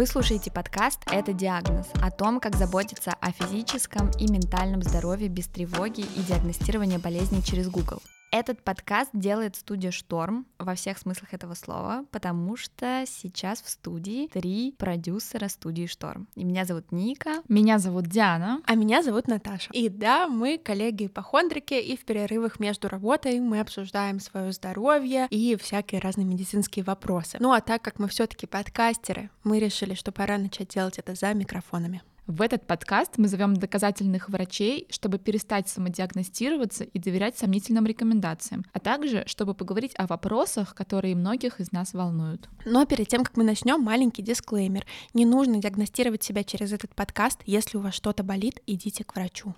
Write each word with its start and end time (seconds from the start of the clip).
Вы 0.00 0.06
слушаете 0.06 0.50
подкаст 0.50 1.00
«Это 1.12 1.34
диагноз» 1.34 1.86
о 2.02 2.10
том, 2.10 2.40
как 2.40 2.56
заботиться 2.56 3.12
о 3.20 3.32
физическом 3.32 4.10
и 4.12 4.32
ментальном 4.32 4.82
здоровье 4.82 5.28
без 5.28 5.46
тревоги 5.46 6.00
и 6.00 6.22
диагностирования 6.22 6.98
болезней 6.98 7.42
через 7.42 7.68
Google. 7.68 8.00
Этот 8.32 8.62
подкаст 8.62 9.10
делает 9.12 9.56
студия 9.56 9.90
Шторм 9.90 10.46
во 10.58 10.76
всех 10.76 10.98
смыслах 10.98 11.34
этого 11.34 11.54
слова, 11.54 12.04
потому 12.12 12.56
что 12.56 13.04
сейчас 13.06 13.60
в 13.60 13.68
студии 13.68 14.28
три 14.28 14.76
продюсера 14.78 15.48
студии 15.48 15.86
Шторм. 15.86 16.28
И 16.36 16.44
меня 16.44 16.64
зовут 16.64 16.92
Ника. 16.92 17.42
Меня 17.48 17.80
зовут 17.80 18.06
Диана. 18.06 18.62
А 18.66 18.76
меня 18.76 19.02
зовут 19.02 19.26
Наташа. 19.26 19.70
И 19.72 19.88
да, 19.88 20.28
мы 20.28 20.58
коллеги-ипохондрики, 20.58 21.74
и 21.74 21.96
в 21.96 22.04
перерывах 22.04 22.60
между 22.60 22.88
работой 22.88 23.40
мы 23.40 23.58
обсуждаем 23.58 24.20
свое 24.20 24.52
здоровье 24.52 25.26
и 25.30 25.56
всякие 25.56 26.00
разные 26.00 26.24
медицинские 26.24 26.84
вопросы. 26.84 27.36
Ну 27.40 27.52
а 27.52 27.60
так 27.60 27.82
как 27.82 27.98
мы 27.98 28.06
все 28.06 28.28
таки 28.28 28.46
подкастеры, 28.46 29.30
мы 29.42 29.58
решили, 29.58 29.94
что 29.94 30.12
пора 30.12 30.38
начать 30.38 30.68
делать 30.68 31.00
это 31.00 31.16
за 31.16 31.34
микрофонами. 31.34 32.02
В 32.30 32.42
этот 32.42 32.64
подкаст 32.64 33.18
мы 33.18 33.26
зовем 33.26 33.54
доказательных 33.54 34.28
врачей, 34.28 34.86
чтобы 34.90 35.18
перестать 35.18 35.68
самодиагностироваться 35.68 36.84
и 36.84 37.00
доверять 37.00 37.36
сомнительным 37.36 37.86
рекомендациям, 37.86 38.64
а 38.72 38.78
также 38.78 39.24
чтобы 39.26 39.52
поговорить 39.52 39.94
о 39.96 40.06
вопросах, 40.06 40.76
которые 40.76 41.16
многих 41.16 41.58
из 41.58 41.72
нас 41.72 41.92
волнуют. 41.92 42.48
Но 42.64 42.86
перед 42.86 43.08
тем, 43.08 43.24
как 43.24 43.36
мы 43.36 43.42
начнем, 43.42 43.80
маленький 43.80 44.22
дисклеймер. 44.22 44.86
Не 45.12 45.26
нужно 45.26 45.60
диагностировать 45.60 46.22
себя 46.22 46.44
через 46.44 46.72
этот 46.72 46.94
подкаст. 46.94 47.40
Если 47.46 47.76
у 47.76 47.80
вас 47.80 47.94
что-то 47.94 48.22
болит, 48.22 48.62
идите 48.64 49.02
к 49.02 49.16
врачу. 49.16 49.56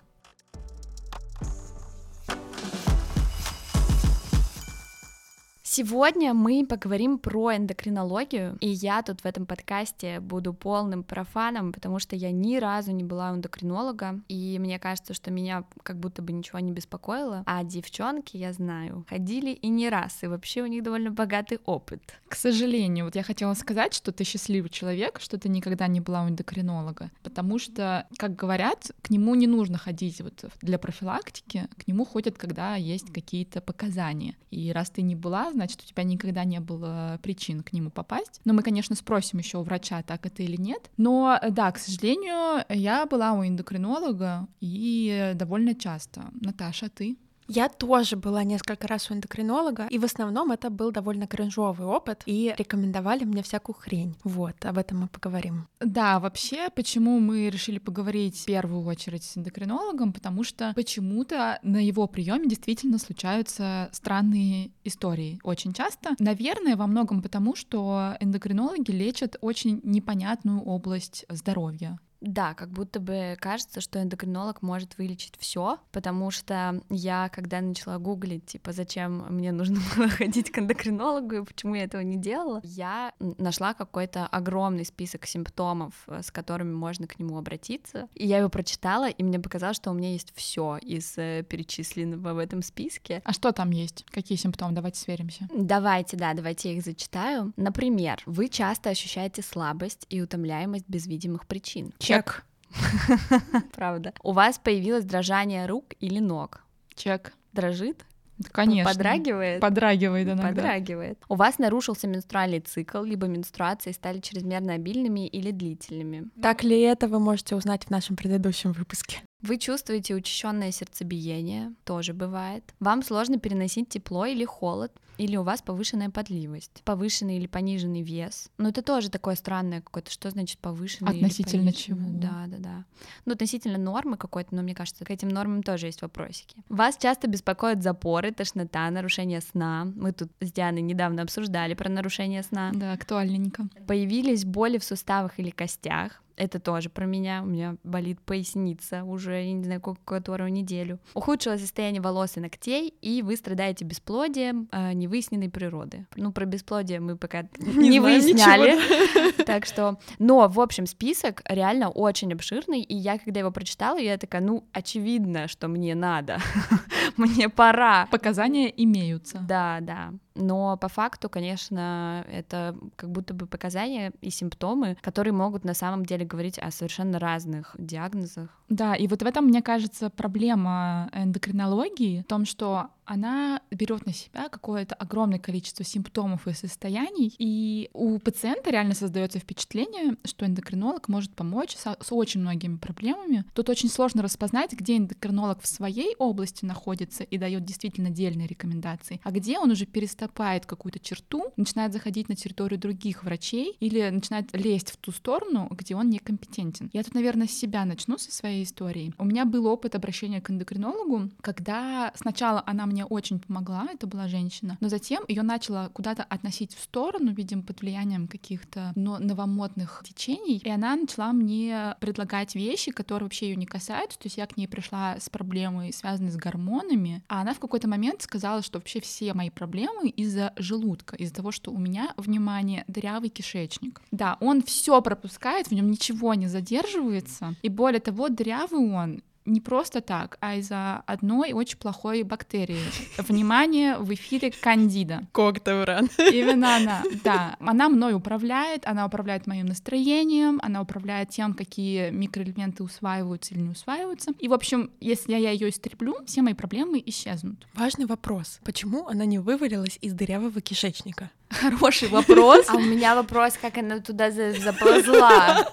Сегодня 5.75 6.35
мы 6.35 6.67
поговорим 6.69 7.17
про 7.17 7.57
эндокринологию, 7.57 8.59
и 8.61 8.69
я 8.69 9.03
тут 9.03 9.23
в 9.23 9.25
этом 9.25 9.47
подкасте 9.47 10.21
буду 10.21 10.53
полным 10.53 11.03
профаном, 11.03 11.73
потому 11.73 11.99
что 11.99 12.15
я 12.15 12.31
ни 12.31 12.59
разу 12.59 12.93
не 12.93 13.03
была 13.03 13.31
эндокринолога, 13.31 14.21
и 14.29 14.59
мне 14.59 14.79
кажется, 14.79 15.15
что 15.15 15.31
меня 15.31 15.65
как 15.83 15.99
будто 15.99 16.21
бы 16.21 16.31
ничего 16.33 16.59
не 16.59 16.73
беспокоило, 16.73 17.43
а 17.47 17.65
девчонки, 17.65 18.37
я 18.37 18.53
знаю, 18.53 19.07
ходили 19.09 19.53
и 19.53 19.69
не 19.69 19.89
раз, 19.89 20.23
и 20.23 20.27
вообще 20.27 20.61
у 20.61 20.67
них 20.67 20.83
довольно 20.83 21.11
богатый 21.11 21.59
опыт. 21.65 22.03
К 22.29 22.35
сожалению, 22.35 23.07
вот 23.07 23.17
я 23.17 23.23
хотела 23.23 23.55
сказать, 23.55 23.95
что 23.95 24.13
ты 24.13 24.25
счастливый 24.25 24.69
человек, 24.69 25.21
что 25.21 25.39
ты 25.39 25.49
никогда 25.49 25.87
не 25.87 26.01
была 26.01 26.25
у 26.25 26.29
эндокринолога, 26.29 27.11
потому 27.23 27.59
что, 27.59 28.07
как 28.19 28.37
говорят, 28.37 28.91
к 29.01 29.09
нему 29.09 29.35
не 29.35 29.47
нужно 29.47 29.79
ходить 29.79 30.21
вот 30.21 30.45
для 30.61 30.79
профилактики, 30.79 31.67
к 31.83 31.89
нему 31.89 32.05
ходят, 32.05 32.37
когда 32.37 32.77
есть 32.77 33.11
какие-то 33.11 33.63
показания, 33.63 34.37
и 34.51 34.71
раз 34.71 34.91
ты 34.91 35.01
не 35.01 35.17
была, 35.17 35.51
значит, 35.63 35.83
у 35.83 35.87
тебя 35.87 36.03
никогда 36.03 36.43
не 36.45 36.59
было 36.59 37.21
причин 37.23 37.63
к 37.63 37.73
нему 37.73 37.91
попасть. 37.91 38.41
Но 38.45 38.53
мы, 38.53 38.63
конечно, 38.63 38.97
спросим 38.97 39.39
еще 39.39 39.59
у 39.59 39.63
врача, 39.63 40.03
так 40.03 40.27
это 40.27 40.43
или 40.43 40.57
нет. 40.57 40.91
Но 40.97 41.39
да, 41.51 41.71
к 41.71 41.79
сожалению, 41.79 42.65
я 42.69 43.07
была 43.07 43.33
у 43.33 43.45
эндокринолога 43.45 44.49
и 44.61 45.33
довольно 45.37 45.75
часто. 45.75 46.25
Наташа, 46.41 46.89
ты? 46.89 47.17
Я 47.55 47.69
тоже 47.69 48.17
была 48.17 48.45
несколько 48.45 48.89
раз 48.89 49.11
у 49.11 49.15
эндокринолога, 49.15 49.87
и 49.91 49.99
в 49.99 50.05
основном 50.05 50.53
это 50.53 50.71
был 50.71 50.91
довольно 50.91 51.27
кринжовый 51.27 51.87
опыт, 51.87 52.23
и 52.25 52.55
рекомендовали 52.57 53.25
мне 53.25 53.43
всякую 53.43 53.77
хрень. 53.77 54.17
Вот, 54.25 54.65
об 54.65 54.79
этом 54.79 55.01
мы 55.01 55.09
поговорим. 55.09 55.69
Да, 55.79 56.19
вообще, 56.19 56.71
почему 56.75 57.21
мы 57.21 57.51
решили 57.51 57.79
поговорить 57.79 58.41
в 58.41 58.47
первую 58.47 58.87
очередь 58.87 59.25
с 59.25 59.37
эндокринологом, 59.37 60.15
потому 60.15 60.45
что 60.45 60.73
почему-то 60.75 61.59
на 61.63 61.77
его 61.77 62.07
приеме 62.07 62.49
действительно 62.49 62.97
случаются 62.97 63.91
странные 63.93 64.71
истории 64.85 65.39
очень 65.43 65.75
часто. 65.75 66.15
Наверное, 66.21 66.75
во 66.75 66.87
многом 66.87 67.21
потому, 67.21 67.55
что 67.55 68.17
эндокринологи 68.21 68.93
лечат 68.93 69.37
очень 69.43 69.79
непонятную 69.85 70.63
область 70.63 71.27
здоровья. 71.29 71.99
Да, 72.23 72.55
как 72.55 72.71
будто 72.71 73.01
бы 73.01 73.37
кажется, 73.41 73.81
что 73.81 74.01
эндокринолог 74.01 74.63
может 74.63 74.97
вылечить 74.97 75.35
все, 75.39 75.79
потому 75.91 76.31
что 76.31 76.81
я, 76.89 77.29
когда 77.31 77.61
начала 77.61 77.99
гуглить, 77.99 78.47
типа, 78.47 78.73
зачем 78.73 79.27
мне 79.29 79.51
нужно 79.51 79.81
было 79.97 80.09
ходить 80.09 80.51
к 80.53 80.59
эндокринологу 80.59 81.37
и 81.37 81.45
почему 81.45 81.75
я 81.75 81.85
этого 81.85 82.01
не 82.03 82.17
делала, 82.17 82.61
я 82.63 83.13
нашла 83.19 83.75
какой-то 83.75 84.27
огромный 84.27 84.85
список 84.85 85.27
симптомов, 85.27 85.95
э, 86.07 86.23
с 86.23 86.31
которыми 86.31 86.73
можно 86.73 87.09
к 87.09 87.19
нему 87.19 87.37
обратиться. 87.37 88.09
И 88.15 88.27
я 88.27 88.39
его 88.39 88.49
прочитала, 88.49 89.09
и 89.09 89.23
мне 89.25 89.41
показалось, 89.41 89.77
что 89.77 89.91
у 89.91 89.95
меня 89.95 90.13
есть 90.13 90.33
все 90.37 90.79
из 90.79 91.19
э, 91.19 91.43
перечисленного 91.43 92.35
в 92.35 92.39
этом 92.39 92.63
списке. 92.63 93.21
А 93.25 93.33
что 93.33 93.51
там 93.51 93.71
есть? 93.71 94.07
Какие 94.11 94.39
симптомы? 94.39 94.75
Давайте 94.75 95.01
сверимся. 95.01 95.49
Давайте, 95.53 96.17
да, 96.17 96.35
давайте 96.35 96.71
я 96.71 96.77
их 96.77 96.85
зачитаю. 96.85 97.53
Например, 97.57 98.23
вы 98.27 98.49
часто 98.49 98.91
ощущаете 98.91 99.43
слабость 99.43 100.07
и 100.09 100.21
утомляемость 100.21 100.85
без 100.87 101.07
видимых 101.09 101.49
причин. 101.49 101.93
Чек. 102.17 102.45
Правда. 103.75 104.15
У 104.23 104.33
вас 104.33 104.59
появилось 104.59 105.05
дрожание 105.05 105.67
рук 105.67 105.85
или 106.01 106.19
ног. 106.19 106.65
Чек. 106.95 107.33
Дрожит? 107.53 108.05
Конечно. 108.51 108.91
Подрагивает? 108.91 109.61
Подрагивает 109.61 110.27
иногда. 110.27 110.49
Подрагивает. 110.49 111.19
У 111.29 111.35
вас 111.35 111.59
нарушился 111.59 112.09
менструальный 112.09 112.61
цикл, 112.61 113.03
либо 113.03 113.27
менструации 113.27 113.93
стали 113.93 114.21
чрезмерно 114.21 114.75
обильными 114.75 115.27
или 115.27 115.51
длительными. 115.51 116.31
Так 116.41 116.65
ли 116.65 116.81
это 116.81 117.09
вы 117.09 117.21
можете 117.21 117.55
узнать 117.55 117.85
в 117.85 117.91
нашем 117.91 118.17
предыдущем 118.17 118.73
выпуске? 118.73 119.23
Вы 119.43 119.59
чувствуете 119.59 120.15
учащенное 120.15 120.71
сердцебиение, 120.71 121.73
тоже 121.85 122.15
бывает. 122.15 122.63
Вам 122.79 123.03
сложно 123.03 123.39
переносить 123.39 123.89
тепло 123.89 124.25
или 124.25 124.45
холод, 124.45 124.93
или 125.19 125.37
у 125.37 125.43
вас 125.43 125.63
повышенная 125.63 126.11
потливость, 126.11 126.83
повышенный 126.85 127.37
или 127.37 127.47
пониженный 127.47 128.03
вес. 128.03 128.51
Но 128.59 128.69
это 128.69 128.83
тоже 128.83 129.11
такое 129.11 129.35
странное 129.35 129.81
какое-то, 129.81 130.11
что 130.11 130.31
значит 130.31 130.59
повышенный 130.59 131.13
Относительно 131.13 131.69
или 131.69 131.71
чего? 131.73 132.01
Да, 132.07 132.45
да, 132.47 132.57
да. 132.59 132.85
Ну, 133.25 133.33
относительно 133.33 133.79
нормы 133.79 134.17
какой-то, 134.17 134.55
но 134.55 134.63
мне 134.63 134.75
кажется, 134.75 135.05
к 135.05 135.11
этим 135.11 135.29
нормам 135.29 135.63
тоже 135.63 135.87
есть 135.87 136.03
вопросики. 136.03 136.63
Вас 136.69 136.97
часто 136.97 137.29
беспокоят 137.29 137.83
запоры, 137.83 138.33
тошнота, 138.33 138.91
нарушение 138.91 139.41
сна. 139.41 139.85
Мы 139.95 140.13
тут 140.13 140.31
с 140.41 140.53
Дианой 140.53 140.83
недавно 140.83 141.23
обсуждали 141.23 141.75
про 141.75 141.89
нарушение 141.89 142.43
сна. 142.43 142.71
Да, 142.75 142.93
актуальненько. 142.93 143.69
Появились 143.87 144.45
боли 144.45 144.79
в 144.79 144.85
суставах 144.85 145.39
или 145.39 145.51
костях, 145.51 146.23
это 146.37 146.59
тоже 146.61 146.89
про 146.89 147.05
меня. 147.07 147.43
У 147.43 147.47
меня 147.47 147.77
болит 147.85 148.21
поясница 148.21 149.05
уже, 149.05 149.35
я 149.43 149.53
не 149.53 149.65
знаю, 149.65 149.81
которую 150.05 150.53
неделю. 150.53 150.99
Ухудшилось 151.15 151.61
состояние 151.61 152.03
волос 152.03 152.37
и 152.37 152.41
ногтей, 152.41 152.95
и 153.01 153.23
вы 153.23 153.37
страдаете 153.37 153.85
бесплодием 153.85 154.69
э, 154.73 154.93
невыясненной 154.93 155.51
природы. 155.51 156.07
Ну, 156.17 156.33
про 156.33 156.45
бесплодие 156.45 157.01
мы 157.01 157.17
пока 157.17 157.43
не, 157.59 157.89
Не 157.89 158.01
выясняли. 158.01 158.73
ничего, 158.77 159.45
Так 159.45 159.67
что, 159.67 159.99
но, 160.19 160.49
в 160.49 160.61
общем, 160.61 160.87
список 160.87 161.43
реально 161.49 161.91
очень 161.91 162.33
обширный, 162.33 162.83
и 162.83 162.95
я, 162.95 163.19
когда 163.19 163.41
его 163.41 163.51
прочитала, 163.51 163.99
я 163.99 164.19
такая, 164.19 164.43
ну, 164.43 164.65
очевидно, 164.73 165.49
что 165.49 165.69
мне 165.69 165.95
надо, 165.95 166.39
мне 167.17 167.49
пора. 167.49 168.07
Показания 168.11 168.73
имеются. 168.83 169.39
Да, 169.49 169.79
да. 169.81 170.13
Но 170.35 170.77
по 170.77 170.89
факту, 170.89 171.29
конечно, 171.29 172.25
это 172.31 172.77
как 172.97 173.11
будто 173.11 173.35
бы 173.35 173.47
показания 173.47 174.13
и 174.21 174.31
симптомы, 174.31 174.97
которые 175.01 175.33
могут 175.33 175.65
на 175.65 175.75
самом 175.75 176.05
деле 176.05 176.25
говорить 176.25 176.59
о 176.59 176.71
совершенно 176.71 177.19
разных 177.19 177.75
диагнозах. 177.79 178.49
Да, 178.69 178.95
и 178.95 179.07
вот 179.07 179.23
в 179.23 179.27
этом, 179.27 179.47
мне 179.47 179.63
кажется, 179.63 180.11
проблема 180.11 181.11
эндокринологии 181.13 182.23
в 182.23 182.25
том, 182.25 182.45
что 182.45 182.89
она 183.05 183.61
берет 183.71 184.07
на 184.07 184.13
себя 184.13 184.49
какое-то 184.49 184.95
огромное 184.95 185.39
количество 185.39 185.85
симптомов 185.85 186.47
и 186.47 186.53
состояний, 186.53 187.35
и 187.39 187.91
у 187.93 188.19
пациента 188.19 188.71
реально 188.71 188.95
создается 188.95 189.39
впечатление, 189.39 190.17
что 190.25 190.47
эндокринолог 190.47 191.09
может 191.09 191.35
помочь 191.35 191.75
со- 191.77 191.97
с 192.01 192.13
очень 192.13 192.41
многими 192.41 192.77
проблемами. 192.77 193.45
Тут 193.55 193.69
очень 193.69 193.89
сложно 193.89 194.23
распознать, 194.23 194.73
где 194.73 194.97
эндокринолог 194.97 195.61
в 195.61 195.67
своей 195.67 196.15
области 196.19 196.65
находится 196.65 197.25
и 197.25 197.39
дает 197.39 197.65
действительно 197.65 198.11
дельные 198.11 198.47
рекомендации, 198.47 199.21
а 199.25 199.31
где 199.31 199.59
он 199.59 199.71
уже 199.71 199.87
переступает 199.87 200.67
какую-то 200.67 200.99
черту, 200.99 201.53
начинает 201.57 201.93
заходить 201.93 202.29
на 202.29 202.37
территорию 202.37 202.79
других 202.79 203.25
врачей 203.25 203.77
или 203.81 204.09
начинает 204.11 204.55
лезть 204.55 204.91
в 204.93 204.97
ту 204.97 205.13
сторону, 205.13 205.69
где 205.71 205.95
он 205.97 206.11
некомпетентен. 206.11 206.91
Я 206.93 207.03
тут, 207.03 207.15
наверное, 207.15 207.47
с 207.47 207.53
себя 207.53 207.85
начну 207.85 208.19
со 208.19 208.33
своей 208.33 208.65
истории. 208.65 209.13
У 209.19 209.25
меня 209.25 209.45
был 209.45 209.67
опыт 209.67 209.95
обращения 209.95 210.41
к 210.41 210.51
эндокринологу, 210.51 211.31
когда 211.41 212.13
сначала 212.15 212.63
она 212.67 212.87
мне 212.93 213.05
очень 213.05 213.41
помогла, 213.41 213.89
это 213.93 214.07
была 214.07 214.29
женщина, 214.29 214.77
но 214.81 214.89
затем 214.89 215.25
ее 215.29 215.43
начала 215.43 215.89
куда-то 215.89 216.23
относить 216.23 216.75
в 216.75 216.83
сторону, 216.83 217.33
видимо, 217.33 217.63
под 217.63 217.81
влиянием 217.81 218.29
каких-то 218.29 218.93
но- 218.95 219.19
новомодных 219.19 220.03
течений, 220.07 220.59
и 220.59 220.69
она 220.69 220.95
начала 220.97 221.33
мне 221.33 221.97
предлагать 222.01 222.55
вещи, 222.55 222.93
которые 222.93 223.25
вообще 223.25 223.51
ее 223.51 223.57
не 223.57 223.67
касаются, 223.67 224.19
то 224.19 224.27
есть 224.27 224.37
я 224.37 224.47
к 224.47 224.57
ней 224.57 224.67
пришла 224.67 225.17
с 225.19 225.29
проблемой, 225.29 225.93
связанной 225.93 226.31
с 226.31 226.37
гормонами, 226.37 227.23
а 227.29 227.41
она 227.41 227.55
в 227.55 227.59
какой-то 227.59 227.89
момент 227.89 228.23
сказала, 228.23 228.63
что 228.63 228.79
вообще 228.79 229.01
все 229.01 229.35
мои 229.35 229.51
проблемы 229.51 230.09
из-за 230.09 230.53
желудка, 230.57 231.17
из-за 231.17 231.35
того, 231.35 231.51
что 231.51 231.73
у 231.73 231.79
меня, 231.79 232.13
внимание, 232.17 232.85
дырявый 232.87 233.31
кишечник. 233.31 234.01
Да, 234.11 234.37
он 234.41 234.63
все 234.63 235.01
пропускает, 235.01 235.69
в 235.69 235.73
нем 235.73 235.91
ничего 235.91 236.35
не 236.35 236.49
задерживается, 236.49 237.55
и 237.63 237.69
более 237.69 238.01
того, 238.01 238.29
дырявый 238.29 238.93
он 238.93 239.23
не 239.45 239.61
просто 239.61 240.01
так, 240.01 240.39
а 240.41 240.57
из-за 240.57 241.03
одной 241.07 241.53
очень 241.53 241.79
плохой 241.79 242.23
бактерии. 242.23 242.81
Внимание, 243.19 243.99
в 243.99 244.13
эфире 244.15 244.51
кандида. 244.51 245.27
Коктевран. 245.33 246.09
Именно 246.19 246.77
она, 246.77 247.03
да. 247.25 247.57
Она 247.61 247.89
мной 247.89 248.15
управляет, 248.15 248.87
она 248.87 249.07
управляет 249.07 249.47
моим 249.47 249.67
настроением, 249.67 250.61
она 250.63 250.81
управляет 250.83 251.31
тем, 251.31 251.55
какие 251.55 252.11
микроэлементы 252.11 252.83
усваиваются 252.83 253.55
или 253.55 253.63
не 253.63 253.71
усваиваются. 253.71 254.33
И, 254.39 254.49
в 254.49 254.53
общем, 254.53 254.91
если 255.01 255.33
я 255.33 255.51
ее 255.51 255.71
истреблю, 255.71 256.17
все 256.27 256.43
мои 256.43 256.55
проблемы 256.55 257.03
исчезнут. 257.05 257.67
Важный 257.75 258.07
вопрос. 258.07 258.61
Почему 258.65 259.09
она 259.09 259.25
не 259.25 259.39
вывалилась 259.39 259.99
из 260.01 260.13
дырявого 260.13 260.61
кишечника? 260.61 261.31
Хороший 261.53 262.09
вопрос. 262.09 262.67
А 262.69 262.77
у 262.77 262.81
меня 262.81 263.15
вопрос, 263.15 263.55
как 263.61 263.79
она 263.79 264.01
туда 264.01 264.31
заползла. 264.31 265.69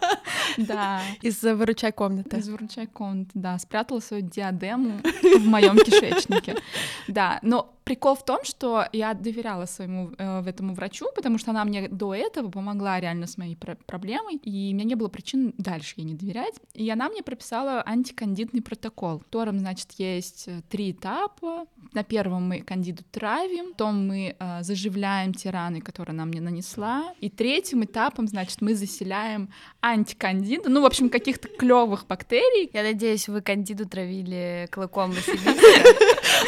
Да. 0.57 1.01
Из-за 1.21 1.55
выручай 1.55 1.91
комнаты. 1.91 2.37
Из 2.37 2.49
выручай 2.49 2.87
комнаты, 2.87 3.31
да. 3.33 3.57
Спрятала 3.59 3.99
свою 3.99 4.23
диадему 4.23 4.99
в 5.37 5.45
моем 5.47 5.77
кишечнике. 5.77 6.55
Да, 7.07 7.39
но 7.41 7.73
прикол 7.89 8.13
в 8.15 8.23
том, 8.23 8.43
что 8.43 8.85
я 8.93 9.15
доверяла 9.15 9.65
своему 9.65 10.11
э, 10.19 10.43
этому 10.45 10.75
врачу, 10.75 11.07
потому 11.15 11.39
что 11.39 11.49
она 11.49 11.65
мне 11.65 11.87
до 11.89 12.13
этого 12.13 12.51
помогла 12.51 12.99
реально 12.99 13.25
с 13.25 13.35
моей 13.35 13.55
пр- 13.55 13.79
проблемой, 13.87 14.35
и 14.35 14.69
у 14.71 14.75
меня 14.75 14.83
не 14.83 14.93
было 14.93 15.07
причин 15.07 15.55
дальше 15.57 15.95
ей 15.97 16.05
не 16.05 16.13
доверять. 16.13 16.53
И 16.75 16.87
она 16.91 17.09
мне 17.09 17.23
прописала 17.23 17.81
антикандидный 17.83 18.61
протокол, 18.61 19.17
в 19.17 19.23
котором, 19.23 19.57
значит, 19.57 19.87
есть 19.97 20.43
э, 20.47 20.61
три 20.69 20.91
этапа. 20.91 21.65
На 21.93 22.03
первом 22.03 22.47
мы 22.47 22.61
кандиду 22.61 23.01
травим, 23.11 23.71
потом 23.71 24.07
мы 24.07 24.35
э, 24.37 24.61
заживляем 24.61 25.33
те 25.33 25.49
раны, 25.49 25.81
которые 25.81 26.13
она 26.13 26.25
мне 26.25 26.41
нанесла, 26.41 27.15
и 27.21 27.29
третьим 27.31 27.83
этапом, 27.83 28.27
значит, 28.27 28.61
мы 28.61 28.75
заселяем 28.75 29.49
антикандиду, 29.81 30.69
ну, 30.69 30.81
в 30.81 30.85
общем, 30.85 31.09
каких-то 31.09 31.47
клевых 31.47 32.05
бактерий. 32.05 32.69
Я 32.71 32.83
надеюсь, 32.83 33.27
вы 33.27 33.41
кандиду 33.41 33.89
травили 33.89 34.67
клыком 34.69 35.09
Василиска. 35.09 35.49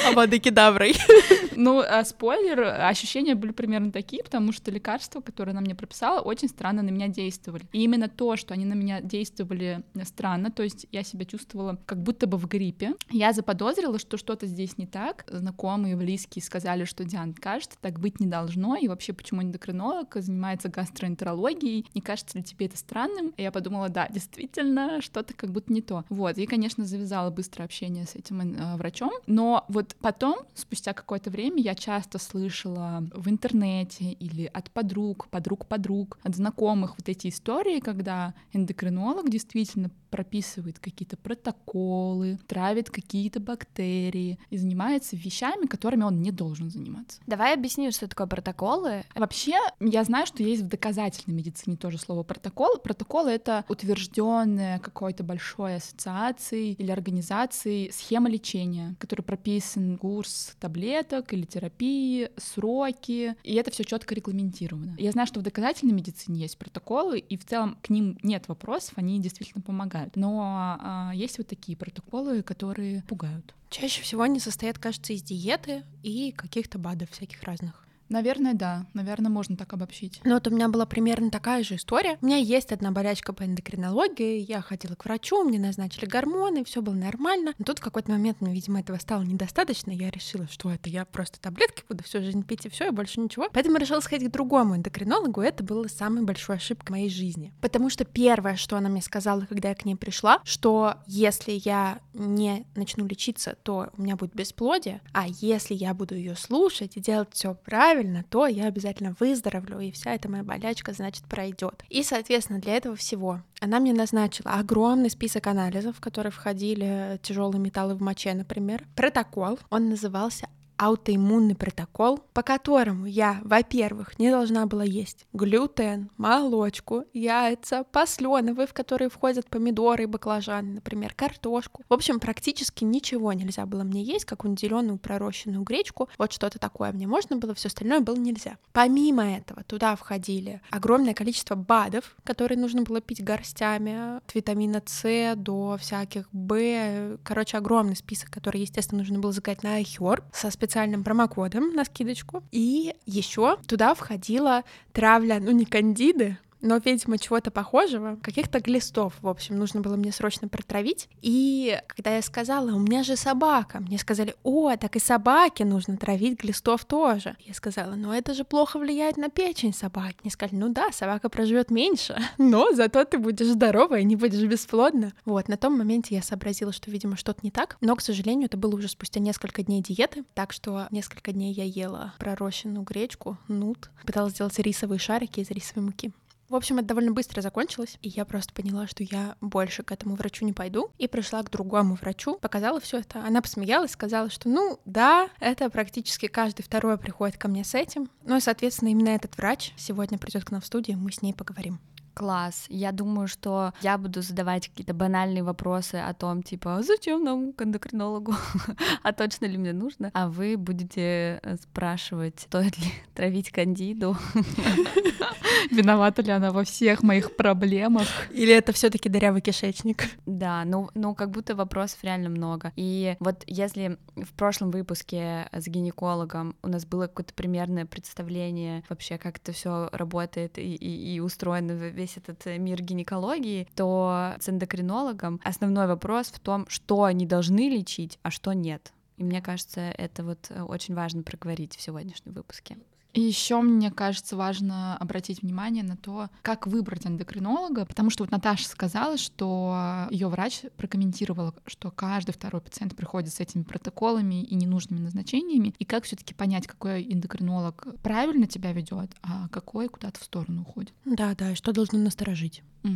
А 0.08 0.12
воды 0.12 0.38
кедаврой. 0.38 0.96
Ну, 1.56 1.80
а 1.80 2.04
спойлер, 2.06 2.64
ощущения 2.64 3.36
были 3.36 3.52
примерно 3.52 3.92
такие, 3.92 4.24
потому 4.24 4.52
что 4.52 4.72
лекарства, 4.72 5.22
которые 5.22 5.52
она 5.52 5.62
мне 5.62 5.76
прописала, 5.76 6.22
очень 6.22 6.48
странно 6.48 6.82
на 6.82 6.90
меня 6.90 7.08
действовали. 7.08 7.64
И 7.72 7.84
именно 7.84 8.08
то, 8.08 8.36
что 8.36 8.54
они 8.54 8.66
на 8.66 8.74
меня 8.74 9.02
действовали 9.02 9.84
странно, 10.04 10.52
то 10.52 10.64
есть 10.64 10.88
я 10.92 11.04
себя 11.04 11.26
чувствовала 11.26 11.78
как 11.86 12.02
будто 12.02 12.26
бы 12.28 12.38
в 12.38 12.48
гриппе, 12.48 12.94
я 13.10 13.34
заподозрила, 13.34 14.00
что 14.00 14.18
что-то 14.18 14.48
здесь 14.48 14.78
не 14.78 14.88
так. 14.88 15.26
Знакомые, 15.30 15.96
близкие 15.96 16.44
сказали, 16.44 16.86
что 16.86 17.04
Диан, 17.04 17.34
кажется, 17.34 17.78
так 17.80 18.00
быть 18.00 18.20
не 18.20 18.28
должно, 18.28 18.76
и 18.76 18.88
вообще, 18.88 19.14
почему 19.14 19.44
эндокринолог 19.44 20.16
занимается 20.16 20.70
гастроэнтерологией, 20.70 21.86
не 21.94 22.02
кажется 22.02 22.38
ли 22.38 22.44
тебе 22.44 22.66
это 22.66 22.78
странным? 22.78 23.34
И 23.38 23.44
я 23.44 23.52
подумала, 23.52 23.90
да, 23.90 24.08
действительно, 24.10 25.02
что-то 25.02 25.34
как 25.34 25.52
будто 25.52 25.72
не 25.72 25.82
то. 25.82 26.06
Вот, 26.10 26.38
и, 26.38 26.46
конечно, 26.46 26.86
завязала 26.86 27.30
быстро 27.30 27.64
общение 27.64 28.06
с 28.06 28.16
этим 28.16 28.42
э, 28.42 28.76
врачом, 28.78 29.12
но 29.28 29.66
вот 29.68 29.96
потом, 30.00 30.40
спустя 30.56 30.94
какое-то 30.94 31.21
время, 31.30 31.62
я 31.62 31.76
часто 31.76 32.18
слышала 32.18 33.04
в 33.14 33.30
интернете 33.30 34.12
или 34.12 34.46
от 34.46 34.72
подруг, 34.72 35.28
подруг-подруг, 35.30 36.18
от 36.24 36.36
знакомых 36.36 36.96
вот 36.98 37.08
эти 37.10 37.28
истории, 37.30 37.80
когда 37.80 38.34
эндокринолог 38.54 39.30
действительно 39.30 39.92
прописывает 40.12 40.78
какие-то 40.78 41.18
протоколы, 41.18 42.38
травит 42.48 42.92
какие-то 42.92 43.40
бактерии 43.40 44.38
и 44.50 44.58
занимается 44.58 45.16
вещами, 45.16 45.66
которыми 45.66 46.04
он 46.04 46.22
не 46.22 46.32
должен 46.32 46.70
заниматься. 46.70 47.22
Давай 47.26 47.54
объясню, 47.56 47.92
что 47.92 48.08
такое 48.08 48.28
протоколы. 48.28 49.04
Вообще, 49.16 49.58
я 49.80 50.04
знаю, 50.04 50.28
что 50.28 50.44
есть 50.44 50.64
в 50.64 50.68
доказательной 50.68 51.36
медицине 51.36 51.78
тоже 51.78 51.98
слово 51.98 52.24
протокол. 52.24 52.78
Протокол— 52.78 53.26
это 53.28 53.66
утвержденная 53.70 54.80
какой-то 54.80 55.24
большой 55.24 55.78
ассоциацией 55.78 56.74
или 56.74 56.92
организацией 56.92 57.92
схема 57.92 58.30
лечения, 58.30 58.96
которая 59.00 59.24
прописан 59.24 59.98
курс 59.98 60.56
таблеток 60.60 61.34
или 61.34 61.44
терапии, 61.44 62.30
сроки, 62.38 63.36
и 63.44 63.54
это 63.56 63.72
все 63.72 63.84
четко 63.86 64.14
регламентировано. 64.14 64.96
Я 65.00 65.12
знаю, 65.12 65.28
что 65.28 65.40
в 65.40 65.44
доказательной 65.44 65.94
медицине 65.94 66.42
есть 66.42 66.58
протоколы, 66.58 67.20
и 67.20 67.38
в 67.38 67.46
целом 67.46 67.78
к 67.82 67.90
ним 67.90 68.18
нет 68.24 68.48
вопросов, 68.48 68.94
они 68.98 69.20
действительно 69.20 69.62
помогают. 69.62 70.01
Но 70.16 70.78
а, 70.82 71.12
есть 71.14 71.38
вот 71.38 71.48
такие 71.48 71.78
протоколы, 71.78 72.44
которые 72.44 73.04
пугают. 73.04 73.56
Чаще 73.70 74.02
всего 74.02 74.24
они 74.24 74.40
состоят, 74.40 74.78
кажется, 74.78 75.14
из 75.14 75.24
диеты 75.24 75.84
и 76.04 76.32
каких-то 76.32 76.78
БАДов 76.78 77.10
всяких 77.12 77.42
разных. 77.44 77.88
Наверное, 78.12 78.54
да. 78.54 78.86
Наверное, 78.94 79.32
можно 79.32 79.56
так 79.56 79.72
обобщить. 79.72 80.20
Ну 80.26 80.34
вот 80.34 80.46
у 80.46 80.52
меня 80.52 80.68
была 80.68 80.86
примерно 80.86 81.32
такая 81.32 81.64
же 81.64 81.76
история. 81.76 82.18
У 82.22 82.26
меня 82.26 82.36
есть 82.36 82.74
одна 82.74 82.92
болячка 82.92 83.32
по 83.32 83.44
эндокринологии. 83.44 84.40
Я 84.40 84.62
ходила 84.62 84.96
к 84.96 85.06
врачу, 85.06 85.44
мне 85.46 85.58
назначили 85.58 86.06
гормоны, 86.06 86.66
все 86.66 86.82
было 86.82 86.94
нормально. 86.94 87.54
Но 87.58 87.64
тут 87.64 87.80
в 87.80 87.82
какой-то 87.82 88.12
момент 88.12 88.42
мне, 88.42 88.54
видимо, 88.54 88.82
этого 88.82 88.98
стало 88.98 89.22
недостаточно. 89.22 89.92
Я 89.92 90.10
решила, 90.10 90.46
что 90.52 90.70
это 90.70 90.90
я 90.90 91.06
просто 91.06 91.40
таблетки 91.40 91.84
буду 91.88 92.04
всю 92.04 92.22
жизнь 92.22 92.44
пить 92.44 92.66
и 92.66 92.70
все, 92.70 92.88
и 92.88 92.92
больше 92.92 93.22
ничего. 93.22 93.48
Поэтому 93.54 93.78
решила 93.78 94.02
сходить 94.02 94.28
к 94.28 94.34
другому 94.34 94.76
эндокринологу. 94.76 95.40
Это 95.40 95.64
была 95.64 95.88
самая 95.88 96.26
большая 96.26 96.58
ошибка 96.58 96.92
моей 96.92 97.10
жизни. 97.10 97.54
Потому 97.62 97.90
что 97.90 98.04
первое, 98.04 98.58
что 98.58 98.76
она 98.76 98.90
мне 98.90 99.02
сказала, 99.02 99.46
когда 99.48 99.70
я 99.70 99.76
к 99.76 99.86
ней 99.86 99.96
пришла, 99.96 100.42
что 100.44 100.96
если 101.08 101.54
я 101.64 102.00
не 102.14 102.66
начну 102.76 103.08
лечиться, 103.08 103.56
то 103.64 103.90
у 103.96 104.02
меня 104.02 104.18
будет 104.18 104.36
бесплодие, 104.36 105.00
а 105.14 105.28
если 105.28 105.76
я 105.76 105.94
буду 105.94 106.16
ее 106.16 106.36
слушать 106.36 106.98
и 106.98 107.00
делать 107.00 107.30
все 107.32 107.56
правильно, 107.56 108.01
правильно, 108.02 108.24
то 108.30 108.48
я 108.48 108.66
обязательно 108.66 109.16
выздоровлю, 109.20 109.80
и 109.80 109.92
вся 109.92 110.14
эта 110.14 110.30
моя 110.30 110.44
болячка, 110.44 110.94
значит, 110.94 111.24
пройдет. 111.26 111.84
И, 111.90 112.04
соответственно, 112.04 112.60
для 112.60 112.76
этого 112.76 112.96
всего 112.96 113.42
она 113.60 113.80
мне 113.80 113.94
назначила 113.94 114.54
огромный 114.54 115.12
список 115.12 115.46
анализов, 115.48 115.98
в 115.98 116.02
которые 116.02 116.32
входили 116.32 117.20
тяжелые 117.22 117.60
металлы 117.60 117.94
в 117.96 118.02
моче, 118.02 118.34
например. 118.34 118.88
Протокол, 118.96 119.60
он 119.70 119.90
назывался 119.90 120.48
аутоиммунный 120.82 121.54
протокол, 121.56 122.22
по 122.34 122.42
которому 122.42 123.06
я, 123.06 123.40
во-первых, 123.44 124.18
не 124.18 124.32
должна 124.32 124.66
была 124.66 124.84
есть 124.84 125.28
глютен, 125.32 126.10
молочку, 126.18 127.06
яйца, 127.14 127.84
посленовые, 127.92 128.66
в 128.66 128.74
которые 128.74 129.10
входят 129.10 129.48
помидоры 129.48 130.04
и 130.04 130.08
баклажаны, 130.08 130.74
например, 130.74 131.14
картошку. 131.14 131.84
В 131.88 131.94
общем, 131.94 132.20
практически 132.20 132.84
ничего 132.84 133.32
нельзя 133.32 133.68
было 133.68 133.84
мне 133.84 134.02
есть, 134.02 134.26
какую-нибудь 134.26 134.60
зеленую 134.60 134.98
пророщенную 134.98 135.62
гречку, 135.62 136.10
вот 136.18 136.34
что-то 136.34 136.58
такое 136.58 136.92
мне 136.92 137.06
можно 137.06 137.36
было, 137.36 137.54
все 137.54 137.68
остальное 137.68 138.00
было 138.00 138.16
нельзя. 138.16 138.58
Помимо 138.72 139.24
этого, 139.24 139.64
туда 139.64 139.96
входили 139.96 140.62
огромное 140.72 141.14
количество 141.14 141.54
БАДов, 141.54 142.16
которые 142.24 142.58
нужно 142.58 142.82
было 142.82 143.02
пить 143.02 143.24
горстями, 143.24 144.18
от 144.18 144.34
витамина 144.34 144.82
С 144.88 145.36
до 145.36 145.78
всяких 145.80 146.28
Б, 146.32 147.20
короче, 147.24 147.58
огромный 147.58 147.96
список, 147.96 148.32
который, 148.32 148.62
естественно, 148.62 149.02
нужно 149.02 149.20
было 149.20 149.32
заказать 149.32 149.62
на 149.62 149.80
iHerb 149.80 150.24
со 150.34 150.50
специальным 150.50 150.71
специальным 150.72 151.04
промокодом 151.04 151.74
на 151.74 151.84
скидочку. 151.84 152.44
И 152.52 152.96
еще 153.06 153.58
туда 153.68 153.94
входила 153.94 154.64
травля, 154.94 155.40
ну 155.42 155.52
не 155.52 155.66
кандиды, 155.66 156.38
но, 156.62 156.78
видимо, 156.78 157.18
чего-то 157.18 157.52
похожего, 157.52 158.18
каких-то 158.22 158.60
глистов, 158.60 159.14
в 159.22 159.28
общем, 159.28 159.58
нужно 159.58 159.82
было 159.82 159.96
мне 159.96 160.12
срочно 160.12 160.48
протравить. 160.48 161.10
И 161.22 161.80
когда 161.88 162.16
я 162.16 162.22
сказала, 162.22 162.72
у 162.72 162.80
меня 162.80 163.04
же 163.04 163.16
собака, 163.16 163.80
мне 163.80 163.98
сказали, 163.98 164.36
о, 164.44 164.76
так 164.78 164.96
и 164.96 165.00
собаке 165.00 165.66
нужно 165.66 165.98
травить 165.98 166.40
глистов 166.40 166.86
тоже. 166.86 167.36
Я 167.40 167.54
сказала, 167.54 167.96
ну 167.96 168.12
это 168.12 168.34
же 168.34 168.44
плохо 168.44 168.80
влияет 168.80 169.18
на 169.18 169.30
печень 169.30 169.74
собаки. 169.74 170.18
Мне 170.24 170.32
сказали, 170.32 170.60
ну 170.60 170.70
да, 170.70 170.92
собака 170.92 171.30
проживет 171.30 171.72
меньше, 171.72 172.18
но 172.38 172.74
зато 172.74 173.04
ты 173.06 173.18
будешь 173.18 173.48
здорова 173.48 174.00
и 174.00 174.04
не 174.04 174.16
будешь 174.16 174.44
бесплодна. 174.44 175.14
Вот, 175.26 175.48
на 175.48 175.58
том 175.58 175.78
моменте 175.78 176.16
я 176.16 176.22
сообразила, 176.22 176.72
что, 176.72 176.92
видимо, 176.92 177.16
что-то 177.16 177.40
не 177.44 177.52
так, 177.52 177.78
но, 177.82 177.96
к 177.96 178.02
сожалению, 178.02 178.46
это 178.46 178.58
было 178.58 178.76
уже 178.76 178.88
спустя 178.88 179.20
несколько 179.20 179.64
дней 179.64 179.82
диеты, 179.82 180.24
так 180.34 180.54
что 180.54 180.88
несколько 180.92 181.32
дней 181.32 181.54
я 181.54 181.64
ела 181.64 182.14
пророщенную 182.20 182.84
гречку, 182.84 183.38
нут, 183.48 183.90
пыталась 184.06 184.34
сделать 184.34 184.58
рисовые 184.60 185.00
шарики 185.00 185.40
из 185.40 185.50
рисовой 185.52 185.86
муки. 185.86 186.12
В 186.52 186.56
общем, 186.56 186.80
это 186.80 186.90
довольно 186.90 187.14
быстро 187.14 187.40
закончилось, 187.40 187.98
и 188.02 188.10
я 188.10 188.26
просто 188.26 188.54
поняла, 188.54 188.86
что 188.86 189.06
я 189.06 189.38
больше 189.40 189.84
к 189.84 189.92
этому 189.94 190.16
врачу 190.16 190.44
не 190.44 190.52
пойду, 190.52 190.92
и 190.98 191.08
пришла 191.08 191.42
к 191.44 191.50
другому 191.50 191.96
врачу, 191.96 192.36
показала 192.42 192.82
все 192.82 193.00
это. 193.00 193.24
Она 193.26 193.42
посмеялась, 193.42 193.92
сказала, 193.92 194.30
что 194.30 194.50
ну 194.50 194.78
да, 194.84 195.30
это 195.40 195.70
практически 195.70 196.28
каждый 196.28 196.64
второй 196.64 196.98
приходит 196.98 197.38
ко 197.38 197.48
мне 197.48 197.64
с 197.64 197.74
этим. 197.74 198.10
Ну 198.26 198.36
и, 198.36 198.42
соответственно, 198.42 198.90
именно 198.90 199.08
этот 199.08 199.38
врач 199.38 199.72
сегодня 199.78 200.18
придет 200.18 200.44
к 200.44 200.52
нам 200.52 200.60
в 200.60 200.66
студию, 200.66 200.98
мы 200.98 201.14
с 201.14 201.22
ней 201.22 201.34
поговорим. 201.34 201.80
Класс. 202.22 202.66
Я 202.70 202.92
думаю, 202.92 203.28
что 203.28 203.74
я 203.82 203.98
буду 203.98 204.22
задавать 204.22 204.68
какие-то 204.68 204.94
банальные 204.94 205.42
вопросы 205.42 205.96
о 205.96 206.14
том, 206.14 206.44
типа, 206.44 206.76
«А 206.76 206.84
зачем 206.84 207.24
нам 207.24 207.52
к 207.52 207.64
эндокринологу, 207.64 208.36
а 209.04 209.12
точно 209.12 209.48
ли 209.48 209.58
мне 209.58 209.74
нужно? 209.74 210.12
А 210.14 210.30
вы 210.30 210.56
будете 210.56 211.40
э, 211.42 211.56
спрашивать, 211.56 212.42
стоит 212.42 212.78
ли 212.78 212.92
травить 213.16 213.50
кандиду. 213.50 214.16
Виновата 215.72 216.22
ли 216.22 216.32
она 216.32 216.52
во 216.52 216.64
всех 216.64 217.02
моих 217.02 217.36
проблемах? 217.36 218.08
Или 218.32 218.54
это 218.54 218.72
все 218.72 218.90
таки 218.90 219.10
дырявый 219.10 219.42
кишечник? 219.42 220.04
Да, 220.26 220.64
ну, 220.66 220.90
ну 220.94 221.16
как 221.16 221.32
будто 221.32 221.56
вопросов 221.56 222.04
реально 222.04 222.30
много. 222.30 222.72
И 222.76 223.16
вот 223.20 223.44
если 223.48 223.98
в 224.16 224.34
прошлом 224.34 224.72
выпуске 224.72 225.50
с 225.52 225.68
гинекологом 225.68 226.56
у 226.62 226.68
нас 226.68 226.86
было 226.86 227.08
какое-то 227.08 227.34
примерное 227.34 227.86
представление 227.86 228.84
вообще, 228.90 229.18
как 229.18 229.38
это 229.38 229.52
все 229.52 229.90
работает 229.92 230.58
и, 230.58 230.76
и, 230.76 231.16
и 231.16 231.20
устроено 231.20 231.72
весь 231.72 232.11
весь 232.12 232.18
этот 232.18 232.46
э, 232.48 232.58
мир 232.58 232.82
гинекологии, 232.82 233.68
то 233.76 234.36
с 234.40 234.50
эндокринологом 234.50 235.40
основной 235.44 235.88
вопрос 235.88 236.28
в 236.28 236.40
том, 236.40 236.66
что 236.68 237.04
они 237.04 237.26
должны 237.26 237.70
лечить, 237.70 238.20
а 238.24 238.32
что 238.32 238.54
нет. 238.54 238.94
И 239.18 239.24
мне 239.24 239.42
кажется, 239.42 239.82
это 239.82 240.24
вот 240.24 240.48
э, 240.50 240.62
очень 240.62 240.96
важно 240.96 241.24
проговорить 241.24 241.76
в 241.76 241.82
сегодняшнем 241.82 242.34
выпуске. 242.34 242.78
И 243.14 243.22
еще 243.22 243.62
мне 243.62 243.92
кажется 243.92 244.36
важно 244.36 244.96
обратить 244.98 245.42
внимание 245.42 245.84
на 245.84 245.98
то, 245.98 246.30
как 246.42 246.68
выбрать 246.68 247.06
эндокринолога, 247.06 247.86
потому 247.86 248.10
что 248.10 248.24
вот 248.24 248.32
Наташа 248.32 248.68
сказала, 248.68 249.18
что 249.18 250.08
ее 250.10 250.28
врач 250.28 250.62
прокомментировала, 250.78 251.54
что 251.66 251.92
каждый 251.92 252.32
второй 252.32 252.62
пациент 252.62 252.96
приходит 252.96 253.34
с 253.34 253.40
этими 253.40 253.64
протоколами 253.64 254.44
и 254.44 254.56
ненужными 254.56 255.02
назначениями, 255.02 255.74
и 255.78 255.86
как 255.86 256.06
все-таки 256.06 256.34
понять, 256.34 256.68
какой 256.68 257.04
эндокринолог 257.12 257.86
правильно 258.02 258.48
тебя 258.48 258.72
ведет, 258.72 259.12
а 259.22 259.50
какой 259.50 259.90
куда-то 259.90 260.20
в 260.20 260.24
сторону 260.24 260.62
уходит. 260.62 260.94
Да, 261.06 261.36
да, 261.36 261.52
и 261.52 261.56
что 261.56 261.74
должно 261.74 262.00
насторожить. 262.00 262.64
Угу. 262.84 262.92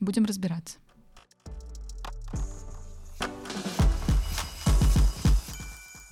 Будем 0.00 0.24
разбираться. 0.24 0.78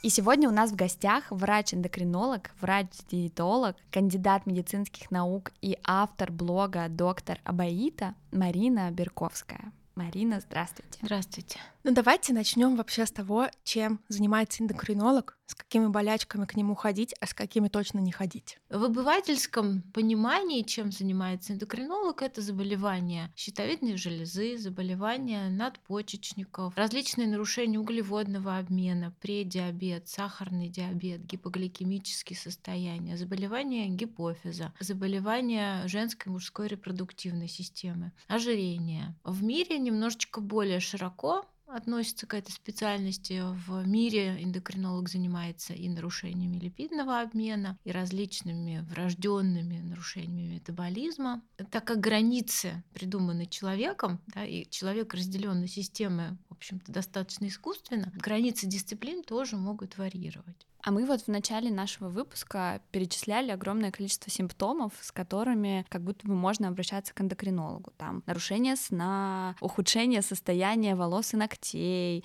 И 0.02 0.09
сегодня 0.09 0.49
у 0.49 0.52
нас 0.52 0.71
в 0.71 0.76
гостях 0.76 1.25
врач-эндокринолог, 1.30 2.52
врач-диетолог, 2.62 3.76
кандидат 3.90 4.47
медицинских 4.47 5.11
наук 5.11 5.52
и 5.61 5.76
автор 5.85 6.33
блога 6.33 6.87
«Доктор 6.88 7.38
Абаита» 7.45 8.14
Марина 8.33 8.90
Берковская. 8.90 9.73
Марина, 10.00 10.40
здравствуйте. 10.40 10.99
Здравствуйте. 11.02 11.61
Ну 11.85 11.92
давайте 11.92 12.33
начнем 12.33 12.76
вообще 12.76 13.04
с 13.04 13.12
того, 13.12 13.49
чем 13.64 14.00
занимается 14.09 14.62
эндокринолог, 14.62 15.38
с 15.47 15.54
какими 15.54 15.87
болячками 15.87 16.45
к 16.45 16.54
нему 16.54 16.75
ходить, 16.75 17.14
а 17.21 17.26
с 17.26 17.35
какими 17.35 17.69
точно 17.69 17.99
не 17.99 18.12
ходить. 18.12 18.59
В 18.69 18.85
обывательском 18.85 19.83
понимании, 19.95 20.62
чем 20.62 20.92
занимается 20.92 21.52
эндокринолог, 21.52 22.23
это 22.23 22.40
заболевания 22.40 23.33
щитовидной 23.35 23.97
железы, 23.97 24.57
заболевания 24.59 25.49
надпочечников, 25.49 26.76
различные 26.76 27.28
нарушения 27.28 27.78
углеводного 27.78 28.59
обмена, 28.59 29.14
предиабет, 29.21 30.09
сахарный 30.09 30.69
диабет, 30.69 31.25
гипогликемические 31.25 32.37
состояния, 32.37 33.16
заболевания 33.16 33.88
гипофиза, 33.88 34.73
заболевания 34.80 35.87
женской 35.88 36.30
и 36.30 36.33
мужской 36.33 36.69
репродуктивной 36.69 37.49
системы, 37.49 38.12
ожирение. 38.28 39.14
В 39.25 39.42
мире 39.42 39.78
немножечко 39.90 40.40
более 40.40 40.80
широко 40.80 41.44
относится 41.74 42.26
к 42.26 42.34
этой 42.34 42.50
специальности. 42.50 43.42
В 43.66 43.86
мире 43.86 44.42
эндокринолог 44.42 45.08
занимается 45.08 45.72
и 45.72 45.88
нарушениями 45.88 46.58
липидного 46.58 47.20
обмена, 47.20 47.78
и 47.84 47.92
различными 47.92 48.86
врожденными 48.90 49.80
нарушениями 49.80 50.54
метаболизма. 50.54 51.42
Так 51.70 51.84
как 51.84 52.00
границы 52.00 52.82
придуманы 52.92 53.46
человеком, 53.46 54.20
да, 54.28 54.44
и 54.44 54.68
человек 54.70 55.14
разделен 55.14 55.60
на 55.60 55.68
системы, 55.68 56.38
в 56.48 56.54
общем-то, 56.54 56.92
достаточно 56.92 57.46
искусственно, 57.46 58.12
границы 58.14 58.66
дисциплин 58.66 59.22
тоже 59.22 59.56
могут 59.56 59.98
варьировать. 59.98 60.66
А 60.82 60.92
мы 60.92 61.04
вот 61.04 61.22
в 61.22 61.28
начале 61.28 61.70
нашего 61.70 62.08
выпуска 62.08 62.80
перечисляли 62.90 63.50
огромное 63.50 63.90
количество 63.90 64.30
симптомов, 64.30 64.94
с 65.00 65.12
которыми 65.12 65.84
как 65.88 66.02
будто 66.02 66.26
бы 66.26 66.34
можно 66.34 66.68
обращаться 66.68 67.12
к 67.12 67.20
эндокринологу. 67.20 67.92
Там 67.98 68.22
нарушение 68.26 68.76
сна, 68.76 69.56
ухудшение 69.60 70.22
состояния 70.22 70.94
волос 70.94 71.34
и 71.34 71.36
ногтей, 71.36 71.59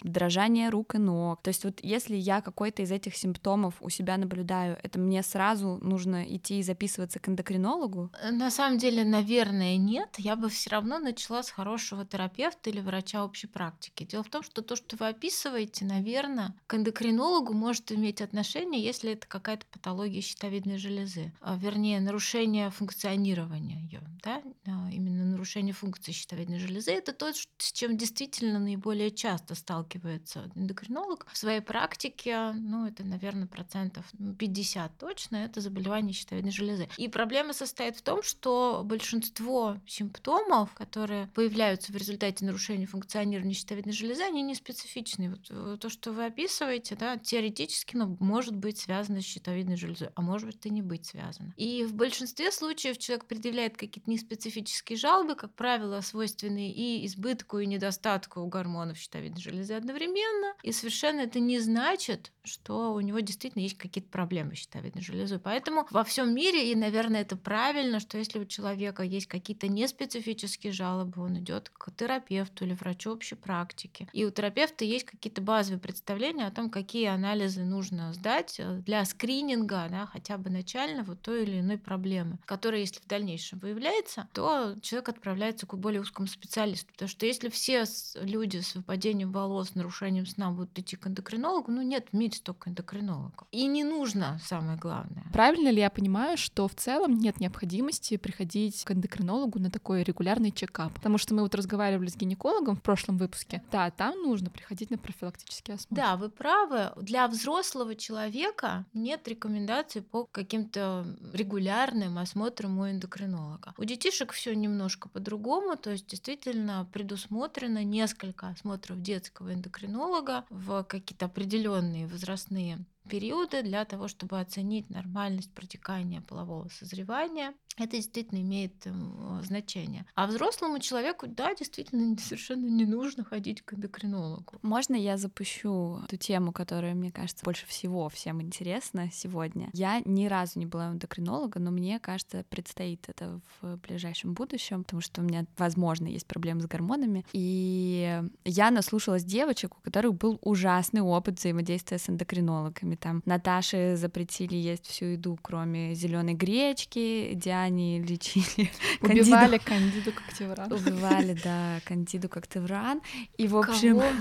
дрожание 0.04 0.70
рук 0.70 0.96
и 0.96 0.98
ног. 0.98 1.42
То 1.42 1.50
есть 1.50 1.64
вот 1.66 1.80
если 1.82 2.16
я 2.16 2.42
какой-то 2.42 2.82
из 2.84 2.92
этих 2.92 3.16
симптомов 3.16 3.76
у 3.82 3.90
себя 3.90 4.18
наблюдаю, 4.18 4.78
это 4.82 5.00
мне 5.00 5.22
сразу 5.24 5.78
нужно 5.82 6.24
идти 6.24 6.60
и 6.60 6.64
записываться 6.64 7.20
к 7.20 7.28
эндокринологу? 7.28 8.12
На 8.32 8.50
самом 8.50 8.78
деле, 8.78 9.04
наверное, 9.04 9.78
нет. 9.78 10.16
Я 10.18 10.36
бы 10.36 10.50
все 10.50 10.70
равно 10.70 11.00
начала 11.00 11.44
с 11.44 11.50
хорошего 11.50 12.06
терапевта 12.06 12.70
или 12.70 12.80
врача 12.80 13.26
общей 13.26 13.48
практики. 13.48 14.06
Дело 14.06 14.24
в 14.24 14.30
том, 14.30 14.44
что 14.44 14.62
то, 14.62 14.76
что 14.76 14.96
вы 14.98 15.10
описываете, 15.10 15.86
наверное, 15.86 16.54
к 16.68 16.76
эндокринологу 16.76 17.54
может 17.54 17.92
иметь 17.92 18.22
отношение 18.22 18.86
если 18.86 19.14
это 19.14 19.28
какая-то 19.28 19.66
патология 19.72 20.22
щитовидной 20.22 20.78
железы, 20.78 21.34
а, 21.42 21.58
вернее, 21.58 22.00
нарушение 22.00 22.70
функционирования 22.70 23.82
ее, 23.82 24.02
да, 24.24 24.42
а, 24.68 24.90
именно 24.92 25.26
нарушение 25.26 25.74
функции 25.74 26.12
щитовидной 26.12 26.60
железы, 26.60 26.92
это 26.92 27.14
то, 27.14 27.34
с 27.34 27.72
чем 27.72 27.98
действительно 27.98 28.60
наиболее 28.60 29.12
часто 29.12 29.25
сталкивается 29.56 30.52
эндокринолог 30.56 31.28
в 31.32 31.38
своей 31.38 31.62
практике, 31.62 32.52
ну, 32.54 32.88
это, 32.88 33.04
наверное, 33.04 33.48
процентов 33.48 34.06
50 34.40 34.98
точно, 34.98 35.38
это 35.38 35.62
заболевание 35.62 36.14
щитовидной 36.14 36.52
железы. 36.52 36.88
И 36.98 37.08
проблема 37.08 37.54
состоит 37.54 37.98
в 37.98 38.02
том, 38.02 38.24
что 38.24 38.82
большинство 38.86 39.78
симптомов, 39.88 40.74
которые 40.74 41.28
появляются 41.34 41.92
в 41.92 41.96
результате 41.96 42.46
нарушения 42.46 42.86
функционирования 42.86 43.54
щитовидной 43.54 43.94
железы, 43.94 44.24
они 44.24 44.42
не 44.42 44.56
специфичны. 44.56 45.32
Вот 45.32 45.48
э, 45.50 45.78
то, 45.80 45.90
что 45.90 46.12
вы 46.12 46.26
описываете, 46.26 46.96
да, 46.96 47.18
теоретически, 47.18 47.96
ну, 47.96 48.18
может 48.20 48.56
быть 48.56 48.78
связано 48.78 49.22
с 49.22 49.26
щитовидной 49.26 49.76
железой, 49.76 50.10
а 50.16 50.22
может 50.22 50.48
быть 50.48 50.66
и 50.66 50.70
не 50.70 50.82
быть 50.82 51.06
связано. 51.08 51.54
И 51.58 51.84
в 51.84 51.94
большинстве 51.94 52.52
случаев 52.52 52.98
человек 52.98 53.26
предъявляет 53.26 53.78
какие-то 53.78 54.10
неспецифические 54.10 54.98
жалобы, 54.98 55.36
как 55.36 55.54
правило, 55.56 56.02
свойственные 56.02 56.72
и 56.72 57.06
избытку, 57.06 57.60
и 57.60 57.66
недостатку 57.66 58.46
гормонов 58.46 58.98
щитовидной 58.98 59.15
железы 59.38 59.74
одновременно. 59.74 60.54
И 60.64 60.72
совершенно 60.72 61.22
это 61.22 61.40
не 61.40 61.60
значит, 61.60 62.32
что 62.44 62.94
у 62.94 63.00
него 63.00 63.20
действительно 63.20 63.64
есть 63.64 63.78
какие-то 63.78 64.10
проблемы 64.10 64.56
с 64.56 64.60
щитовидной 64.60 65.02
железой. 65.02 65.40
Поэтому 65.40 65.88
во 65.92 66.04
всем 66.04 66.34
мире, 66.34 66.72
и, 66.72 66.76
наверное, 66.76 67.22
это 67.22 67.36
правильно, 67.36 68.00
что 68.00 68.18
если 68.18 68.40
у 68.40 68.46
человека 68.46 69.04
есть 69.04 69.28
какие-то 69.28 69.68
неспецифические 69.68 70.72
жалобы, 70.74 71.22
он 71.22 71.40
идет 71.40 71.70
к 71.70 71.92
терапевту 71.92 72.66
или 72.66 72.74
врачу 72.74 73.12
общей 73.12 73.36
практики. 73.36 74.08
И 74.14 74.26
у 74.26 74.32
терапевта 74.32 74.86
есть 74.86 75.06
какие-то 75.06 75.42
базовые 75.42 75.80
представления 75.80 76.48
о 76.48 76.52
том, 76.52 76.70
какие 76.70 77.08
анализы 77.08 77.64
нужно 77.64 78.14
сдать 78.14 78.36
сдать 78.36 78.56
э, 78.60 78.82
для 78.86 79.06
скрининга, 79.06 79.88
да, 79.90 80.06
хотя 80.06 80.38
бы 80.38 80.50
начального 80.50 81.16
той 81.16 81.44
или 81.44 81.60
иной 81.60 81.78
проблемы, 81.78 82.40
которая, 82.46 82.82
если 82.82 83.00
в 83.00 83.08
дальнейшем 83.08 83.60
выявляется, 83.60 84.28
то 84.34 84.76
человек 84.82 85.10
отправляется 85.10 85.66
к 85.66 85.78
более 85.78 86.02
узкому 86.02 86.28
специалисту. 86.28 86.92
Потому 86.94 87.10
что 87.10 87.26
если 87.26 87.50
все 87.50 87.86
люди 88.16 88.58
с 88.58 88.76
выпадением 88.76 89.05
волос, 89.14 89.76
нарушением 89.76 90.26
сна 90.26 90.52
будут 90.52 90.78
идти 90.80 90.96
к 90.96 91.08
эндокринологу, 91.08 91.72
ну 91.72 91.82
нет 91.82 92.08
в 92.12 92.16
мире 92.16 92.34
столько 92.34 92.70
эндокринологов. 92.70 93.48
И 93.52 93.68
не 93.68 93.84
нужно, 93.84 94.40
самое 94.44 94.78
главное. 94.78 95.24
Правильно 95.32 95.70
ли 95.70 95.80
я 95.80 95.90
понимаю, 95.90 96.38
что 96.38 96.68
в 96.68 96.76
целом 96.76 97.18
нет 97.20 97.40
необходимости 97.40 98.18
приходить 98.18 98.84
к 98.84 98.92
эндокринологу 98.92 99.60
на 99.60 99.70
такой 99.70 100.04
регулярный 100.04 100.52
чекап? 100.52 100.94
Потому 100.94 101.18
что 101.18 101.34
мы 101.34 101.44
вот 101.44 101.54
разговаривали 101.56 102.08
с 102.08 102.16
гинекологом 102.16 102.76
в 102.76 102.82
прошлом 102.82 103.18
выпуске. 103.18 103.62
Да, 103.72 103.92
там 103.92 104.22
нужно 104.22 104.50
приходить 104.50 104.90
на 104.90 104.98
профилактический 104.98 105.76
осмотр. 105.76 105.96
Да, 105.96 106.16
вы 106.16 106.30
правы. 106.30 106.92
Для 107.02 107.28
взрослого 107.28 107.96
человека 107.96 108.86
нет 108.94 109.28
рекомендаций 109.28 110.02
по 110.02 110.26
каким-то 110.26 111.06
регулярным 111.34 112.18
осмотрам 112.18 112.80
у 112.80 112.90
эндокринолога. 112.90 113.74
У 113.78 113.84
детишек 113.84 114.32
все 114.32 114.56
немножко 114.56 115.10
по-другому, 115.10 115.76
то 115.76 115.92
есть 115.92 116.08
действительно 116.08 116.88
предусмотрено 116.92 117.84
несколько 117.84 118.48
осмотров 118.48 118.95
детского 119.02 119.54
эндокринолога 119.54 120.46
в 120.50 120.84
какие-то 120.84 121.26
определенные 121.26 122.08
возрастные 122.08 122.86
периоды 123.10 123.62
для 123.64 123.86
того, 123.86 124.08
чтобы 124.08 124.40
оценить 124.40 124.90
нормальность 124.90 125.52
протекания 125.54 126.22
полового 126.22 126.68
созревания. 126.70 127.54
Это 127.78 127.98
действительно 127.98 128.40
имеет 128.40 128.88
эм, 128.88 129.42
значение. 129.44 130.06
А 130.16 130.28
взрослому 130.28 130.80
человеку, 130.80 131.28
да, 131.28 131.54
действительно 131.56 132.18
совершенно 132.18 132.66
не 132.66 132.86
нужно 132.86 133.26
ходить 133.26 133.62
к 133.62 133.74
эндокринологу. 133.74 134.60
Можно 134.62 134.96
я 134.96 135.18
запущу 135.18 136.00
ту 136.08 136.16
тему, 136.16 136.54
которая, 136.54 136.96
мне 136.96 137.12
кажется, 137.12 137.44
больше 137.44 137.66
всего 137.66 138.08
всем 138.08 138.42
интересна 138.42 139.10
сегодня? 139.12 139.70
Я 139.74 140.02
ни 140.06 140.28
разу 140.28 140.58
не 140.58 140.66
была 140.66 140.92
эндокринолога, 140.92 141.60
но 141.60 141.72
мне 141.72 142.00
кажется, 142.00 142.46
предстоит 142.50 143.10
это 143.10 143.42
в 143.60 143.76
ближайшем 143.78 144.34
будущем, 144.34 144.86
потому 144.86 145.02
что 145.02 145.22
у 145.22 145.26
меня, 145.26 145.46
возможно, 145.58 146.08
есть 146.08 146.28
проблемы 146.28 146.62
с 146.62 146.68
гормонами. 146.68 147.26
И 147.34 148.22
я 148.46 148.72
наслушалась 148.72 149.26
девочек, 149.26 149.78
у 149.78 149.82
которых 149.82 150.16
был 150.16 150.40
ужасный 150.42 151.02
опыт 151.02 151.40
взаимодействия 151.40 151.98
с 151.98 152.10
эндокринологами 152.10 152.95
рецептами. 152.96 153.06
Там 153.06 153.22
Наташе 153.26 153.96
запретили 153.96 154.56
есть 154.56 154.88
всю 154.88 155.06
еду, 155.06 155.38
кроме 155.42 155.94
зеленой 155.96 156.34
гречки, 156.34 157.34
Диане 157.34 158.00
лечили 158.00 158.72
Убивали 159.02 159.58
кандиду 159.58 160.12
коктевран. 160.12 160.72
Убивали, 160.72 161.38
да, 161.44 161.80
кандиду 161.86 162.30
коктевран. 162.30 163.02
И, 163.38 163.48
в 163.48 163.58
общем... 163.58 164.02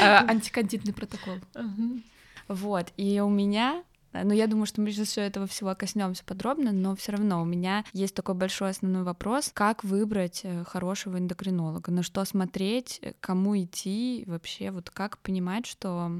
А, 0.00 0.24
антикандидный 0.28 0.92
протокол. 0.92 1.36
Вот, 2.48 2.92
и 2.96 3.20
у 3.20 3.28
меня 3.28 3.84
Но 4.22 4.32
я 4.32 4.46
думаю, 4.46 4.66
что 4.66 4.80
мы 4.80 4.90
сейчас 4.92 5.08
все 5.08 5.22
этого 5.22 5.46
всего 5.46 5.74
коснемся 5.74 6.24
подробно, 6.24 6.72
но 6.72 6.94
все 6.94 7.12
равно 7.12 7.42
у 7.42 7.44
меня 7.44 7.84
есть 7.92 8.14
такой 8.14 8.34
большой 8.34 8.70
основной 8.70 9.02
вопрос, 9.02 9.50
как 9.52 9.84
выбрать 9.84 10.40
э, 10.44 10.64
хорошего 10.64 11.18
эндокринолога, 11.18 11.90
на 11.90 12.02
что 12.02 12.24
смотреть, 12.24 12.98
э, 13.02 13.12
кому 13.20 13.56
идти, 13.60 14.24
вообще 14.26 14.70
вот 14.70 14.90
как 14.90 15.18
понимать, 15.18 15.66
что 15.66 16.12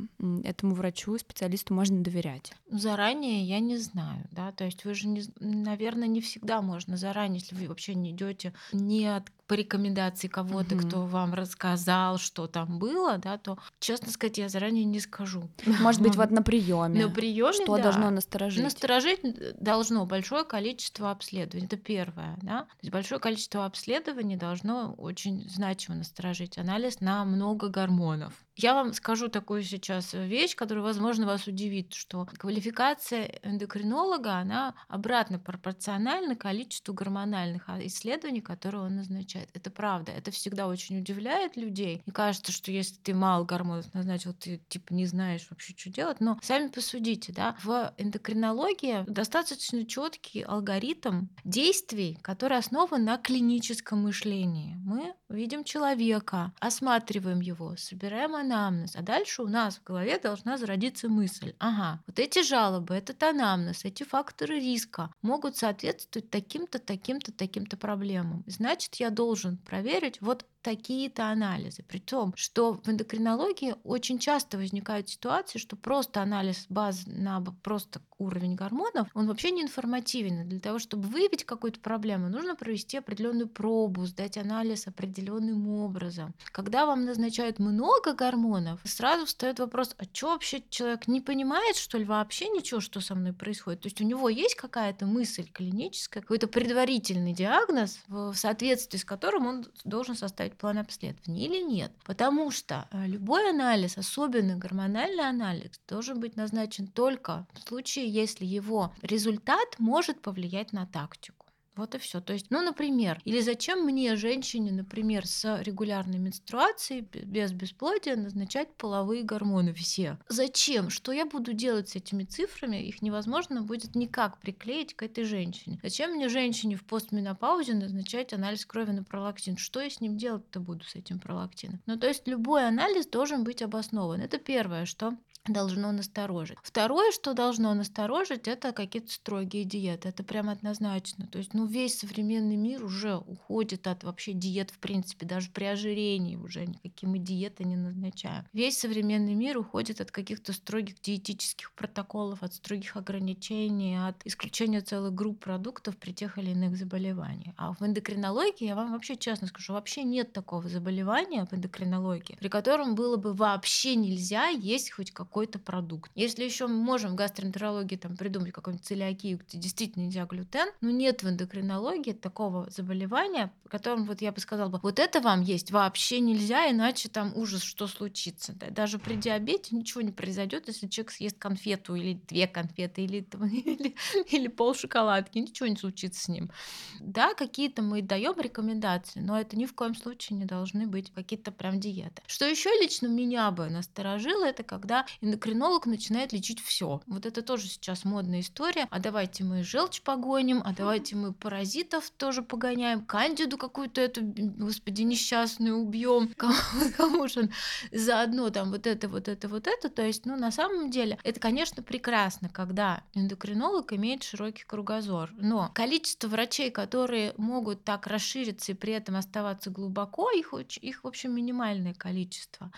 этому 0.45 0.75
врачу, 0.75 1.17
специалисту 1.19 1.75
можно 1.75 2.03
доверять? 2.03 2.53
Заранее 2.71 3.45
я 3.45 3.61
не 3.61 3.77
знаю, 3.79 4.25
да, 4.33 4.53
то 4.53 4.65
есть 4.65 4.85
вы 4.85 4.95
же, 4.95 5.07
не, 5.07 5.23
наверное, 5.39 6.09
не 6.09 6.21
всегда 6.21 6.63
можно 6.63 6.97
заранее, 6.97 7.41
если 7.41 7.55
вы 7.55 7.69
вообще 7.69 7.95
не 7.95 8.11
идете 8.11 8.53
не 8.73 9.07
от 9.07 9.31
по 9.47 9.55
рекомендации 9.55 10.29
кого-то, 10.29 10.75
угу. 10.75 10.87
кто 10.87 11.07
вам 11.07 11.35
рассказал, 11.35 12.19
что 12.19 12.47
там 12.47 12.79
было, 12.79 13.19
да, 13.19 13.39
то, 13.39 13.59
честно 13.79 14.11
сказать, 14.11 14.39
я 14.39 14.49
заранее 14.49 14.85
не 14.85 15.01
скажу. 15.01 15.51
Может 15.67 16.01
быть, 16.01 16.17
вот 16.17 16.31
на 16.33 16.43
приеме. 16.43 17.07
На 17.07 17.11
приеме, 17.11 17.53
Что 17.53 17.77
да. 17.77 17.83
должно 17.83 18.11
насторожить? 18.11 18.63
Насторожить 18.63 19.21
должно 19.61 20.07
большое 20.07 20.45
количество 20.45 21.11
обследований. 21.11 21.67
Это 21.67 21.77
первое, 21.77 22.39
да. 22.43 22.61
То 22.63 22.79
есть 22.83 22.93
большое 22.93 23.21
количество 23.21 23.67
обследований 23.67 24.37
должно 24.37 24.95
очень 24.95 25.49
значимо 25.49 25.97
насторожить. 25.97 26.59
Анализ 26.59 27.01
на 27.01 27.25
много 27.25 27.69
гормонов. 27.69 28.33
Я 28.57 28.75
вам 28.75 28.93
скажу 28.93 29.29
такую 29.29 29.63
сейчас 29.63 30.13
вещь, 30.13 30.55
которая, 30.55 30.85
возможно, 30.85 31.27
вас 31.27 31.47
удивит, 31.47 31.93
что 31.95 32.25
квалификация 32.25 33.41
эндокринолога, 33.43 34.35
она 34.35 34.75
обратно 34.89 35.39
пропорциональна 35.39 36.37
количеству 36.37 36.95
гормональных 36.95 37.65
а, 37.69 37.85
исследований, 37.85 38.41
которые 38.41 38.83
он 38.83 38.97
назначает. 38.97 39.51
Это 39.55 39.71
правда. 39.71 40.13
Это 40.13 40.31
всегда 40.31 40.69
очень 40.69 40.99
удивляет 40.99 41.57
людей. 41.57 42.03
И 42.07 42.11
кажется, 42.13 42.53
что 42.53 42.71
если 42.71 42.97
ты 42.97 43.13
мало 43.13 43.45
гормонов 43.45 43.93
назначил, 43.93 44.33
ты 44.35 44.59
типа 44.69 44.93
не 44.93 45.07
знаешь 45.07 45.47
вообще, 45.51 45.75
что 45.77 45.91
делать. 45.91 46.21
Но 46.21 46.39
сами 46.43 46.69
посудите, 46.69 47.33
да, 47.33 47.57
в 47.65 47.93
эндокринологии 47.99 49.05
достаточно 49.09 49.85
четкий 49.85 50.43
алгоритм 50.43 51.27
действий, 51.43 52.19
который 52.23 52.59
основан 52.59 53.05
на 53.05 53.19
клиническом 53.19 54.03
мышлении. 54.03 54.77
Мы 54.85 55.15
видим 55.35 55.65
человека, 55.65 56.53
осматриваем 56.61 57.41
его, 57.41 57.77
собираем 57.77 58.35
анамнез, 58.35 58.97
а 58.97 59.03
дальше 59.03 59.43
у 59.43 59.49
нас 59.49 59.77
в 59.77 59.85
голове 59.85 60.19
должна 60.19 60.57
зародиться 60.57 61.09
мысль. 61.09 61.55
Ага, 61.59 62.03
вот 62.07 62.19
эти 62.19 62.43
жалобы, 62.43 62.95
этот 62.95 63.23
анамнез, 63.23 63.85
эти 63.85 64.03
факторы 64.03 64.59
риска 64.59 65.11
могут 65.23 65.57
соответствовать 65.57 66.31
таким-то, 66.31 66.79
таким-то, 66.79 67.33
таким-то 67.33 67.77
проблемам. 67.77 68.45
Значит, 68.47 68.95
я 68.97 69.11
должен 69.11 69.59
проверить 69.59 70.21
вот 70.21 70.47
такие-то 70.65 71.29
анализы. 71.29 71.83
При 71.83 71.99
том, 71.99 72.33
что 72.35 72.81
в 72.83 72.89
эндокринологии 72.89 73.77
очень 73.85 74.19
часто 74.19 74.57
возникают 74.57 75.09
ситуации, 75.09 75.59
что 75.59 75.77
просто 75.77 76.23
анализ 76.23 76.67
баз 76.69 77.05
на 77.07 77.41
просто 77.63 78.01
уровень 78.19 78.55
гормонов, 78.55 79.09
он 79.15 79.27
вообще 79.27 79.51
не 79.51 79.63
информативен. 79.63 80.49
Для 80.49 80.61
того, 80.61 80.79
чтобы 80.79 81.09
выявить 81.09 81.45
какую-то 81.45 81.81
проблему, 81.81 82.29
нужно 82.29 82.57
провести 82.57 82.97
определенную 82.97 83.49
пробу, 83.49 84.07
сдать 84.07 84.39
анализ 84.39 84.87
определенным 84.87 85.69
образом. 85.69 86.35
Когда 86.47 86.87
вам 86.87 87.05
назначают 87.05 87.59
много 87.59 88.15
гормонов, 88.15 88.81
сразу 88.85 89.27
встает 89.27 89.59
вопрос, 89.59 89.95
а 89.99 90.05
что 90.13 90.29
вообще 90.29 90.63
человек 90.71 91.07
не 91.09 91.21
понимает, 91.21 91.77
что 91.77 91.99
ли, 91.99 92.05
вообще 92.05 92.49
ничего, 92.49 92.81
что 92.81 93.01
со 93.01 93.15
мной 93.15 93.35
происходит? 93.35 93.83
То 93.83 93.89
есть 93.89 94.01
у 94.01 94.05
него 94.05 94.31
есть 94.31 94.55
какая-то 94.55 95.05
мысль 95.05 95.47
клиническая, 95.53 96.23
какой-то 96.23 96.49
предварительный 96.49 97.35
диагноз, 97.35 97.99
в 98.09 98.35
соответствии 98.35 98.97
с 98.97 99.05
которым 99.05 99.47
он 99.47 99.67
должен 99.85 100.15
составить 100.15 100.54
составить 100.55 100.59
план 100.59 100.79
обследования 100.79 101.47
или 101.47 101.63
нет. 101.63 101.93
Потому 102.05 102.51
что 102.51 102.87
э, 102.91 103.07
любой 103.07 103.51
анализ, 103.51 103.99
особенно 103.99 104.57
гормональный 104.57 105.29
анализ, 105.29 105.81
должен 105.89 106.21
быть 106.21 106.37
назначен 106.37 106.87
только 106.87 107.47
в 107.53 107.69
случае, 107.69 108.09
если 108.09 108.47
его 108.47 108.93
результат 109.03 109.79
может 109.79 110.23
повлиять 110.23 110.73
на 110.73 110.87
тактику. 110.87 111.44
Вот 111.77 111.95
и 111.95 111.99
все. 111.99 112.21
То 112.21 112.33
есть, 112.33 112.47
ну, 112.51 112.63
например, 112.63 113.21
или 113.25 113.41
зачем 113.41 113.85
мне, 113.85 114.17
женщине, 114.17 114.71
например, 114.73 115.27
с 115.27 115.61
регулярной 115.63 116.19
менструацией, 116.19 117.01
без 117.01 117.53
бесплодия, 117.53 118.17
назначать 118.17 118.75
половые 118.77 119.25
гормоны 119.25 119.75
все? 119.75 120.19
Зачем? 120.29 120.91
Что 120.91 121.13
я 121.13 121.27
буду 121.27 121.53
делать 121.53 121.89
с 121.89 121.97
этими 121.97 122.25
цифрами? 122.25 122.77
Их 122.77 123.03
невозможно 123.03 123.63
будет 123.63 123.95
никак 123.95 124.39
приклеить 124.39 124.95
к 124.95 125.03
этой 125.03 125.25
женщине. 125.25 125.81
Зачем 125.83 126.13
мне, 126.13 126.29
женщине 126.29 126.77
в 126.77 126.85
постменопаузе, 126.85 127.75
назначать 127.75 128.33
анализ 128.33 128.65
крови 128.67 128.93
на 128.93 129.03
пролактин? 129.03 129.57
Что 129.57 129.81
я 129.81 129.91
с 129.91 130.01
ним 130.01 130.17
делать-то 130.17 130.61
буду, 130.61 130.85
с 130.85 130.95
этим 130.95 131.19
пролактином? 131.19 131.81
Ну, 131.87 131.97
то 131.97 132.07
есть, 132.07 132.29
любой 132.29 132.69
анализ 132.69 133.07
должен 133.07 133.43
быть 133.43 133.63
обоснован. 133.63 134.21
Это 134.21 134.39
первое, 134.39 134.85
что 134.85 135.17
должно 135.47 135.93
насторожить. 135.93 136.59
Второе, 136.63 137.13
что 137.13 137.35
должно 137.35 137.75
насторожить, 137.75 138.49
это 138.49 138.73
какие-то 138.73 139.13
строгие 139.13 139.65
диеты. 139.65 140.09
Это 140.09 140.23
прям 140.23 140.49
однозначно. 140.49 141.27
То 141.27 141.39
есть, 141.39 141.53
ну, 141.53 141.67
весь 141.67 141.99
современный 141.99 142.57
мир 142.57 142.85
уже 142.85 143.17
уходит 143.17 143.87
от 143.87 144.05
вообще 144.05 144.33
диет, 144.33 144.71
в 144.71 144.79
принципе, 144.79 145.27
даже 145.27 145.51
при 145.51 145.65
ожирении 145.65 146.37
уже 146.37 146.67
никакие 146.67 147.11
мы 147.11 147.19
диеты 147.19 147.65
не 147.65 147.77
назначаем. 147.77 148.47
Весь 148.53 148.79
современный 148.79 149.35
мир 149.35 149.59
уходит 149.59 150.01
от 150.01 150.11
каких-то 150.11 150.53
строгих 150.53 151.01
диетических 151.01 151.73
протоколов, 151.73 152.43
от 152.43 152.55
строгих 152.55 152.97
ограничений, 152.97 153.97
от 153.97 154.25
исключения 154.25 154.81
целых 154.81 155.15
групп 155.15 155.41
продуктов 155.41 155.97
при 155.99 156.13
тех 156.13 156.39
или 156.39 156.51
иных 156.53 156.77
заболеваниях. 156.77 157.55
А 157.59 157.75
в 157.75 157.83
эндокринологии, 157.83 158.67
я 158.67 158.75
вам 158.75 158.93
вообще 158.93 159.17
честно 159.17 159.47
скажу, 159.47 159.75
вообще 159.75 160.05
нет 160.05 160.33
такого 160.33 160.69
заболевания 160.69 161.45
в 161.45 161.53
эндокринологии, 161.53 162.37
при 162.41 162.49
котором 162.49 162.95
было 162.95 163.17
бы 163.17 163.35
вообще 163.35 163.95
нельзя 163.95 164.49
есть 164.49 164.91
хоть 164.91 165.11
какой 165.11 165.34
какой-то 165.35 165.59
продукт. 165.59 166.13
Если 166.15 166.45
еще 166.45 166.69
мы 166.69 166.77
можем 166.77 167.11
в 167.11 167.15
гастроэнтерологии 167.17 167.97
там 167.97 168.17
придумать 168.17 168.53
какую-нибудь 168.53 168.87
целиакию, 168.87 169.39
где 169.39 169.59
действительно 169.59 170.05
нельзя 170.05 170.27
глютен, 170.27 170.69
но 170.81 170.91
нет 170.91 171.25
в 171.25 171.29
эндокринологии 171.29 172.13
такого 172.13 172.71
заболевания, 172.71 173.53
которым 173.75 174.05
вот 174.05 174.21
я 174.21 174.31
бы 174.31 174.39
сказала 174.39 174.69
бы, 174.69 174.79
вот 174.85 175.01
это 175.01 175.21
вам 175.21 175.41
есть 175.41 175.73
вообще 175.73 176.21
нельзя, 176.21 176.71
иначе 176.71 177.09
там 177.09 177.33
ужас, 177.35 177.63
что 177.63 177.89
случится. 177.89 178.53
Да? 178.53 178.71
Даже 178.71 179.01
при 179.01 179.17
диабете 179.17 179.75
ничего 179.75 180.03
не 180.03 180.13
произойдет, 180.13 180.69
если 180.69 180.87
человек 180.87 181.11
съест 181.11 181.39
конфету 181.39 181.97
или 181.97 182.21
две 182.29 182.47
конфеты 182.47 183.03
или, 183.03 183.27
или, 183.35 183.97
или 184.31 184.47
пол 184.47 184.77
шоколадки, 184.77 185.39
ничего 185.39 185.67
не 185.67 185.75
случится 185.75 186.23
с 186.23 186.29
ним. 186.29 186.53
Да, 187.01 187.35
какие-то 187.35 187.83
мы 187.83 188.01
даем 188.01 188.39
рекомендации, 188.39 189.19
но 189.19 189.41
это 189.41 189.57
ни 189.57 189.67
в 189.67 189.75
коем 189.75 189.97
случае 189.97 190.39
не 190.39 190.45
должны 190.45 190.87
быть 190.87 191.11
какие-то 191.13 191.51
прям 191.51 191.81
диеты. 191.81 192.23
Что 192.29 192.47
еще 192.47 192.71
лично 192.81 193.09
меня 193.09 193.51
бы 193.51 193.69
насторожило, 193.69 194.45
это 194.45 194.63
когда 194.63 195.05
эндокринолог 195.25 195.87
начинает 195.87 196.33
лечить 196.33 196.61
все. 196.61 197.01
Вот 197.07 197.27
это 197.27 197.43
тоже 197.43 197.67
сейчас 197.67 198.05
модная 198.05 198.41
история. 198.41 198.87
А 198.91 198.99
давайте 198.99 199.45
мы 199.45 199.65
желчь 199.65 200.03
погоним, 200.03 200.63
а 200.65 200.73
давайте 200.73 201.17
мы 201.17 201.33
паразитов 201.33 202.11
тоже 202.11 202.43
погоняем, 202.43 203.05
кандиду 203.05 203.59
какую-то 203.59 204.01
эту, 204.01 204.21
господи, 204.23 205.03
несчастную 205.03 205.79
убьем. 205.79 206.33
Кому, 206.37 206.55
кому 206.97 207.29
же 207.29 207.49
заодно 207.91 208.51
там 208.51 208.71
вот 208.71 208.87
это, 208.87 209.09
вот 209.09 209.29
это, 209.29 209.49
вот 209.49 209.67
это. 209.67 209.89
То 209.89 210.03
есть, 210.03 210.27
ну, 210.27 210.37
на 210.37 210.51
самом 210.51 210.91
деле, 210.91 211.19
это, 211.25 211.41
конечно, 211.41 211.83
прекрасно, 211.83 212.49
когда 212.49 213.03
эндокринолог 213.15 213.93
имеет 213.93 214.23
широкий 214.23 214.65
кругозор. 214.65 215.31
Но 215.37 215.71
количество 215.75 216.29
врачей, 216.29 216.71
которые 216.71 217.35
могут 217.37 217.85
так 217.85 218.07
расшириться 218.07 218.73
и 218.73 218.75
при 218.75 218.93
этом 218.93 219.17
оставаться 219.17 219.71
глубоко, 219.71 220.31
их, 220.31 220.53
их 220.81 221.05
в 221.05 221.07
общем, 221.07 221.33
минимальное 221.33 221.95
количество. 221.95 222.71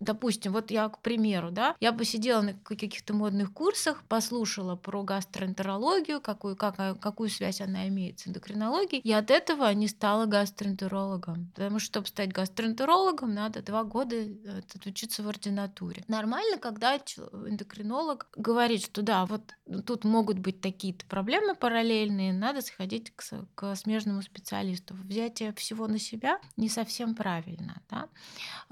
Допустим, 0.00 0.52
вот 0.52 0.70
я, 0.70 0.88
к 0.88 1.00
примеру, 1.00 1.50
да, 1.50 1.75
я 1.80 1.92
посидела 1.92 2.42
на 2.42 2.54
каких-то 2.54 3.14
модных 3.14 3.52
курсах, 3.52 4.02
послушала 4.04 4.76
про 4.76 5.02
гастроэнтерологию, 5.02 6.20
какую, 6.20 6.56
как, 6.56 7.00
какую 7.00 7.28
связь 7.28 7.60
она 7.60 7.88
имеет 7.88 8.20
с 8.20 8.28
эндокринологией, 8.28 9.00
и 9.00 9.12
от 9.12 9.30
этого 9.30 9.72
не 9.72 9.88
стала 9.88 10.26
гастроэнтерологом. 10.26 11.52
Потому 11.54 11.78
что, 11.78 11.86
чтобы 11.86 12.06
стать 12.08 12.32
гастроэнтерологом, 12.32 13.32
надо 13.34 13.62
два 13.62 13.84
года 13.84 14.16
э, 14.16 14.62
отучиться 14.74 15.22
в 15.22 15.28
ординатуре. 15.28 16.04
Нормально, 16.08 16.58
когда 16.58 16.96
эндокринолог 16.96 18.28
говорит, 18.36 18.82
что 18.82 19.02
да, 19.02 19.26
вот 19.26 19.54
тут 19.86 20.04
могут 20.04 20.38
быть 20.38 20.60
такие-то 20.60 21.06
проблемы 21.06 21.54
параллельные, 21.54 22.32
надо 22.32 22.62
сходить 22.62 23.12
к, 23.14 23.22
к 23.54 23.74
смежному 23.76 24.22
специалисту. 24.22 24.94
Взятие 24.94 25.52
всего 25.54 25.86
на 25.86 25.98
себя 25.98 26.40
не 26.56 26.68
совсем 26.68 27.14
правильно. 27.14 27.82
Да? 27.90 28.08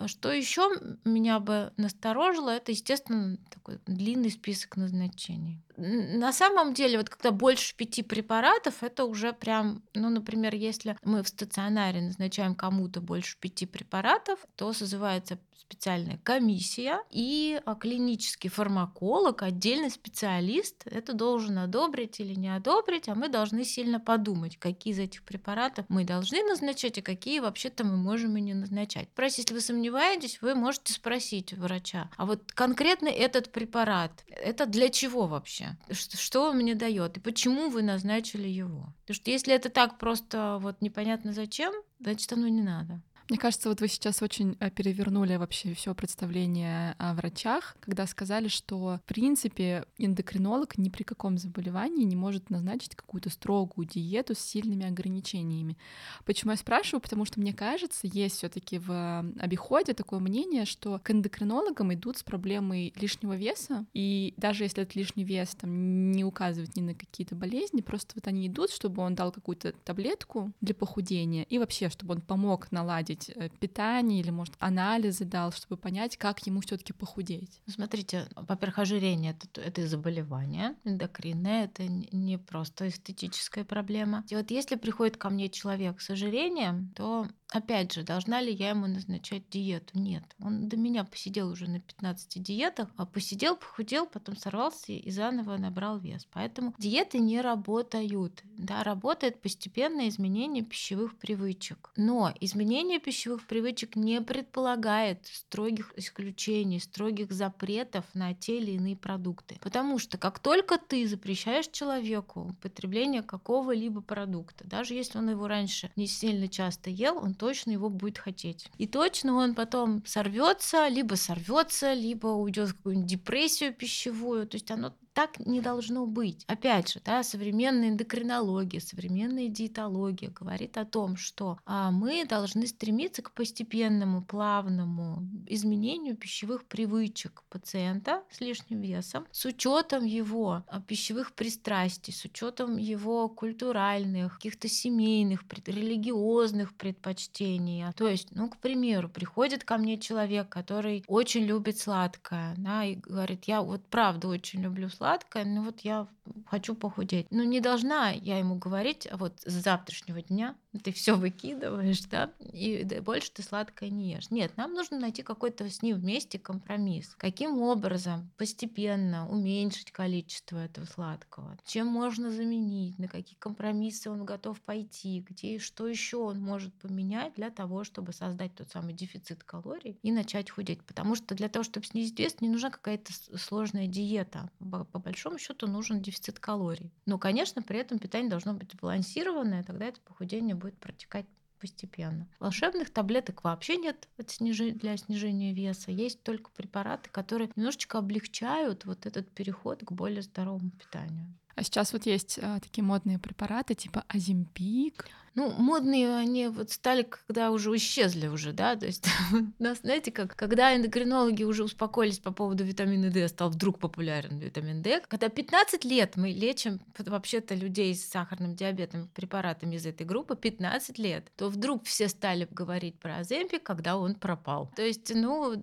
Что 0.06 0.32
еще 0.32 0.70
меня 1.04 1.38
бы 1.40 1.72
насторожило, 1.76 2.50
это, 2.50 2.72
естественно, 2.72 2.93
естественно, 2.94 3.36
такой 3.50 3.78
длинный 3.86 4.30
список 4.30 4.76
назначений. 4.76 5.63
На 5.76 6.32
самом 6.32 6.72
деле, 6.72 6.98
вот 6.98 7.08
когда 7.08 7.30
больше 7.32 7.76
пяти 7.76 8.02
препаратов, 8.02 8.82
это 8.82 9.04
уже 9.04 9.32
прям, 9.32 9.82
ну, 9.94 10.08
например, 10.08 10.54
если 10.54 10.96
мы 11.02 11.22
в 11.22 11.28
стационаре 11.28 12.00
назначаем 12.00 12.54
кому-то 12.54 13.00
больше 13.00 13.36
пяти 13.38 13.66
препаратов, 13.66 14.38
то 14.56 14.72
созывается 14.72 15.38
специальная 15.64 16.18
комиссия, 16.22 17.00
и 17.10 17.60
а, 17.64 17.74
клинический 17.74 18.50
фармаколог, 18.50 19.42
отдельный 19.42 19.90
специалист, 19.90 20.82
это 20.86 21.14
должен 21.14 21.58
одобрить 21.58 22.20
или 22.20 22.34
не 22.34 22.54
одобрить, 22.54 23.08
а 23.08 23.14
мы 23.14 23.28
должны 23.28 23.64
сильно 23.64 23.98
подумать, 23.98 24.58
какие 24.58 24.92
из 24.92 24.98
этих 24.98 25.22
препаратов 25.22 25.86
мы 25.88 26.04
должны 26.04 26.42
назначать, 26.42 26.98
а 26.98 27.02
какие 27.02 27.40
вообще-то 27.40 27.84
мы 27.84 27.96
можем 27.96 28.36
и 28.36 28.40
не 28.40 28.54
назначать. 28.54 29.08
Просто 29.14 29.40
если 29.40 29.54
вы 29.54 29.60
сомневаетесь, 29.60 30.40
вы 30.42 30.54
можете 30.54 30.92
спросить 30.92 31.52
врача, 31.54 32.10
а 32.16 32.26
вот 32.26 32.52
конкретно 32.52 33.08
этот 33.08 33.50
препарат, 33.50 34.24
это 34.28 34.66
для 34.66 34.90
чего 34.90 35.26
вообще? 35.26 35.63
Что, 35.90 36.16
что 36.16 36.50
он 36.50 36.56
мне 36.56 36.74
дает? 36.74 37.16
И 37.16 37.20
почему 37.20 37.68
вы 37.70 37.82
назначили 37.82 38.48
его? 38.48 38.94
Потому 39.02 39.14
что 39.14 39.30
если 39.30 39.54
это 39.54 39.68
так 39.68 39.98
просто 39.98 40.58
вот 40.60 40.80
непонятно 40.80 41.32
зачем, 41.32 41.72
значит, 42.00 42.32
оно 42.32 42.48
не 42.48 42.62
надо. 42.62 43.00
Мне 43.30 43.38
кажется, 43.38 43.70
вот 43.70 43.80
вы 43.80 43.88
сейчас 43.88 44.20
очень 44.20 44.54
э, 44.60 44.70
перевернули 44.70 45.36
вообще 45.36 45.72
все 45.72 45.94
представление 45.94 46.94
о 46.98 47.14
врачах, 47.14 47.74
когда 47.80 48.06
сказали, 48.06 48.48
что 48.48 49.00
в 49.02 49.08
принципе 49.08 49.86
эндокринолог 49.96 50.76
ни 50.76 50.90
при 50.90 51.04
каком 51.04 51.38
заболевании 51.38 52.04
не 52.04 52.16
может 52.16 52.50
назначить 52.50 52.94
какую-то 52.94 53.30
строгую 53.30 53.88
диету 53.88 54.34
с 54.34 54.40
сильными 54.40 54.86
ограничениями. 54.86 55.78
Почему 56.26 56.50
я 56.50 56.58
спрашиваю? 56.58 57.00
Потому 57.00 57.24
что 57.24 57.40
мне 57.40 57.54
кажется, 57.54 58.06
есть 58.06 58.36
все-таки 58.36 58.78
в 58.78 59.24
обиходе 59.38 59.94
такое 59.94 60.20
мнение, 60.20 60.66
что 60.66 61.00
к 61.02 61.10
эндокринологам 61.10 61.94
идут 61.94 62.18
с 62.18 62.22
проблемой 62.22 62.92
лишнего 62.96 63.34
веса, 63.34 63.86
и 63.94 64.34
даже 64.36 64.64
если 64.64 64.82
этот 64.82 64.96
лишний 64.96 65.24
вес 65.24 65.54
там 65.54 66.12
не 66.12 66.24
указывает 66.24 66.76
ни 66.76 66.82
на 66.82 66.94
какие-то 66.94 67.34
болезни, 67.34 67.80
просто 67.80 68.12
вот 68.16 68.26
они 68.26 68.48
идут, 68.48 68.70
чтобы 68.70 69.02
он 69.02 69.14
дал 69.14 69.32
какую-то 69.32 69.72
таблетку 69.72 70.52
для 70.60 70.74
похудения 70.74 71.44
и 71.44 71.58
вообще, 71.58 71.88
чтобы 71.88 72.16
он 72.16 72.20
помог 72.20 72.70
наладить 72.70 73.13
наладить 73.14 73.30
э, 73.34 73.48
питание 73.60 74.20
или, 74.20 74.30
может, 74.30 74.54
анализы 74.58 75.24
дал, 75.24 75.52
чтобы 75.52 75.76
понять, 75.76 76.16
как 76.16 76.46
ему 76.46 76.60
все 76.60 76.76
таки 76.76 76.92
похудеть? 76.92 77.60
Смотрите, 77.66 78.28
во-первых, 78.34 78.78
ожирение 78.78 79.36
это, 79.40 79.60
это 79.60 79.86
заболевание 79.86 80.74
эндокринное, 80.84 81.64
это 81.64 81.86
не 81.86 82.38
просто 82.38 82.88
эстетическая 82.88 83.64
проблема. 83.64 84.24
И 84.28 84.36
вот 84.36 84.50
если 84.50 84.76
приходит 84.76 85.16
ко 85.16 85.30
мне 85.30 85.48
человек 85.48 86.00
с 86.00 86.10
ожирением, 86.10 86.92
то 86.94 87.26
Опять 87.52 87.92
же, 87.92 88.02
должна 88.02 88.40
ли 88.40 88.52
я 88.52 88.70
ему 88.70 88.86
назначать 88.86 89.48
диету? 89.48 89.98
Нет. 89.98 90.24
Он 90.40 90.68
до 90.68 90.76
меня 90.76 91.04
посидел 91.04 91.50
уже 91.50 91.68
на 91.68 91.78
15 91.78 92.42
диетах, 92.42 92.88
а 92.96 93.06
посидел, 93.06 93.56
похудел, 93.56 94.06
потом 94.06 94.36
сорвался 94.36 94.92
и 94.92 95.10
заново 95.10 95.56
набрал 95.56 95.98
вес. 95.98 96.26
Поэтому 96.32 96.74
диеты 96.78 97.18
не 97.18 97.40
работают. 97.40 98.42
Да, 98.58 98.82
работает 98.82 99.40
постепенное 99.40 100.08
изменение 100.08 100.64
пищевых 100.64 101.16
привычек. 101.16 101.92
Но 101.96 102.34
изменение 102.40 102.98
пищевых 102.98 103.46
привычек 103.46 103.94
не 103.94 104.20
предполагает 104.20 105.26
строгих 105.26 105.92
исключений, 105.96 106.80
строгих 106.80 107.30
запретов 107.30 108.04
на 108.14 108.34
те 108.34 108.58
или 108.58 108.72
иные 108.72 108.96
продукты. 108.96 109.58
Потому 109.60 109.98
что 109.98 110.18
как 110.18 110.40
только 110.40 110.78
ты 110.78 111.06
запрещаешь 111.06 111.68
человеку 111.68 112.48
употребление 112.50 113.22
какого-либо 113.22 114.00
продукта, 114.00 114.66
даже 114.66 114.94
если 114.94 115.18
он 115.18 115.30
его 115.30 115.46
раньше 115.46 115.90
не 115.94 116.06
сильно 116.06 116.48
часто 116.48 116.90
ел, 116.90 117.18
он 117.18 117.33
точно 117.34 117.72
его 117.72 117.90
будет 117.90 118.18
хотеть. 118.18 118.70
И 118.78 118.86
точно 118.86 119.34
он 119.34 119.54
потом 119.54 120.04
сорвется, 120.06 120.88
либо 120.88 121.14
сорвется, 121.14 121.92
либо 121.92 122.28
уйдет 122.28 122.70
в 122.70 122.76
какую-нибудь 122.76 123.08
депрессию 123.10 123.74
пищевую. 123.74 124.46
То 124.46 124.56
есть 124.56 124.70
оно 124.70 124.94
так 125.14 125.38
не 125.38 125.60
должно 125.60 126.06
быть. 126.06 126.44
Опять 126.46 126.92
же, 126.92 127.00
да, 127.04 127.22
современная 127.22 127.90
эндокринология, 127.90 128.80
современная 128.80 129.48
диетология 129.48 130.30
говорит 130.30 130.76
о 130.76 130.84
том, 130.84 131.16
что 131.16 131.58
а, 131.64 131.90
мы 131.90 132.26
должны 132.26 132.66
стремиться 132.66 133.22
к 133.22 133.32
постепенному, 133.32 134.22
плавному 134.22 135.22
изменению 135.46 136.16
пищевых 136.16 136.64
привычек 136.66 137.42
пациента 137.48 138.22
с 138.30 138.40
лишним 138.40 138.80
весом 138.80 139.26
с 139.30 139.44
учетом 139.44 140.04
его 140.04 140.64
а, 140.66 140.80
пищевых 140.80 141.32
пристрастий, 141.34 142.12
с 142.12 142.24
учетом 142.24 142.76
его 142.76 143.28
культуральных, 143.28 144.34
каких-то 144.34 144.68
семейных, 144.68 145.44
религиозных 145.66 146.74
предпочтений. 146.74 147.84
То 147.96 148.08
есть, 148.08 148.28
ну, 148.32 148.48
к 148.48 148.56
примеру, 148.58 149.08
приходит 149.08 149.64
ко 149.64 149.76
мне 149.76 149.98
человек, 149.98 150.48
который 150.48 151.04
очень 151.06 151.44
любит 151.44 151.78
сладкое, 151.78 152.54
да, 152.58 152.84
и 152.84 152.96
говорит, 152.96 153.44
я 153.44 153.62
вот 153.62 153.86
правда 153.88 154.28
очень 154.28 154.62
люблю 154.62 154.88
сладкое, 154.88 155.03
сладкое, 155.04 155.44
ну 155.44 155.62
вот 155.62 155.80
я 155.80 156.08
хочу 156.46 156.74
похудеть. 156.74 157.26
Ну 157.30 157.42
не 157.44 157.60
должна 157.60 158.10
я 158.10 158.38
ему 158.38 158.56
говорить, 158.56 159.06
а 159.10 159.18
вот 159.18 159.40
с 159.44 159.52
завтрашнего 159.52 160.22
дня 160.22 160.56
ты 160.82 160.92
все 160.92 161.16
выкидываешь, 161.16 162.02
да, 162.02 162.32
и 162.40 162.84
больше 163.00 163.30
ты 163.32 163.42
сладкое 163.42 163.90
не 163.90 164.12
ешь. 164.12 164.30
Нет, 164.30 164.56
нам 164.56 164.72
нужно 164.72 164.98
найти 164.98 165.22
какой-то 165.22 165.68
с 165.68 165.82
ним 165.82 165.96
вместе 165.96 166.38
компромисс. 166.38 167.14
Каким 167.16 167.62
образом 167.62 168.30
постепенно 168.36 169.28
уменьшить 169.28 169.92
количество 169.92 170.58
этого 170.58 170.84
сладкого? 170.86 171.56
Чем 171.64 171.86
можно 171.86 172.30
заменить? 172.30 172.98
На 172.98 173.08
какие 173.08 173.36
компромиссы 173.38 174.10
он 174.10 174.24
готов 174.24 174.60
пойти? 174.60 175.24
Где 175.28 175.56
и 175.56 175.58
что 175.58 175.86
еще 175.86 176.16
он 176.16 176.40
может 176.40 176.74
поменять 176.74 177.34
для 177.34 177.50
того, 177.50 177.84
чтобы 177.84 178.12
создать 178.12 178.54
тот 178.54 178.70
самый 178.70 178.94
дефицит 178.94 179.44
калорий 179.44 179.98
и 180.02 180.10
начать 180.12 180.50
худеть? 180.50 180.82
Потому 180.82 181.14
что 181.14 181.34
для 181.34 181.48
того, 181.48 181.62
чтобы 181.62 181.86
снизить 181.86 182.18
вес, 182.18 182.40
не 182.40 182.48
нужна 182.48 182.70
какая-то 182.70 183.12
сложная 183.38 183.86
диета. 183.86 184.50
По 184.58 184.98
большому 184.98 185.38
счету 185.38 185.66
нужен 185.66 186.02
дефицит 186.02 186.38
калорий. 186.38 186.92
Но, 187.06 187.18
конечно, 187.18 187.62
при 187.62 187.78
этом 187.78 187.98
питание 187.98 188.30
должно 188.30 188.54
быть 188.54 188.72
сбалансированное, 188.72 189.62
тогда 189.62 189.86
это 189.86 190.00
похудение 190.00 190.54
протекать 190.72 191.26
постепенно. 191.60 192.28
Волшебных 192.40 192.90
таблеток 192.90 193.42
вообще 193.42 193.76
нет 193.76 194.08
для 194.18 194.96
снижения 194.96 195.54
веса. 195.54 195.90
Есть 195.90 196.22
только 196.22 196.50
препараты, 196.50 197.08
которые 197.10 197.50
немножечко 197.56 197.98
облегчают 197.98 198.84
вот 198.84 199.06
этот 199.06 199.30
переход 199.30 199.82
к 199.82 199.90
более 199.92 200.22
здоровому 200.22 200.70
питанию. 200.70 201.32
А 201.54 201.62
сейчас 201.62 201.92
вот 201.92 202.04
есть 202.04 202.38
а, 202.42 202.60
такие 202.60 202.84
модные 202.84 203.18
препараты 203.18 203.74
типа 203.74 204.04
Оземпик. 204.08 205.08
Ну, 205.34 205.50
модные 205.50 206.14
они 206.14 206.48
вот 206.48 206.70
стали, 206.70 207.02
когда 207.02 207.50
уже 207.50 207.74
исчезли 207.76 208.28
уже, 208.28 208.52
да, 208.52 208.76
то 208.76 208.86
есть, 208.86 209.06
нас, 209.58 209.80
знаете, 209.80 210.12
как, 210.12 210.36
когда 210.36 210.76
эндокринологи 210.76 211.42
уже 211.42 211.64
успокоились 211.64 212.18
по 212.18 212.32
поводу 212.32 212.64
витамина 212.64 213.10
D, 213.10 213.26
стал 213.28 213.50
вдруг 213.50 213.78
популярен 213.78 214.38
витамин 214.38 214.82
D, 214.82 215.00
когда 215.08 215.28
15 215.28 215.84
лет 215.84 216.16
мы 216.16 216.30
лечим 216.30 216.80
вообще-то 216.98 217.54
людей 217.54 217.94
с 217.94 218.08
сахарным 218.08 218.54
диабетом 218.54 219.08
препаратами 219.14 219.74
из 219.76 219.86
этой 219.86 220.06
группы, 220.06 220.36
15 220.36 220.98
лет, 220.98 221.32
то 221.36 221.48
вдруг 221.48 221.84
все 221.84 222.08
стали 222.08 222.46
говорить 222.50 222.98
про 223.00 223.18
Аземпик, 223.18 223.62
когда 223.62 223.96
он 223.96 224.14
пропал. 224.14 224.70
То 224.76 224.82
есть, 224.82 225.12
ну, 225.14 225.54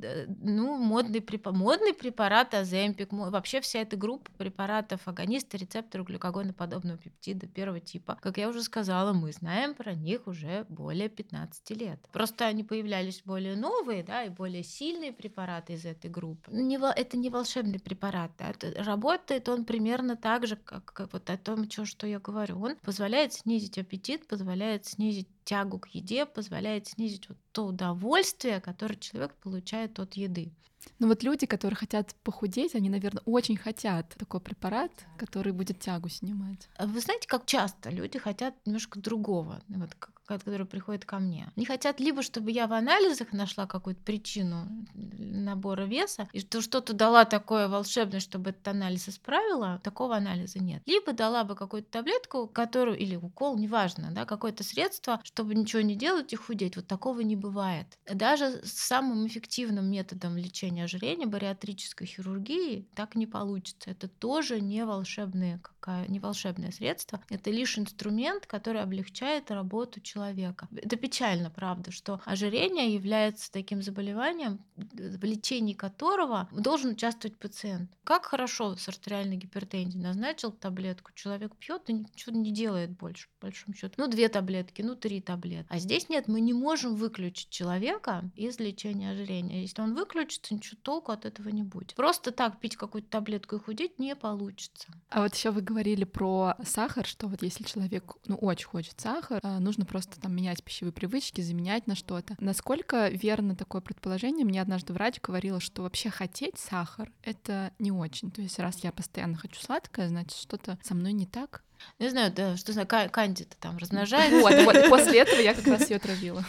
ну 0.42 0.78
модный, 0.78 1.22
препарат, 1.22 1.58
модный 1.58 1.94
препарат 1.94 2.54
Аземпик, 2.54 3.10
вообще 3.12 3.62
вся 3.62 3.80
эта 3.80 3.96
группа 3.96 4.30
препаратов 4.38 5.08
агониста 5.08 5.58
рецептору 5.58 6.04
глюкогоноподобного 6.04 6.98
пептида 6.98 7.48
первого 7.48 7.80
типа, 7.80 8.18
как 8.22 8.38
я 8.38 8.50
уже 8.50 8.64
сказала, 8.64 9.14
мы 9.14 9.32
знаем, 9.32 9.61
знаем 9.62 9.76
про 9.76 9.94
них 9.94 10.28
уже 10.28 10.66
более 10.70 11.10
15 11.10 11.70
лет. 11.72 12.00
Просто 12.12 12.46
они 12.46 12.64
появлялись 12.64 13.22
более 13.24 13.56
новые, 13.56 14.04
да, 14.04 14.24
и 14.24 14.30
более 14.30 14.64
сильные 14.64 15.14
препараты 15.14 15.74
из 15.74 15.86
этой 15.86 16.10
группы. 16.10 16.52
Не, 16.52 16.78
это 16.78 17.18
не 17.18 17.30
волшебный 17.30 17.80
препарат. 17.80 18.32
Да, 18.38 18.50
это, 18.50 18.84
работает 18.84 19.50
он 19.50 19.66
примерно 19.66 20.16
так 20.16 20.48
же, 20.48 20.56
как, 20.56 20.86
как 20.86 21.14
вот 21.14 21.30
о 21.30 21.38
том, 21.38 21.70
что, 21.70 21.86
что 21.86 22.08
я 22.08 22.20
говорю. 22.20 22.60
Он 22.60 22.76
позволяет 22.78 23.34
снизить 23.34 23.78
аппетит, 23.78 24.28
позволяет 24.28 24.86
снизить 24.86 25.28
тягу 25.44 25.80
к 25.80 25.88
еде, 25.88 26.26
позволяет 26.26 26.88
снизить 26.88 27.30
вот 27.30 27.38
то 27.52 27.68
удовольствие, 27.68 28.62
которое 28.62 28.96
человек 28.96 29.34
получает 29.36 30.00
от 30.00 30.14
еды. 30.14 30.52
Ну 31.00 31.08
вот 31.08 31.24
люди, 31.24 31.46
которые 31.46 31.78
хотят 31.78 32.16
похудеть, 32.24 32.76
они, 32.76 32.90
наверное, 32.90 33.22
очень 33.26 33.58
хотят 33.58 34.10
такой 34.18 34.40
препарат, 34.40 34.92
который 35.18 35.54
будет 35.54 35.80
тягу 35.80 36.10
снимать. 36.10 36.70
Вы 36.80 37.00
знаете, 37.00 37.28
как 37.28 37.46
часто 37.46 37.90
люди 37.90 38.18
хотят 38.18 38.56
немножко 38.66 39.00
другого, 39.00 39.62
вот 39.68 39.94
которые 40.26 40.68
приходят 40.68 41.06
ко 41.06 41.20
мне. 41.20 41.52
Они 41.56 41.66
хотят 41.66 42.00
либо, 42.00 42.22
чтобы 42.22 42.52
я 42.52 42.68
в 42.68 42.74
анализах 42.74 43.34
нашла 43.34 43.68
какую-то 43.68 44.02
причину 44.02 44.68
набора 44.94 45.84
веса, 45.84 46.30
и 46.34 46.40
что 46.40 46.62
что-то 46.62 46.94
дала 46.94 47.26
такое 47.26 47.68
волшебное, 47.68 48.20
чтобы 48.20 48.52
этот 48.52 48.68
анализ 48.68 49.10
исправила, 49.10 49.80
такого 49.84 50.16
анализа 50.16 50.60
нет. 50.60 50.82
Либо 50.86 51.14
дала 51.14 51.44
бы 51.44 51.56
какую-то 51.56 51.90
таблетку, 51.90 52.48
которую, 52.48 52.98
или 52.98 53.16
укол, 53.16 53.58
неважно, 53.58 54.12
да, 54.12 54.26
какое-то 54.26 54.64
средство, 54.64 55.20
чтобы 55.24 55.56
ничего 55.56 55.82
не 55.82 55.96
делать 55.96 56.34
и 56.34 56.36
худеть. 56.36 56.76
Вот 56.76 56.88
такого 56.88 57.22
не 57.22 57.36
бывает. 57.36 57.88
Даже 58.06 58.62
с 58.64 58.74
самым 58.74 59.28
эффективным 59.28 59.90
методом 59.90 60.38
лечения 60.38 60.86
ожирения, 60.86 61.26
бариатрической 61.26 62.08
хирургии, 62.08 62.88
так 62.96 63.16
не 63.16 63.28
получится. 63.28 63.92
Это 63.92 64.08
тоже 64.08 64.62
не 64.62 64.86
волшебное, 64.86 65.60
какая, 65.60 66.08
не 66.08 66.20
волшебное 66.20 66.72
средство. 66.72 67.22
Это 67.30 67.52
лишь 67.52 67.78
инструмент, 67.78 68.46
который 68.46 68.82
облегчает 68.82 69.52
работу 69.52 70.00
человека 70.00 70.11
человека. 70.12 70.68
Это 70.76 70.96
печально, 70.96 71.50
правда, 71.50 71.92
что 71.92 72.20
ожирение 72.26 72.94
является 72.94 73.52
таким 73.52 73.82
заболеванием, 73.82 74.60
в 74.76 75.24
лечении 75.24 75.74
которого 75.74 76.50
должен 76.52 76.92
участвовать 76.92 77.38
пациент. 77.38 77.92
Как 78.04 78.26
хорошо 78.26 78.76
с 78.76 78.88
артериальной 78.90 79.38
гипертензией 79.38 80.04
назначил 80.04 80.52
таблетку, 80.52 81.12
человек 81.14 81.56
пьет 81.56 81.90
и 81.90 81.94
ничего 81.94 82.36
не 82.36 82.52
делает 82.52 82.92
больше, 82.92 83.28
по 83.40 83.48
большому 83.48 83.76
счету. 83.76 83.94
Ну, 83.98 84.08
две 84.08 84.28
таблетки, 84.28 84.82
ну, 84.82 84.96
три 84.96 85.22
таблетки. 85.22 85.68
А 85.70 85.80
здесь 85.80 86.10
нет, 86.10 86.28
мы 86.28 86.42
не 86.42 86.54
можем 86.54 86.96
выключить 86.96 87.50
человека 87.50 88.30
из 88.36 88.60
лечения 88.60 89.12
ожирения. 89.12 89.62
Если 89.62 89.82
он 89.82 89.96
выключится, 89.96 90.54
ничего 90.54 90.78
толку 90.82 91.12
от 91.12 91.26
этого 91.26 91.50
не 91.50 91.64
будет. 91.64 91.96
Просто 91.96 92.32
так 92.32 92.60
пить 92.60 92.76
какую-то 92.76 93.10
таблетку 93.10 93.56
и 93.56 93.60
худеть 93.60 94.00
не 94.00 94.16
получится. 94.16 94.88
А 95.10 95.22
вот 95.22 95.34
еще 95.34 95.52
вы 95.52 95.62
говорили 95.62 96.04
про 96.04 96.56
сахар, 96.66 97.06
что 97.06 97.28
вот 97.28 97.42
если 97.44 97.64
человек 97.64 98.14
ну, 98.26 98.36
очень 98.36 98.68
хочет 98.68 99.00
сахар, 99.00 99.40
а, 99.44 99.60
нужно 99.60 99.86
просто 99.86 100.01
просто 100.02 100.20
там 100.20 100.36
менять 100.36 100.64
пищевые 100.64 100.92
привычки, 100.92 101.42
заменять 101.42 101.86
на 101.86 101.96
что-то. 101.96 102.36
Насколько 102.40 103.10
верно 103.10 103.56
такое 103.56 103.82
предположение? 103.82 104.46
Мне 104.46 104.60
однажды 104.60 104.94
врач 104.94 105.22
говорила, 105.22 105.60
что 105.60 105.84
вообще 105.84 106.10
хотеть 106.10 106.58
сахар— 106.58 107.12
это 107.22 107.72
не 107.78 107.92
очень. 107.92 108.32
То 108.32 108.42
есть 108.42 108.58
раз 108.58 108.84
я 108.84 108.92
постоянно 108.92 109.38
хочу 109.38 109.62
сладкое, 109.62 110.08
значит, 110.08 110.40
что-то 110.40 110.80
со 110.82 110.96
мной 110.96 111.14
не 111.14 111.28
так. 111.28 111.64
Не 112.00 112.10
знаю, 112.10 112.32
да, 112.34 112.58
что 112.58 112.74
знаю, 112.74 112.88
кандида 112.88 113.56
там 113.60 113.78
размножается. 113.78 114.40
Вот, 114.40 114.54
вот, 114.66 114.90
после 114.90 115.20
этого 115.20 115.40
я 115.40 115.54
как 115.54 115.68
раз 115.68 115.88
ее 115.90 116.00
травила. 116.00 116.44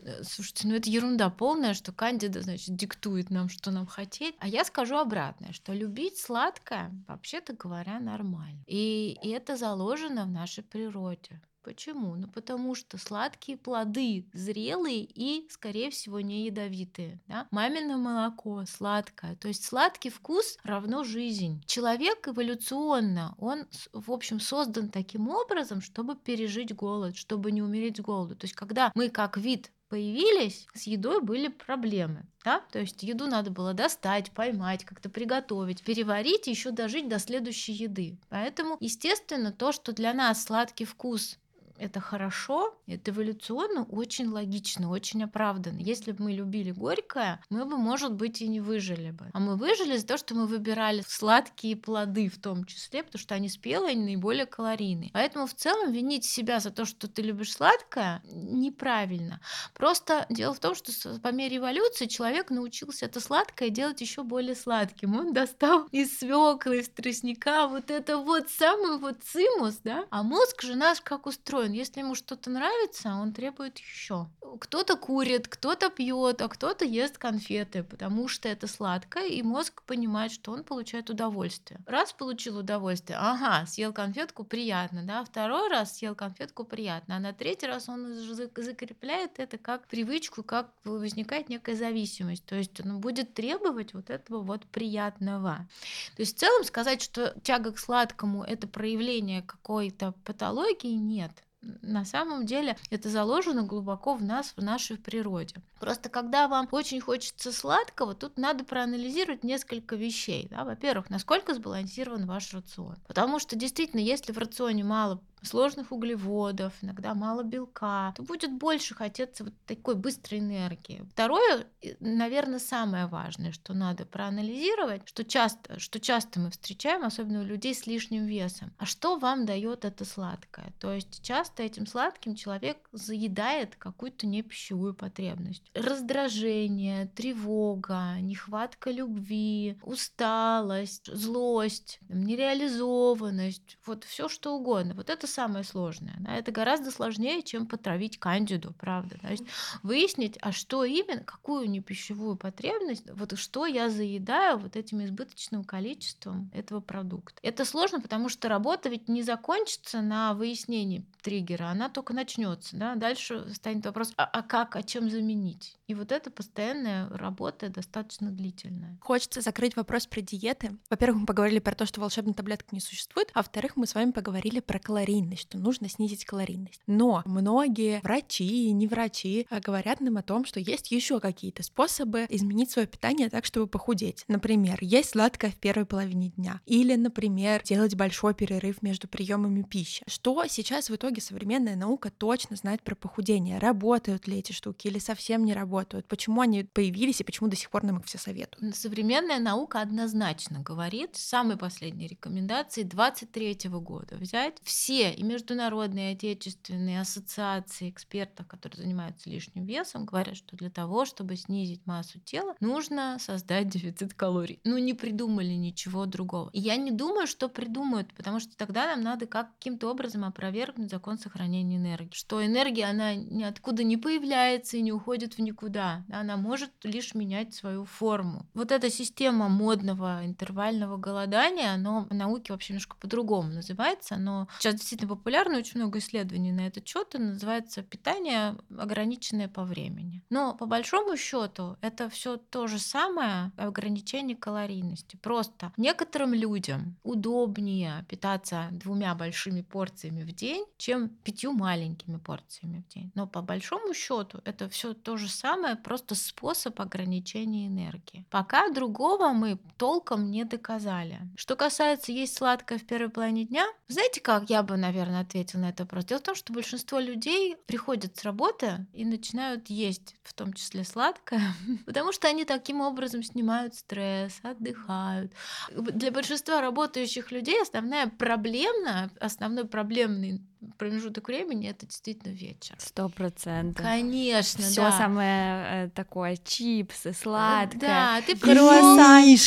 Э, 0.00 0.22
слушайте, 0.22 0.66
ну 0.66 0.74
это 0.74 0.88
ерунда 0.88 1.28
полная, 1.30 1.74
что 1.74 1.92
кандида, 1.92 2.42
значит, 2.42 2.74
диктует 2.74 3.30
нам, 3.30 3.48
что 3.48 3.70
нам 3.70 3.86
хотеть. 3.86 4.34
А 4.38 4.48
я 4.48 4.64
скажу 4.64 4.96
обратное, 4.96 5.52
что 5.52 5.72
любить 5.72 6.18
сладкое, 6.18 6.90
вообще-то 7.06 7.54
говоря, 7.54 8.00
нормально. 8.00 8.62
И, 8.66 9.18
и 9.22 9.28
это 9.28 9.56
заложено 9.56 10.24
в 10.24 10.30
нашей 10.30 10.64
природе. 10.64 11.40
Почему? 11.68 12.14
Ну 12.14 12.28
потому 12.28 12.74
что 12.74 12.96
сладкие 12.96 13.58
плоды 13.58 14.24
зрелые 14.32 15.04
и, 15.04 15.46
скорее 15.50 15.90
всего, 15.90 16.18
не 16.18 16.46
ядовитые. 16.46 17.20
Да? 17.26 17.46
Мамино 17.50 17.98
молоко 17.98 18.64
сладкое. 18.64 19.36
То 19.36 19.48
есть 19.48 19.66
сладкий 19.66 20.08
вкус 20.08 20.56
равно 20.64 21.04
жизнь. 21.04 21.62
Человек 21.66 22.26
эволюционно, 22.26 23.34
он, 23.36 23.66
в 23.92 24.10
общем, 24.10 24.40
создан 24.40 24.88
таким 24.88 25.28
образом, 25.28 25.82
чтобы 25.82 26.16
пережить 26.16 26.74
голод, 26.74 27.18
чтобы 27.18 27.52
не 27.52 27.60
умереть 27.60 27.98
с 27.98 28.00
голоду. 28.00 28.34
То 28.34 28.46
есть 28.46 28.54
когда 28.54 28.90
мы 28.94 29.10
как 29.10 29.36
вид 29.36 29.70
появились, 29.90 30.66
с 30.72 30.84
едой 30.84 31.20
были 31.20 31.48
проблемы. 31.48 32.24
Да? 32.44 32.60
То 32.72 32.78
есть 32.78 33.02
еду 33.02 33.26
надо 33.26 33.50
было 33.50 33.74
достать, 33.74 34.30
поймать, 34.30 34.86
как-то 34.86 35.10
приготовить, 35.10 35.82
переварить 35.82 36.48
и 36.48 36.50
еще 36.50 36.70
дожить 36.70 37.08
до 37.08 37.18
следующей 37.18 37.72
еды. 37.72 38.18
Поэтому, 38.30 38.78
естественно, 38.80 39.52
то, 39.52 39.72
что 39.72 39.92
для 39.92 40.14
нас 40.14 40.44
сладкий 40.44 40.86
вкус 40.86 41.38
это 41.78 42.00
хорошо, 42.00 42.76
это 42.86 43.10
эволюционно 43.10 43.84
очень 43.84 44.28
логично, 44.28 44.90
очень 44.90 45.24
оправданно. 45.24 45.78
Если 45.78 46.12
бы 46.12 46.24
мы 46.24 46.32
любили 46.32 46.70
горькое, 46.70 47.40
мы 47.50 47.64
бы, 47.64 47.76
может 47.76 48.12
быть, 48.14 48.42
и 48.42 48.48
не 48.48 48.60
выжили 48.60 49.10
бы. 49.10 49.30
А 49.32 49.40
мы 49.40 49.56
выжили 49.56 49.96
за 49.96 50.06
то, 50.06 50.18
что 50.18 50.34
мы 50.34 50.46
выбирали 50.46 51.02
сладкие 51.06 51.76
плоды 51.76 52.28
в 52.28 52.38
том 52.40 52.64
числе, 52.64 53.02
потому 53.02 53.20
что 53.20 53.34
они 53.34 53.48
спелые, 53.48 53.92
они 53.92 54.04
наиболее 54.04 54.46
калорийные. 54.46 55.10
Поэтому 55.12 55.46
в 55.46 55.54
целом 55.54 55.92
винить 55.92 56.24
себя 56.24 56.60
за 56.60 56.70
то, 56.70 56.84
что 56.84 57.08
ты 57.08 57.22
любишь 57.22 57.52
сладкое, 57.52 58.22
неправильно. 58.24 59.40
Просто 59.74 60.26
дело 60.28 60.54
в 60.54 60.60
том, 60.60 60.74
что 60.74 60.92
по 61.20 61.32
мере 61.32 61.58
эволюции 61.58 62.06
человек 62.06 62.50
научился 62.50 63.06
это 63.06 63.20
сладкое 63.20 63.70
делать 63.70 64.00
еще 64.00 64.22
более 64.22 64.54
сладким. 64.54 65.16
Он 65.16 65.32
достал 65.32 65.86
из 65.92 66.18
свеклы, 66.18 66.80
из 66.80 66.88
тростника 66.88 67.68
вот 67.68 67.90
это 67.90 68.18
вот 68.18 68.48
самый 68.50 68.98
вот 68.98 69.22
цимус, 69.22 69.78
да? 69.84 70.06
А 70.10 70.22
мозг 70.22 70.62
же 70.62 70.74
наш 70.74 71.00
как 71.00 71.26
устроен? 71.26 71.67
Устроен. 71.68 71.72
Если 71.72 72.00
ему 72.00 72.14
что-то 72.14 72.50
нравится, 72.50 73.10
он 73.14 73.32
требует 73.32 73.78
еще. 73.78 74.28
Кто-то 74.60 74.96
курит, 74.96 75.48
кто-то 75.48 75.90
пьет, 75.90 76.40
а 76.42 76.48
кто-то 76.48 76.84
ест 76.84 77.18
конфеты, 77.18 77.82
потому 77.82 78.28
что 78.28 78.48
это 78.48 78.66
сладкое, 78.66 79.26
и 79.26 79.42
мозг 79.42 79.82
понимает, 79.82 80.32
что 80.32 80.52
он 80.52 80.64
получает 80.64 81.10
удовольствие. 81.10 81.80
Раз 81.86 82.12
получил 82.12 82.58
удовольствие, 82.58 83.18
ага, 83.20 83.66
съел 83.66 83.92
конфетку, 83.92 84.44
приятно, 84.44 85.02
да, 85.04 85.22
второй 85.24 85.68
раз 85.68 85.98
съел 85.98 86.14
конфетку, 86.14 86.64
приятно, 86.64 87.16
а 87.16 87.20
на 87.20 87.32
третий 87.32 87.66
раз 87.66 87.88
он 87.88 88.14
закрепляет 88.14 89.38
это 89.38 89.58
как 89.58 89.86
привычку, 89.86 90.42
как 90.42 90.70
возникает 90.84 91.48
некая 91.48 91.76
зависимость, 91.76 92.44
то 92.46 92.56
есть 92.56 92.80
он 92.80 93.00
будет 93.00 93.34
требовать 93.34 93.94
вот 93.94 94.10
этого 94.10 94.40
вот 94.40 94.64
приятного. 94.66 95.68
То 96.16 96.22
есть 96.22 96.36
в 96.36 96.40
целом 96.40 96.64
сказать, 96.64 97.02
что 97.02 97.34
тяга 97.42 97.72
к 97.72 97.78
сладкому 97.78 98.42
это 98.42 98.66
проявление 98.66 99.42
какой-то 99.42 100.14
патологии, 100.24 100.94
нет 100.94 101.32
на 101.60 102.04
самом 102.04 102.46
деле 102.46 102.76
это 102.90 103.08
заложено 103.08 103.62
глубоко 103.62 104.14
в 104.14 104.22
нас, 104.22 104.52
в 104.56 104.62
нашей 104.62 104.96
природе. 104.96 105.56
Просто 105.80 106.08
когда 106.08 106.48
вам 106.48 106.68
очень 106.70 107.00
хочется 107.00 107.52
сладкого, 107.52 108.14
тут 108.14 108.38
надо 108.38 108.64
проанализировать 108.64 109.44
несколько 109.44 109.96
вещей. 109.96 110.48
Да? 110.50 110.64
Во-первых, 110.64 111.10
насколько 111.10 111.54
сбалансирован 111.54 112.26
ваш 112.26 112.52
рацион. 112.54 112.96
Потому 113.06 113.38
что 113.38 113.56
действительно, 113.56 114.00
если 114.00 114.32
в 114.32 114.38
рационе 114.38 114.84
мало 114.84 115.20
сложных 115.46 115.92
углеводов, 115.92 116.72
иногда 116.82 117.14
мало 117.14 117.42
белка, 117.42 118.12
то 118.16 118.22
будет 118.22 118.52
больше 118.52 118.94
хотеться 118.94 119.44
вот 119.44 119.54
такой 119.66 119.94
быстрой 119.94 120.40
энергии. 120.40 121.06
Второе, 121.12 121.66
наверное, 122.00 122.58
самое 122.58 123.06
важное, 123.06 123.52
что 123.52 123.74
надо 123.74 124.04
проанализировать, 124.06 125.02
что 125.06 125.24
часто, 125.24 125.78
что 125.78 126.00
часто 126.00 126.40
мы 126.40 126.50
встречаем, 126.50 127.04
особенно 127.04 127.40
у 127.40 127.44
людей 127.44 127.74
с 127.74 127.86
лишним 127.86 128.26
весом. 128.26 128.72
А 128.78 128.86
что 128.86 129.18
вам 129.18 129.46
дает 129.46 129.84
это 129.84 130.04
сладкое? 130.04 130.72
То 130.80 130.92
есть 130.92 131.22
часто 131.22 131.62
этим 131.62 131.86
сладким 131.86 132.34
человек 132.34 132.88
заедает 132.92 133.76
какую-то 133.76 134.26
непищевую 134.26 134.94
потребность. 134.94 135.70
Раздражение, 135.74 137.06
тревога, 137.06 138.16
нехватка 138.20 138.90
любви, 138.90 139.78
усталость, 139.82 141.06
злость, 141.14 142.00
нереализованность, 142.08 143.78
вот 143.86 144.04
все 144.04 144.28
что 144.28 144.56
угодно. 144.56 144.94
Вот 144.94 145.10
это 145.10 145.26
самое 145.28 145.64
сложное. 145.64 146.16
Да? 146.20 146.34
Это 146.34 146.52
гораздо 146.52 146.90
сложнее, 146.90 147.42
чем 147.42 147.66
потравить 147.66 148.18
кандиду, 148.18 148.74
правда. 148.78 149.18
То 149.18 149.28
есть 149.28 149.44
выяснить, 149.82 150.38
а 150.40 150.52
что 150.52 150.84
именно, 150.84 151.22
какую 151.22 151.70
непищевую 151.70 152.36
потребность, 152.36 153.10
вот 153.10 153.38
что 153.38 153.66
я 153.66 153.90
заедаю 153.90 154.58
вот 154.58 154.76
этим 154.76 155.04
избыточным 155.04 155.64
количеством 155.64 156.50
этого 156.52 156.80
продукта. 156.80 157.38
Это 157.42 157.64
сложно, 157.64 158.00
потому 158.00 158.28
что 158.28 158.48
работа 158.48 158.88
ведь 158.88 159.08
не 159.08 159.22
закончится 159.22 160.00
на 160.00 160.34
выяснении 160.34 161.04
триггера, 161.22 161.66
она 161.66 161.88
только 161.88 162.12
начнется. 162.12 162.76
Да? 162.76 162.94
Дальше 162.94 163.52
станет 163.54 163.86
вопрос, 163.86 164.12
а, 164.16 164.24
а 164.24 164.42
как, 164.42 164.76
а 164.76 164.82
чем 164.82 165.10
заменить? 165.10 165.77
И 165.88 165.94
вот 165.94 166.12
эта 166.12 166.30
постоянная 166.30 167.08
работа 167.08 167.70
достаточно 167.70 168.30
длительная. 168.30 168.98
Хочется 169.00 169.40
закрыть 169.40 169.74
вопрос 169.74 170.06
про 170.06 170.20
диеты. 170.20 170.76
Во-первых, 170.90 171.20
мы 171.20 171.26
поговорили 171.26 171.60
про 171.60 171.74
то, 171.74 171.86
что 171.86 172.02
волшебной 172.02 172.34
таблеток 172.34 172.72
не 172.72 172.80
существует, 172.80 173.30
а 173.32 173.38
во-вторых, 173.38 173.74
мы 173.76 173.86
с 173.86 173.94
вами 173.94 174.10
поговорили 174.10 174.60
про 174.60 174.78
калорийность, 174.78 175.40
что 175.40 175.56
нужно 175.56 175.88
снизить 175.88 176.26
калорийность. 176.26 176.82
Но 176.86 177.22
многие 177.24 178.00
врачи 178.02 178.68
и 178.68 178.72
не 178.72 178.86
врачи 178.86 179.46
а, 179.48 179.60
говорят 179.60 180.00
нам 180.00 180.18
о 180.18 180.22
том, 180.22 180.44
что 180.44 180.60
есть 180.60 180.90
еще 180.90 181.20
какие-то 181.20 181.62
способы 181.62 182.26
изменить 182.28 182.70
свое 182.70 182.86
питание 182.86 183.30
так, 183.30 183.46
чтобы 183.46 183.66
похудеть. 183.66 184.24
Например, 184.28 184.76
есть 184.82 185.10
сладкое 185.10 185.50
в 185.50 185.56
первой 185.56 185.86
половине 185.86 186.28
дня. 186.36 186.60
Или, 186.66 186.96
например, 186.96 187.62
делать 187.62 187.94
большой 187.94 188.34
перерыв 188.34 188.82
между 188.82 189.08
приемами 189.08 189.62
пищи. 189.62 190.04
Что 190.06 190.44
сейчас 190.48 190.90
в 190.90 190.94
итоге 190.94 191.22
современная 191.22 191.76
наука 191.76 192.10
точно 192.10 192.56
знает 192.56 192.82
про 192.82 192.94
похудение? 192.94 193.58
Работают 193.58 194.26
ли 194.26 194.38
эти 194.38 194.52
штуки 194.52 194.88
или 194.88 194.98
совсем 194.98 195.46
не 195.46 195.54
работают? 195.54 195.77
Работают, 195.78 196.06
почему 196.06 196.40
они 196.40 196.64
появились 196.64 197.20
и 197.20 197.24
почему 197.24 197.48
до 197.48 197.56
сих 197.56 197.70
пор 197.70 197.84
нам 197.84 197.98
их 197.98 198.06
все 198.06 198.18
советуют. 198.18 198.74
Современная 198.74 199.38
наука 199.38 199.80
однозначно 199.80 200.60
говорит, 200.60 201.10
самые 201.16 201.56
последние 201.56 202.08
рекомендации 202.08 202.82
23 202.82 203.68
года 203.70 204.16
взять 204.16 204.56
все 204.62 205.12
и 205.12 205.22
международные, 205.22 206.12
и 206.12 206.14
отечественные 206.14 207.00
ассоциации 207.00 207.90
экспертов, 207.90 208.46
которые 208.46 208.82
занимаются 208.82 209.30
лишним 209.30 209.64
весом, 209.64 210.04
говорят, 210.04 210.36
что 210.36 210.56
для 210.56 210.70
того, 210.70 211.04
чтобы 211.04 211.36
снизить 211.36 211.86
массу 211.86 212.18
тела, 212.20 212.54
нужно 212.60 213.18
создать 213.20 213.68
дефицит 213.68 214.14
калорий. 214.14 214.60
Ну, 214.64 214.78
не 214.78 214.94
придумали 214.94 215.52
ничего 215.54 216.06
другого. 216.06 216.50
И 216.52 216.60
я 216.60 216.76
не 216.76 216.90
думаю, 216.90 217.26
что 217.26 217.48
придумают, 217.48 218.12
потому 218.14 218.40
что 218.40 218.56
тогда 218.56 218.86
нам 218.86 219.02
надо 219.02 219.26
каким-то 219.26 219.90
образом 219.90 220.24
опровергнуть 220.24 220.90
закон 220.90 221.18
сохранения 221.18 221.76
энергии. 221.76 222.14
Что 222.14 222.44
энергия, 222.44 222.86
она 222.86 223.14
ниоткуда 223.14 223.84
не 223.84 223.96
появляется 223.96 224.76
и 224.76 224.82
не 224.82 224.92
уходит 224.92 225.34
в 225.34 225.38
никуда 225.38 225.67
никуда. 225.68 226.04
Она 226.10 226.36
может 226.36 226.70
лишь 226.84 227.14
менять 227.14 227.54
свою 227.54 227.84
форму. 227.84 228.46
Вот 228.54 228.72
эта 228.72 228.90
система 228.90 229.48
модного 229.48 230.24
интервального 230.24 230.96
голодания, 230.96 231.72
оно 231.72 232.06
в 232.10 232.14
науке 232.14 232.52
вообще 232.52 232.72
немножко 232.72 232.96
по-другому 232.96 233.52
называется, 233.52 234.16
но 234.16 234.48
сейчас 234.58 234.74
действительно 234.74 235.14
популярно, 235.14 235.58
очень 235.58 235.80
много 235.80 235.98
исследований 235.98 236.52
на 236.52 236.66
этот 236.66 236.86
счет, 236.86 237.14
и 237.14 237.18
называется 237.18 237.82
питание 237.82 238.56
ограниченное 238.76 239.48
по 239.48 239.64
времени. 239.64 240.22
Но 240.30 240.54
по 240.54 240.66
большому 240.66 241.16
счету 241.16 241.76
это 241.80 242.08
все 242.08 242.36
то 242.36 242.66
же 242.66 242.78
самое 242.78 243.52
ограничение 243.56 244.36
калорийности. 244.36 245.16
Просто 245.16 245.72
некоторым 245.76 246.34
людям 246.34 246.96
удобнее 247.02 248.04
питаться 248.08 248.68
двумя 248.72 249.14
большими 249.14 249.62
порциями 249.62 250.22
в 250.22 250.32
день, 250.32 250.64
чем 250.76 251.08
пятью 251.08 251.52
маленькими 251.52 252.16
порциями 252.16 252.84
в 252.88 252.94
день. 252.94 253.10
Но 253.14 253.26
по 253.26 253.42
большому 253.42 253.94
счету 253.94 254.40
это 254.44 254.68
все 254.68 254.94
то 254.94 255.16
же 255.16 255.28
самое 255.28 255.57
самое 255.58 255.76
просто 255.76 256.14
способ 256.14 256.80
ограничения 256.80 257.66
энергии. 257.66 258.24
Пока 258.30 258.70
другого 258.70 259.32
мы 259.32 259.58
толком 259.76 260.30
не 260.30 260.44
доказали. 260.44 261.20
Что 261.36 261.56
касается 261.56 262.12
есть 262.12 262.36
сладкое 262.36 262.78
в 262.78 262.84
первой 262.84 263.08
половине 263.10 263.44
дня, 263.44 263.66
знаете, 263.88 264.20
как 264.20 264.50
я 264.50 264.62
бы, 264.62 264.76
наверное, 264.76 265.22
ответила 265.22 265.62
на 265.62 265.68
этот 265.70 265.80
вопрос? 265.80 266.04
Дело 266.04 266.20
в 266.20 266.22
том, 266.22 266.34
что 266.34 266.52
большинство 266.52 266.98
людей 267.00 267.56
приходят 267.66 268.16
с 268.16 268.24
работы 268.24 268.86
и 268.92 269.04
начинают 269.04 269.68
есть, 269.68 270.14
в 270.22 270.32
том 270.32 270.52
числе 270.52 270.84
сладкое, 270.84 271.42
потому 271.86 272.12
что 272.12 272.28
они 272.28 272.44
таким 272.44 272.80
образом 272.80 273.22
снимают 273.22 273.74
стресс, 273.74 274.38
отдыхают. 274.42 275.32
Для 275.70 276.12
большинства 276.12 276.60
работающих 276.60 277.32
людей 277.32 277.60
основная 277.60 278.06
проблема, 278.06 279.10
основной 279.20 279.64
проблемный 279.64 280.40
промежуток 280.76 281.28
времени 281.28 281.68
это 281.68 281.86
действительно 281.86 282.32
вечер. 282.32 282.74
Сто 282.78 283.08
процентов. 283.08 283.84
Конечно, 283.84 284.64
Все 284.64 284.82
да. 284.82 284.92
самое 284.92 285.86
э, 285.86 285.90
такое, 285.94 286.36
чипсы, 286.36 287.12
сладкое. 287.12 287.80
Да, 287.80 288.22
ты 288.26 288.36
пришел, 288.36 288.96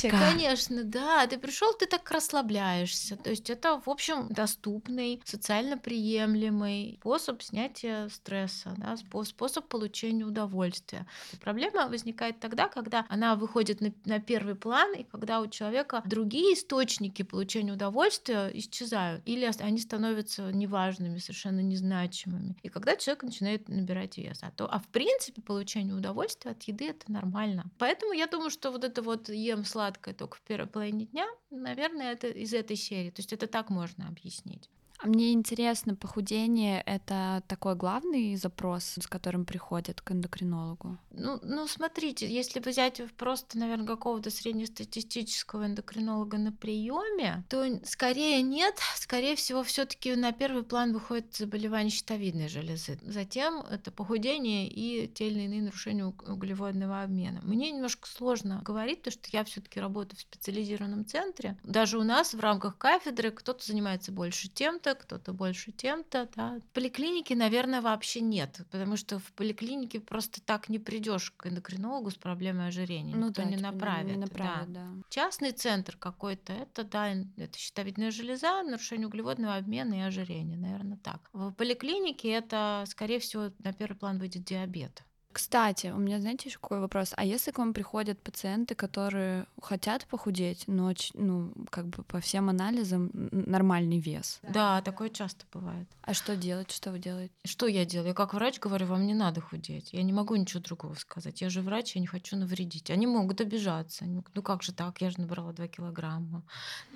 конечно, 0.10 0.84
да, 0.84 1.28
ты 1.28 1.38
пришел, 1.38 1.74
ты 1.74 1.86
так 1.86 2.10
расслабляешься. 2.12 3.18
То 3.18 3.30
есть 3.30 3.50
это, 3.50 3.82
в 3.84 3.90
общем, 3.90 4.28
доступный, 4.30 5.22
социально 5.26 5.78
приемлемый 5.78 6.98
способ 7.00 7.42
снятия 7.42 8.08
стресса, 8.10 8.74
да, 8.78 8.94
спо- 8.96 9.26
способ 9.26 9.68
получения 9.68 10.24
удовольствия. 10.24 11.06
Проблема 11.42 11.88
возникает 11.88 12.40
тогда, 12.40 12.68
когда 12.68 13.06
она 13.10 13.36
выходит 13.36 13.82
на, 13.82 13.94
на 14.06 14.20
первый 14.20 14.56
план, 14.56 14.94
и 14.94 15.04
когда 15.04 15.42
у 15.42 15.48
человека 15.48 16.02
другие 16.06 16.54
источники 16.54 17.24
получения 17.24 17.74
удовольствия 17.74 18.50
исчезают, 18.54 19.22
или 19.26 19.50
они 19.60 19.80
становятся 19.80 20.52
неважными, 20.52 21.01
совершенно 21.20 21.62
незначимыми. 21.62 22.56
И 22.64 22.70
когда 22.70 22.96
человек 22.96 23.24
начинает 23.24 23.70
набирать 23.70 24.18
вес. 24.18 24.40
А, 24.42 24.52
то, 24.52 24.66
а 24.72 24.80
в 24.80 24.88
принципе 24.88 25.42
получение 25.42 25.96
удовольствия 25.96 26.52
от 26.52 26.64
еды 26.64 26.90
это 26.90 27.12
нормально. 27.12 27.70
Поэтому 27.78 28.14
я 28.14 28.28
думаю, 28.28 28.50
что 28.50 28.72
вот 28.72 28.84
это 28.84 29.02
вот 29.02 29.30
ем 29.30 29.66
сладкое 29.66 30.14
только 30.14 30.38
в 30.38 30.42
первой 30.42 30.68
половине 30.68 31.06
дня, 31.06 31.28
наверное, 31.50 32.14
это 32.14 32.28
из 32.28 32.54
этой 32.54 32.76
серии. 32.76 33.10
То 33.10 33.20
есть 33.20 33.34
это 33.34 33.48
так 33.48 33.70
можно 33.70 34.08
объяснить. 34.08 34.70
Мне 35.04 35.34
интересно, 35.34 35.96
похудение— 35.96 36.82
это 36.86 37.44
такой 37.48 37.76
главный 37.76 38.36
запрос, 38.36 38.98
с 39.00 39.08
которым 39.08 39.46
приходят 39.46 40.02
к 40.02 40.12
эндокринологу? 40.12 40.98
Ну, 41.12 41.40
ну, 41.42 41.68
смотрите, 41.68 42.32
если 42.32 42.60
взять 42.60 43.02
просто, 43.18 43.58
наверное, 43.58 43.88
какого-то 43.88 44.30
среднестатистического 44.30 45.66
эндокринолога 45.66 46.38
на 46.38 46.52
приеме, 46.52 47.44
то 47.50 47.80
скорее 47.86 48.42
нет, 48.42 48.76
скорее 48.98 49.36
всего, 49.36 49.64
все-таки 49.64 50.16
на 50.16 50.32
первый 50.32 50.64
план 50.64 50.94
выходит 50.94 51.36
заболевание 51.36 51.90
щитовидной 51.92 52.48
железы. 52.48 53.00
Затем 53.02 53.62
это 53.62 53.92
похудение 53.92 54.68
и 54.68 55.08
те 55.08 55.28
или 55.28 55.42
иные 55.42 55.64
нарушения 55.64 56.06
уг- 56.06 56.30
углеводного 56.30 57.02
обмена. 57.02 57.42
Мне 57.44 57.72
немножко 57.72 58.08
сложно 58.08 58.62
говорить, 58.64 59.00
потому 59.00 59.14
что 59.14 59.30
я 59.36 59.44
все-таки 59.44 59.80
работаю 59.80 60.18
в 60.18 60.22
специализированном 60.22 61.06
центре. 61.06 61.58
Даже 61.64 61.98
у 61.98 62.04
нас 62.04 62.34
в 62.34 62.40
рамках 62.40 62.78
кафедры 62.78 63.32
кто-то 63.32 63.66
занимается 63.66 64.12
больше 64.12 64.48
тем-то, 64.48 64.91
кто-то 64.96 65.34
больше 65.34 65.72
тем-то. 65.72 66.30
Да. 66.36 66.60
В 66.60 66.74
поликлинике, 66.74 67.36
наверное, 67.36 67.82
вообще 67.82 68.22
нет, 68.22 68.62
потому 68.72 68.98
что 68.98 69.20
в 69.20 69.32
поликлинике 69.34 70.00
просто 70.00 70.42
так 70.42 70.70
не 70.70 70.80
придешь 70.80 71.32
к 71.32 71.48
эндокринологу 71.48 72.12
с 72.12 72.16
проблемой 72.16 72.68
ожирения. 72.68 73.14
Никто 73.14 73.44
не 73.44 73.58
типа, 73.58 73.72
направит. 73.72 74.08
Не 74.08 74.14
да. 74.14 74.20
направит, 74.20 74.74
да. 74.74 74.88
Частный 75.10 75.52
центр 75.52 75.98
какой-то, 75.98 76.54
это, 76.54 76.84
да, 76.84 77.14
это 77.38 77.58
щитовидная 77.58 78.12
железа, 78.12 78.64
нарушение 78.64 79.08
углеводного 79.08 79.56
обмена 79.56 79.94
и 79.96 80.00
ожирение, 80.00 80.58
наверное, 80.58 80.98
так. 80.98 81.30
В 81.34 81.52
поликлинике 81.52 82.30
это, 82.30 82.84
скорее 82.88 83.20
всего, 83.20 83.52
на 83.60 83.74
первый 83.74 83.98
план 83.98 84.20
выйдет 84.20 84.44
диабет. 84.44 85.04
Кстати, 85.34 85.88
у 85.88 85.98
меня, 85.98 86.20
знаете, 86.20 86.50
еще 86.50 86.60
какой 86.60 86.80
вопрос? 86.80 87.14
А 87.16 87.26
если 87.26 87.52
к 87.52 87.58
вам 87.58 87.74
приходят 87.74 88.20
пациенты, 88.20 88.76
которые 88.76 89.46
хотят 89.62 90.06
похудеть, 90.08 90.64
но, 90.68 90.94
ну, 91.14 91.54
как 91.70 91.88
бы 91.88 92.04
по 92.04 92.20
всем 92.20 92.50
анализам 92.50 93.10
нормальный 93.14 94.00
вес? 94.00 94.40
Да, 94.44 94.82
такое 94.82 95.10
часто 95.10 95.46
бывает. 95.54 95.88
А 96.02 96.14
что 96.14 96.36
делать? 96.36 96.72
Что 96.72 96.92
вы 96.92 97.00
делаете? 97.00 97.34
Что 97.46 97.68
я 97.68 97.86
делаю? 97.86 98.10
Я 98.10 98.14
как 98.14 98.34
врач 98.34 98.60
говорю, 98.60 98.86
вам 98.88 99.08
не 99.08 99.14
надо 99.14 99.42
худеть. 99.42 99.94
Я 99.94 100.04
не 100.04 100.14
могу 100.14 100.36
ничего 100.36 100.62
другого 100.62 100.96
сказать. 100.96 101.42
Я 101.42 101.50
же 101.50 101.62
врач, 101.62 101.96
я 101.96 102.02
не 102.02 102.08
хочу 102.08 102.36
навредить. 102.36 102.90
Они 102.90 103.08
могут 103.08 103.42
обижаться. 103.42 104.04
Они 104.04 104.16
могут, 104.16 104.36
Ну 104.36 104.42
как 104.42 104.64
же 104.64 104.74
так? 104.74 105.02
Я 105.02 105.10
же 105.12 105.22
набрала 105.22 105.54
2 105.54 105.68
килограмма. 105.68 106.44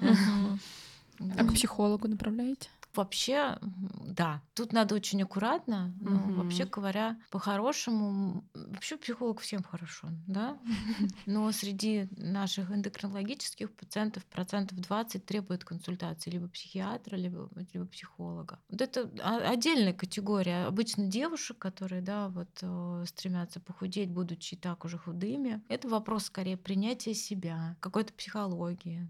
А 1.37 1.45
к 1.45 1.53
психологу 1.53 2.09
направляете? 2.09 2.69
Вообще, 2.95 3.57
да. 3.61 4.41
Тут 4.53 4.73
надо 4.73 4.95
очень 4.95 5.21
аккуратно. 5.23 5.93
Но 5.99 6.11
Мгм. 6.11 6.37
вообще 6.37 6.65
говоря, 6.65 7.17
по-хорошему, 7.31 8.43
вообще 8.53 8.97
психолог 8.97 9.39
всем 9.39 9.63
хорошо, 9.63 10.07
да? 10.27 10.57
Но 11.25 11.51
среди 11.51 12.07
наших 12.17 12.71
эндокринологических 12.71 13.71
пациентов 13.71 14.25
процентов 14.25 14.79
20 14.79 15.25
требует 15.25 15.63
консультации 15.63 16.29
либо 16.31 16.47
психиатра, 16.47 17.15
либо, 17.15 17.49
либо 17.73 17.85
психолога. 17.85 18.59
Вот 18.69 18.81
это 18.81 19.09
отдельная 19.23 19.93
категория. 19.93 20.65
Обычно 20.65 21.07
девушек, 21.07 21.57
которые, 21.57 22.01
да, 22.01 22.29
вот 22.29 22.49
э, 22.61 23.03
стремятся 23.07 23.59
похудеть, 23.59 24.09
будучи 24.11 24.53
и 24.55 24.57
так 24.57 24.85
уже 24.85 24.97
худыми, 24.97 25.61
это 25.69 25.87
вопрос 25.89 26.25
скорее 26.25 26.57
принятия 26.57 27.13
себя, 27.13 27.75
какой-то 27.79 28.13
психологии, 28.13 29.07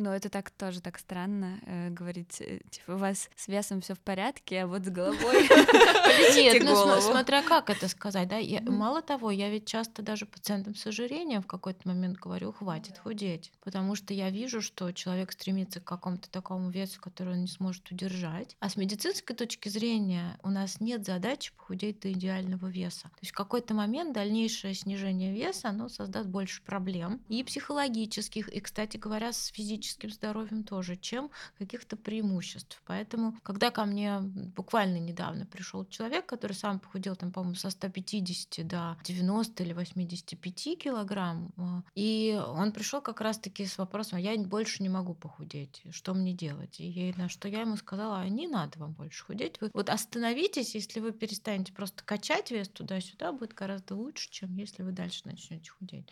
Ну, 0.00 0.10
это 0.12 0.30
так 0.30 0.50
тоже 0.50 0.80
так 0.80 0.98
странно 0.98 1.60
э, 1.66 1.90
говорить, 1.90 2.40
э, 2.40 2.60
типа, 2.70 2.92
у 2.92 2.96
вас 2.96 3.28
с 3.36 3.48
весом 3.48 3.82
все 3.82 3.94
в 3.94 4.00
порядке, 4.00 4.62
а 4.62 4.66
вот 4.66 4.86
с 4.86 4.88
головой 4.88 5.46
Нет, 6.34 6.62
ну, 6.64 7.00
смотря 7.02 7.42
как 7.42 7.68
это 7.68 7.86
сказать, 7.86 8.26
да. 8.26 8.38
Мало 8.62 9.02
того, 9.02 9.30
я 9.30 9.50
ведь 9.50 9.66
часто 9.66 10.00
даже 10.00 10.24
пациентам 10.24 10.74
с 10.74 10.86
ожирением 10.86 11.42
в 11.42 11.46
какой-то 11.46 11.86
момент 11.86 12.16
говорю, 12.16 12.50
хватит 12.50 12.96
худеть, 12.96 13.52
потому 13.62 13.94
что 13.94 14.14
я 14.14 14.30
вижу, 14.30 14.62
что 14.62 14.90
человек 14.92 15.32
стремится 15.32 15.80
к 15.80 15.84
какому-то 15.84 16.30
такому 16.30 16.70
весу, 16.70 16.98
который 16.98 17.34
он 17.34 17.42
не 17.42 17.48
сможет 17.48 17.90
удержать. 17.90 18.56
А 18.58 18.70
с 18.70 18.76
медицинской 18.76 19.36
точки 19.36 19.68
зрения 19.68 20.38
у 20.42 20.48
нас 20.48 20.80
нет 20.80 21.04
задачи 21.04 21.52
похудеть 21.58 22.00
до 22.00 22.10
идеального 22.10 22.68
веса. 22.68 23.02
То 23.02 23.20
есть 23.20 23.32
в 23.32 23.36
какой-то 23.36 23.74
момент 23.74 24.14
дальнейшее 24.14 24.72
снижение 24.72 25.34
веса, 25.34 25.68
оно 25.68 25.90
создаст 25.90 26.30
больше 26.30 26.62
проблем 26.62 27.20
и 27.28 27.44
психологических, 27.44 28.48
и, 28.48 28.60
кстати 28.60 28.96
говоря, 28.96 29.34
с 29.34 29.48
физическим 29.48 29.89
здоровьем 29.90 30.64
тоже, 30.64 30.96
чем 30.96 31.30
каких-то 31.58 31.96
преимуществ. 31.96 32.82
Поэтому, 32.86 33.36
когда 33.42 33.70
ко 33.70 33.84
мне 33.84 34.20
буквально 34.20 34.98
недавно 34.98 35.46
пришел 35.46 35.84
человек, 35.86 36.26
который 36.26 36.52
сам 36.52 36.78
похудел, 36.78 37.16
там, 37.16 37.32
по-моему, 37.32 37.56
со 37.56 37.70
150 37.70 38.66
до 38.66 38.96
90 39.04 39.62
или 39.62 39.72
85 39.72 40.78
килограмм, 40.78 41.52
а, 41.56 41.82
и 41.94 42.40
он 42.46 42.72
пришел 42.72 43.00
как 43.00 43.20
раз-таки 43.20 43.66
с 43.66 43.78
вопросом, 43.78 44.18
а 44.18 44.20
я 44.20 44.36
больше 44.38 44.82
не 44.82 44.88
могу 44.88 45.14
похудеть, 45.14 45.82
что 45.90 46.14
мне 46.14 46.32
делать? 46.32 46.80
И 46.80 47.14
на 47.16 47.28
что 47.28 47.48
я 47.48 47.60
ему 47.60 47.76
сказала, 47.76 48.20
а 48.20 48.28
не 48.28 48.46
надо 48.46 48.78
вам 48.78 48.92
больше 48.92 49.24
худеть, 49.24 49.60
вы 49.60 49.70
вот 49.72 49.88
остановитесь, 49.88 50.74
если 50.74 51.00
вы 51.00 51.12
перестанете 51.12 51.72
просто 51.72 52.02
качать 52.04 52.50
вес 52.50 52.68
туда-сюда, 52.68 53.32
будет 53.32 53.54
гораздо 53.54 53.94
лучше, 53.94 54.30
чем 54.30 54.56
если 54.56 54.82
вы 54.82 54.92
дальше 54.92 55.22
начнете 55.24 55.70
худеть. 55.70 56.08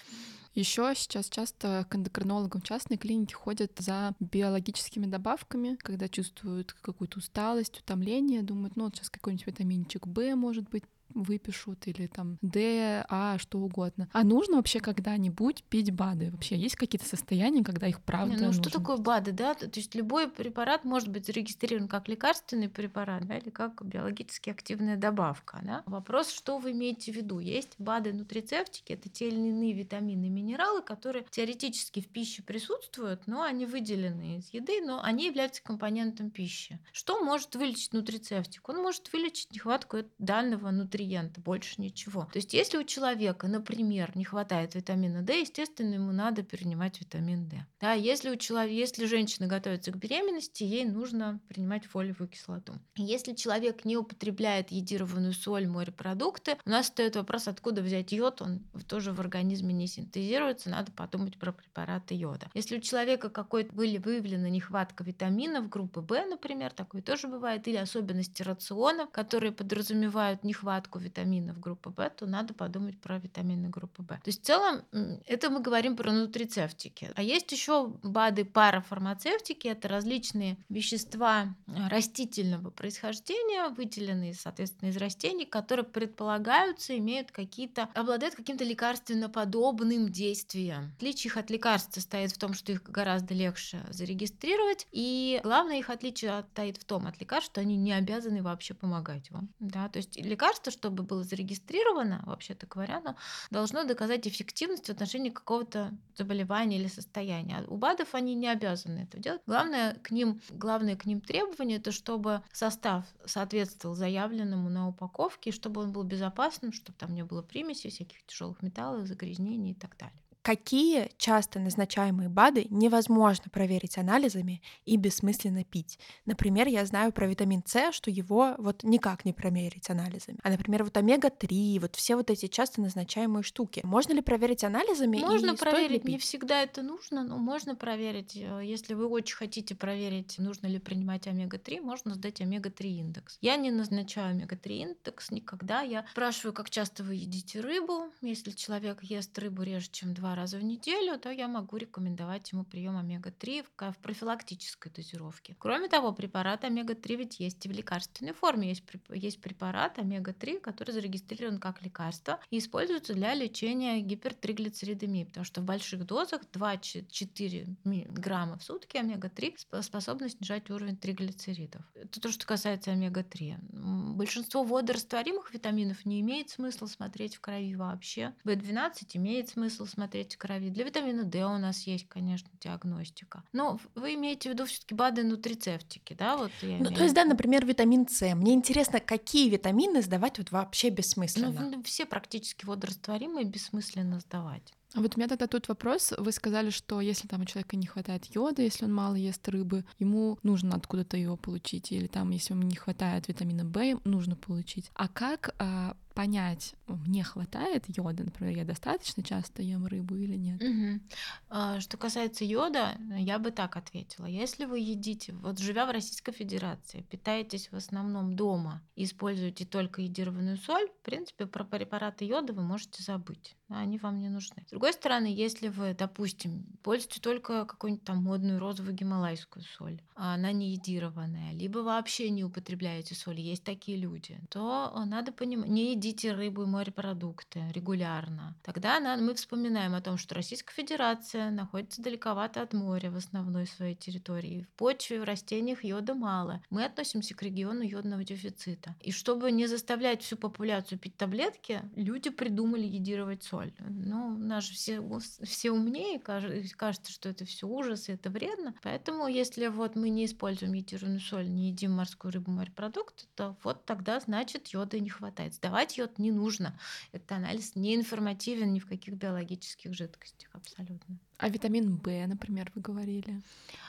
Еще 0.55 0.93
сейчас 0.97 1.29
часто 1.29 1.87
к 1.89 1.95
эндокринологам 1.95 2.63
частной 2.63 2.97
клинике 2.97 3.35
ходят 3.35 3.58
за 3.79 4.15
биологическими 4.21 5.07
добавками, 5.07 5.77
когда 5.77 6.09
чувствуют 6.09 6.73
какую-то 6.73 7.19
усталость, 7.19 7.81
утомление, 7.81 8.43
думают, 8.43 8.77
ну 8.77 8.85
вот 8.85 8.97
сейчас 8.97 9.11
какой-нибудь 9.11 9.47
витаминчик 9.47 10.07
Б, 10.07 10.35
может 10.35 10.69
быть, 10.69 10.85
выпишут, 11.15 11.87
или 11.87 12.07
там 12.07 12.39
Д, 12.43 13.05
А, 13.09 13.39
что 13.39 13.59
угодно. 13.59 14.09
А 14.13 14.25
нужно 14.25 14.57
вообще 14.57 14.81
когда-нибудь 14.81 15.65
пить 15.65 15.91
БАДы? 15.93 16.31
Вообще 16.31 16.57
есть 16.57 16.77
какие-то 16.77 17.07
состояния, 17.09 17.65
когда 17.65 17.87
их 17.87 18.01
правда 18.03 18.37
Не, 18.37 18.47
ну 18.47 18.53
что 18.53 18.65
нужно? 18.65 18.79
такое 18.81 18.97
БАДы, 18.99 19.33
да? 19.33 19.55
То 19.55 19.71
есть 19.75 19.95
любой 19.95 20.29
препарат 20.31 20.85
может 20.85 21.09
быть 21.09 21.27
зарегистрирован 21.27 21.89
как 21.89 22.09
лекарственный 22.09 22.69
препарат, 22.69 23.27
да, 23.27 23.39
или 23.39 23.51
как 23.51 23.85
биологически 23.85 24.51
активная 24.51 24.97
добавка, 24.97 25.61
да? 25.63 25.83
Вопрос, 25.87 26.31
что 26.31 26.59
вы 26.59 26.73
имеете 26.73 27.13
в 27.13 27.17
виду? 27.17 27.39
Есть 27.39 27.75
БАДы 27.79 28.13
нутрицептики, 28.13 28.93
это 28.93 29.09
те 29.09 29.29
или 29.29 29.37
иные 29.37 29.73
витамины 29.73 30.27
и 30.27 30.31
минералы, 30.31 30.83
которые 30.83 31.25
теоретически 31.31 32.01
в 32.01 32.09
пище 32.09 32.43
присутствуют, 32.43 33.27
но 33.27 33.43
они 33.43 33.67
выделены 33.67 34.39
из 34.39 34.53
еды, 34.53 34.81
но 34.85 35.03
они 35.03 35.27
являются 35.27 35.63
компонентом 35.63 36.31
пищи. 36.31 36.79
Что 36.93 37.23
может 37.23 37.55
вылечить 37.55 37.93
нутрицептик? 37.93 38.69
Он 38.69 38.77
может 38.83 39.13
вылечить 39.13 39.53
нехватку 39.53 39.99
данного 40.19 40.71
нутриента, 40.99 41.41
больше 41.41 41.81
ничего. 41.81 42.29
То 42.33 42.39
есть 42.39 42.53
если 42.55 42.79
у 42.79 42.85
человека, 42.85 43.47
например, 43.47 44.13
не 44.17 44.25
хватает 44.25 44.75
витамина 44.75 45.23
D, 45.23 45.41
естественно, 45.41 45.95
ему 45.95 46.13
надо 46.13 46.43
принимать 46.43 47.01
витамин 47.01 47.49
D. 47.49 47.65
Да, 47.81 47.93
если 47.93 48.31
у 48.31 48.37
человека, 48.37 48.75
если 48.75 49.07
женщина 49.07 49.47
готовится 49.47 49.93
к 49.93 49.97
беременности, 49.97 50.65
ей 50.65 50.85
нужно 50.85 51.41
принимать 51.49 51.87
фолиевую 51.87 52.29
кислоту. 52.29 52.75
Если 52.97 53.35
человек 53.35 53.85
не 53.85 53.97
употребляет 53.97 54.73
йодированную 54.73 55.33
соль, 55.33 55.67
морепродукты, 55.67 56.57
у 56.65 56.71
нас 56.71 56.87
встает 56.87 57.17
вопрос, 57.17 57.49
откуда 57.49 57.83
взять 57.83 58.13
йод, 58.13 58.43
он 58.43 58.61
тоже 58.89 59.13
в 59.13 59.21
организме 59.21 59.73
не 59.73 59.87
синтезируется, 59.87 60.71
надо 60.71 60.91
подумать 60.93 61.39
про 61.39 61.53
препараты 61.53 62.15
йода. 62.15 62.51
Если 62.55 62.79
у 62.79 62.81
человека 62.81 63.31
какой-то 63.31 63.73
были 63.73 63.99
выявлена 63.99 64.49
нехватка 64.49 65.05
витаминов 65.05 65.69
группы 65.69 66.01
В, 66.01 66.27
например, 66.27 66.73
такое 66.73 67.03
тоже 67.03 67.29
бывает, 67.29 67.69
или 67.69 67.77
особенности 67.77 68.43
рациона, 68.43 69.07
которые 69.07 69.53
подразумевают 69.53 70.43
нехватку 70.45 70.88
нехватку 70.89 70.99
витаминов 70.99 71.61
группы 71.61 71.91
В, 71.91 72.11
то 72.11 72.27
надо 72.27 72.55
подумать 72.55 72.99
про 73.01 73.19
витамины 73.19 73.69
группы 73.69 74.03
В. 74.03 74.07
То 74.07 74.21
есть 74.27 74.43
в 74.43 74.47
целом 74.47 74.83
это 75.27 75.51
мы 75.51 75.61
говорим 75.61 75.97
про 75.97 76.13
нутрицептики. 76.13 77.11
А 77.15 77.23
есть 77.23 77.53
еще 77.53 77.89
БАДы 78.03 78.45
парафармацевтики, 78.45 79.69
это 79.69 79.89
различные 79.89 80.57
вещества 80.69 81.55
э, 81.67 81.89
растительного 81.89 82.71
происхождения, 82.71 83.69
выделенные, 83.69 84.35
соответственно, 84.35 84.91
из 84.91 84.97
растений, 84.97 85.45
которые 85.45 85.85
предполагаются, 85.85 86.97
имеют 86.97 87.31
какие-то, 87.31 87.89
обладают 87.95 88.35
каким-то 88.35 88.65
лекарственно-подобным 88.65 90.11
действием. 90.11 90.93
Отличие 90.97 91.31
их 91.31 91.37
от 91.37 91.51
лекарств 91.51 91.95
состоит 91.95 92.33
в 92.33 92.39
том, 92.39 92.55
что 92.55 92.73
их 92.73 92.83
гораздо 92.83 93.35
легче 93.35 93.81
зарегистрировать, 93.91 94.87
и 94.93 95.41
главное 95.43 95.79
их 95.79 95.91
отличие 95.91 96.45
стоит 96.53 96.77
в 96.79 96.85
том 96.85 97.07
от 97.07 97.21
лекарств, 97.21 97.53
что 97.53 97.61
они 97.61 97.77
не 97.77 97.93
обязаны 97.93 98.43
вообще 98.43 98.75
помогать 98.75 99.31
вам. 99.31 99.49
Да? 99.59 99.89
То 99.89 99.99
есть 99.99 100.17
лекарство, 100.17 100.71
чтобы 100.79 101.03
было 101.03 101.25
зарегистрировано, 101.25 102.23
вообще-то 102.25 102.67
говоря, 102.67 102.99
оно 102.99 103.17
должно 103.51 103.85
доказать 103.85 104.29
эффективность 104.29 104.87
в 104.87 104.91
отношении 104.91 105.31
какого-то 105.31 105.93
заболевания 106.17 106.79
или 106.79 106.87
состояния. 106.87 107.65
У 107.67 107.77
БАДов 107.77 108.15
они 108.15 108.35
не 108.35 108.49
обязаны 108.49 109.01
это 109.01 109.19
делать. 109.19 109.43
Главное 109.47 109.95
к 109.95 110.13
ним, 110.13 110.41
главное 110.51 110.97
к 110.97 111.05
ним 111.05 111.21
требование 111.21 111.79
это 111.79 111.91
чтобы 111.91 112.43
состав 112.53 113.05
соответствовал 113.25 113.97
заявленному 113.97 114.71
на 114.71 114.89
упаковке, 114.89 115.51
чтобы 115.51 115.81
он 115.81 115.93
был 115.93 116.05
безопасным, 116.05 116.73
чтобы 116.73 116.97
там 116.99 117.13
не 117.15 117.25
было 117.25 117.43
примесей, 117.43 117.91
всяких 117.91 118.25
тяжелых 118.27 118.63
металлов, 118.63 119.07
загрязнений 119.07 119.73
и 119.73 119.75
так 119.75 119.97
далее 119.97 120.28
какие 120.49 121.11
часто 121.19 121.59
назначаемые 121.59 122.31
БАДы 122.31 122.69
невозможно 122.71 123.51
проверить 123.53 123.99
анализами 123.99 124.63
и 124.87 124.97
бессмысленно 124.97 125.63
пить. 125.63 125.99
Например, 126.25 126.67
я 126.67 126.87
знаю 126.87 127.13
про 127.13 127.27
витамин 127.27 127.63
С, 127.67 127.93
что 127.93 128.11
его 128.11 128.55
вот 128.57 128.83
никак 128.83 129.27
не 129.27 129.35
промерить 129.35 129.91
анализами. 129.91 130.39
А, 130.43 130.49
например, 130.49 130.85
вот 130.85 130.97
омега-3, 130.97 131.81
вот 131.81 131.97
все 131.97 132.17
вот 132.17 132.31
эти 132.31 132.47
часто 132.47 132.81
назначаемые 132.81 133.43
штуки. 133.43 133.83
Можно 133.85 134.15
ли 134.15 134.23
проверить 134.23 134.65
анализами? 134.65 135.19
Можно 135.19 135.55
проверить, 135.55 136.05
не 136.05 136.17
всегда 136.17 136.63
это 136.63 136.81
нужно, 136.81 137.25
но 137.25 137.37
можно 137.37 137.77
проверить. 137.77 138.35
Э, 138.35 138.63
если 138.65 138.95
вы 138.95 139.05
очень 139.07 139.37
хотите 139.37 139.75
проверить, 139.75 140.39
нужно 140.39 140.67
ли 140.67 140.79
принимать 140.79 141.27
омега-3, 141.27 141.83
можно 141.83 142.15
сдать 142.15 142.41
омега-3 142.41 142.87
индекс. 142.87 143.37
Я 143.43 143.57
не 143.57 143.71
назначаю 143.71 144.31
омега-3 144.31 144.69
индекс 144.71 145.31
никогда. 145.31 145.83
Я 145.83 146.07
спрашиваю, 146.11 146.55
как 146.55 146.71
часто 146.71 147.05
вы 147.05 147.17
едите 147.17 147.61
рыбу. 147.61 148.11
Если 148.23 148.53
человек 148.53 149.03
ест 149.03 149.39
рыбу 149.39 149.63
реже, 149.63 149.91
чем 149.91 150.15
два 150.15 150.38
раза 150.39 150.59
в 150.59 150.63
неделю, 150.63 151.19
то 151.19 151.31
я 151.31 151.49
могу 151.49 151.77
рекомендовать 151.77 152.53
ему 152.53 152.65
прием 152.65 152.97
омега-3 152.97 153.65
в, 153.65 153.93
в 153.93 153.99
профилактической 153.99 154.91
дозировке. 154.91 155.57
Кроме 155.59 155.89
того, 155.89 156.13
препарат 156.13 156.65
омега-3 156.65 157.17
ведь 157.17 157.41
есть 157.41 157.67
и 157.67 157.69
в 157.69 157.73
лекарственной 157.73 158.33
форме. 158.33 158.69
Есть, 158.69 158.85
есть 159.11 159.41
препарат 159.41 159.99
омега-3, 159.99 160.61
который 160.61 160.93
зарегистрирован 160.93 161.59
как 161.59 161.83
лекарство 161.83 162.41
и 162.51 162.59
используется 162.59 163.15
для 163.15 163.35
лечения 163.35 164.01
гипертриглицеридемии, 164.01 165.25
потому 165.25 165.45
что 165.45 165.61
в 165.61 165.65
больших 165.65 166.07
дозах 166.07 166.43
2-4 166.53 168.09
грамма 168.11 168.59
в 168.59 168.63
сутки 168.63 168.97
омега-3 168.97 169.83
способны 169.83 170.29
снижать 170.29 170.71
уровень 170.71 170.97
триглицеридов. 170.97 171.83
Это 171.95 172.21
то, 172.21 172.31
что 172.31 172.47
касается 172.47 172.93
омега-3. 172.93 174.15
Большинство 174.15 174.63
водорастворимых 174.63 175.53
витаминов 175.53 176.05
не 176.05 176.21
имеет 176.21 176.51
смысла 176.51 176.87
смотреть 176.87 177.37
в 177.37 177.41
крови 177.41 177.75
вообще. 177.75 178.35
В12 178.45 179.05
имеет 179.15 179.49
смысл 179.49 179.87
смотреть 179.87 180.28
смотреть 180.29 180.37
крови. 180.37 180.71
Для 180.71 180.85
витамина 180.85 181.25
D 181.25 181.45
у 181.45 181.59
нас 181.59 181.87
есть, 181.87 182.09
конечно, 182.09 182.49
диагностика. 182.61 183.43
Но 183.53 183.79
вы 183.95 184.15
имеете 184.15 184.51
в 184.51 184.53
виду 184.53 184.67
все-таки 184.67 184.95
БАДы 184.95 185.25
нутрицептики, 185.25 186.15
да? 186.15 186.37
Вот 186.37 186.51
я 186.63 186.79
ну, 186.79 186.91
то 186.91 187.03
есть, 187.03 187.15
да, 187.15 187.25
например, 187.25 187.65
витамин 187.65 188.07
С. 188.09 188.35
Мне 188.35 188.55
интересно, 188.55 189.01
какие 189.01 189.49
витамины 189.49 190.03
сдавать 190.03 190.39
вот 190.39 190.51
вообще 190.51 190.91
бессмысленно? 190.91 191.51
Ну, 191.51 191.83
все 191.83 192.07
практически 192.07 192.65
водорастворимые 192.65 193.45
бессмысленно 193.45 194.21
сдавать. 194.21 194.75
А 194.95 195.01
вот 195.01 195.17
у 195.17 195.19
меня 195.19 195.29
тогда 195.29 195.47
тут 195.47 195.69
вопрос. 195.69 196.15
Вы 196.17 196.33
сказали, 196.33 196.71
что 196.71 197.01
если 197.01 197.29
там 197.29 197.43
у 197.43 197.45
человека 197.45 197.77
не 197.77 197.87
хватает 197.87 198.25
йода, 198.35 198.63
если 198.63 198.87
он 198.87 198.95
мало 198.95 199.15
ест 199.15 199.47
рыбы, 199.49 199.85
ему 199.99 200.39
нужно 200.43 200.77
откуда-то 200.77 201.17
его 201.17 201.37
получить, 201.37 201.93
или 201.93 202.07
там, 202.07 202.31
если 202.31 202.55
ему 202.55 202.63
не 202.63 202.77
хватает 202.77 203.29
витамина 203.29 203.65
В, 203.65 204.01
нужно 204.05 204.35
получить. 204.35 204.91
А 204.95 205.09
как 205.09 205.55
а, 205.59 205.95
понять, 206.15 206.75
мне 206.89 207.23
хватает 207.23 207.85
йода, 207.87 208.25
например, 208.25 208.57
я 208.57 208.65
достаточно 208.65 209.23
часто 209.23 209.63
ем 209.63 209.87
рыбу 209.87 210.17
или 210.17 210.37
нет? 210.37 210.61
Угу. 210.61 211.81
Что 211.81 211.97
касается 211.97 212.45
йода, 212.45 212.97
я 213.17 213.39
бы 213.39 213.53
так 213.53 213.77
ответила. 213.77 214.27
Если 214.27 214.65
вы 214.65 214.81
едите, 214.81 215.33
вот 215.35 215.61
живя 215.61 215.87
в 215.87 215.91
Российской 215.91 216.33
Федерации, 216.33 217.03
питаетесь 217.03 217.71
в 217.71 217.77
основном 217.77 218.35
дома 218.35 218.83
используете 218.97 219.65
только 219.65 220.03
йодированную 220.03 220.57
соль, 220.57 220.89
в 220.89 221.05
принципе, 221.05 221.47
про 221.47 221.63
препараты 221.63 222.25
йода 222.25 222.53
вы 222.53 222.63
можете 222.63 223.03
забыть. 223.03 223.55
Они 223.69 223.99
вам 223.99 224.19
не 224.19 224.29
нужны. 224.29 224.65
Другой 224.79 224.93
стороны, 224.93 225.27
если 225.27 225.67
вы, 225.67 225.93
допустим, 225.93 226.65
пользуете 226.85 227.21
только 227.21 227.65
какую-нибудь 227.65 228.05
там 228.05 228.19
модную 228.19 228.61
розовую 228.61 228.95
гималайскую 228.95 229.65
соль, 229.77 230.01
а 230.15 230.35
она 230.35 230.53
не 230.53 230.75
йодированная, 230.75 231.53
либо 231.53 231.79
вообще 231.81 232.31
не 232.31 232.45
употребляете 232.45 233.17
соль, 233.17 233.41
есть 233.41 233.65
такие 233.65 233.99
люди, 233.99 234.39
то 234.51 234.93
надо 235.05 235.33
понимать, 235.33 235.69
не 235.69 235.91
едите 235.95 236.33
рыбу 236.33 236.63
и 236.63 236.67
морепродукты 236.67 237.65
регулярно, 237.75 238.55
тогда 238.63 239.01
мы 239.17 239.35
вспоминаем 239.35 239.97
о 239.97 240.01
том, 240.01 240.17
что 240.17 240.37
Российская 240.37 240.73
Федерация 240.73 241.51
находится 241.51 242.01
далековато 242.01 242.63
от 242.63 242.73
моря 242.73 243.11
в 243.11 243.17
основной 243.17 243.67
своей 243.67 243.97
территории. 243.97 244.69
В 244.75 244.79
почве, 244.79 245.21
в 245.21 245.25
растениях 245.25 245.83
йода 245.83 246.15
мало. 246.15 246.63
Мы 246.71 246.85
относимся 246.85 247.35
к 247.35 247.43
региону 247.43 247.83
йодного 247.83 248.23
дефицита. 248.23 248.95
И 249.01 249.11
чтобы 249.11 249.51
не 249.51 249.67
заставлять 249.67 250.23
всю 250.23 250.37
популяцию 250.37 251.01
пить 251.01 251.17
таблетки, 251.17 251.83
люди 251.97 252.31
придумали 252.31 252.87
едировать 252.87 253.43
соль. 253.43 253.73
Ну, 253.81 254.39
нас 254.39 254.68
же 254.69 254.75
все, 254.75 255.03
все 255.43 255.71
умнее, 255.71 256.19
кажется, 256.19 257.11
что 257.11 257.29
это 257.29 257.45
все 257.45 257.67
ужас 257.67 258.09
и 258.09 258.13
это 258.13 258.31
вредно. 258.31 258.75
Поэтому, 258.83 259.27
если 259.27 259.67
вот 259.69 259.97
мы 259.97 260.11
не 260.11 260.27
используем 260.27 260.75
йодированную 260.75 261.21
соль, 261.21 261.49
не 261.49 261.69
едим 261.69 261.93
морскую 261.93 262.33
рыбу, 262.33 262.51
морепродукты, 262.51 263.25
то 263.35 263.57
вот 263.65 263.85
тогда, 263.85 264.21
значит, 264.21 264.69
йода 264.69 264.99
не 265.01 265.11
хватает. 265.11 265.55
Сдавать 265.55 265.97
йод 265.99 266.19
не 266.19 266.31
нужно. 266.31 266.79
Этот 267.13 267.33
анализ 267.33 267.75
не 267.75 267.97
информативен 267.97 268.73
ни 268.73 268.81
в 268.81 268.87
каких 268.87 269.15
биологических 269.15 269.95
жидкостях 269.95 270.51
абсолютно. 270.53 271.19
А 271.39 271.49
витамин 271.49 271.97
В, 271.97 272.27
например, 272.27 272.71
вы 272.75 272.83
говорили? 272.83 273.43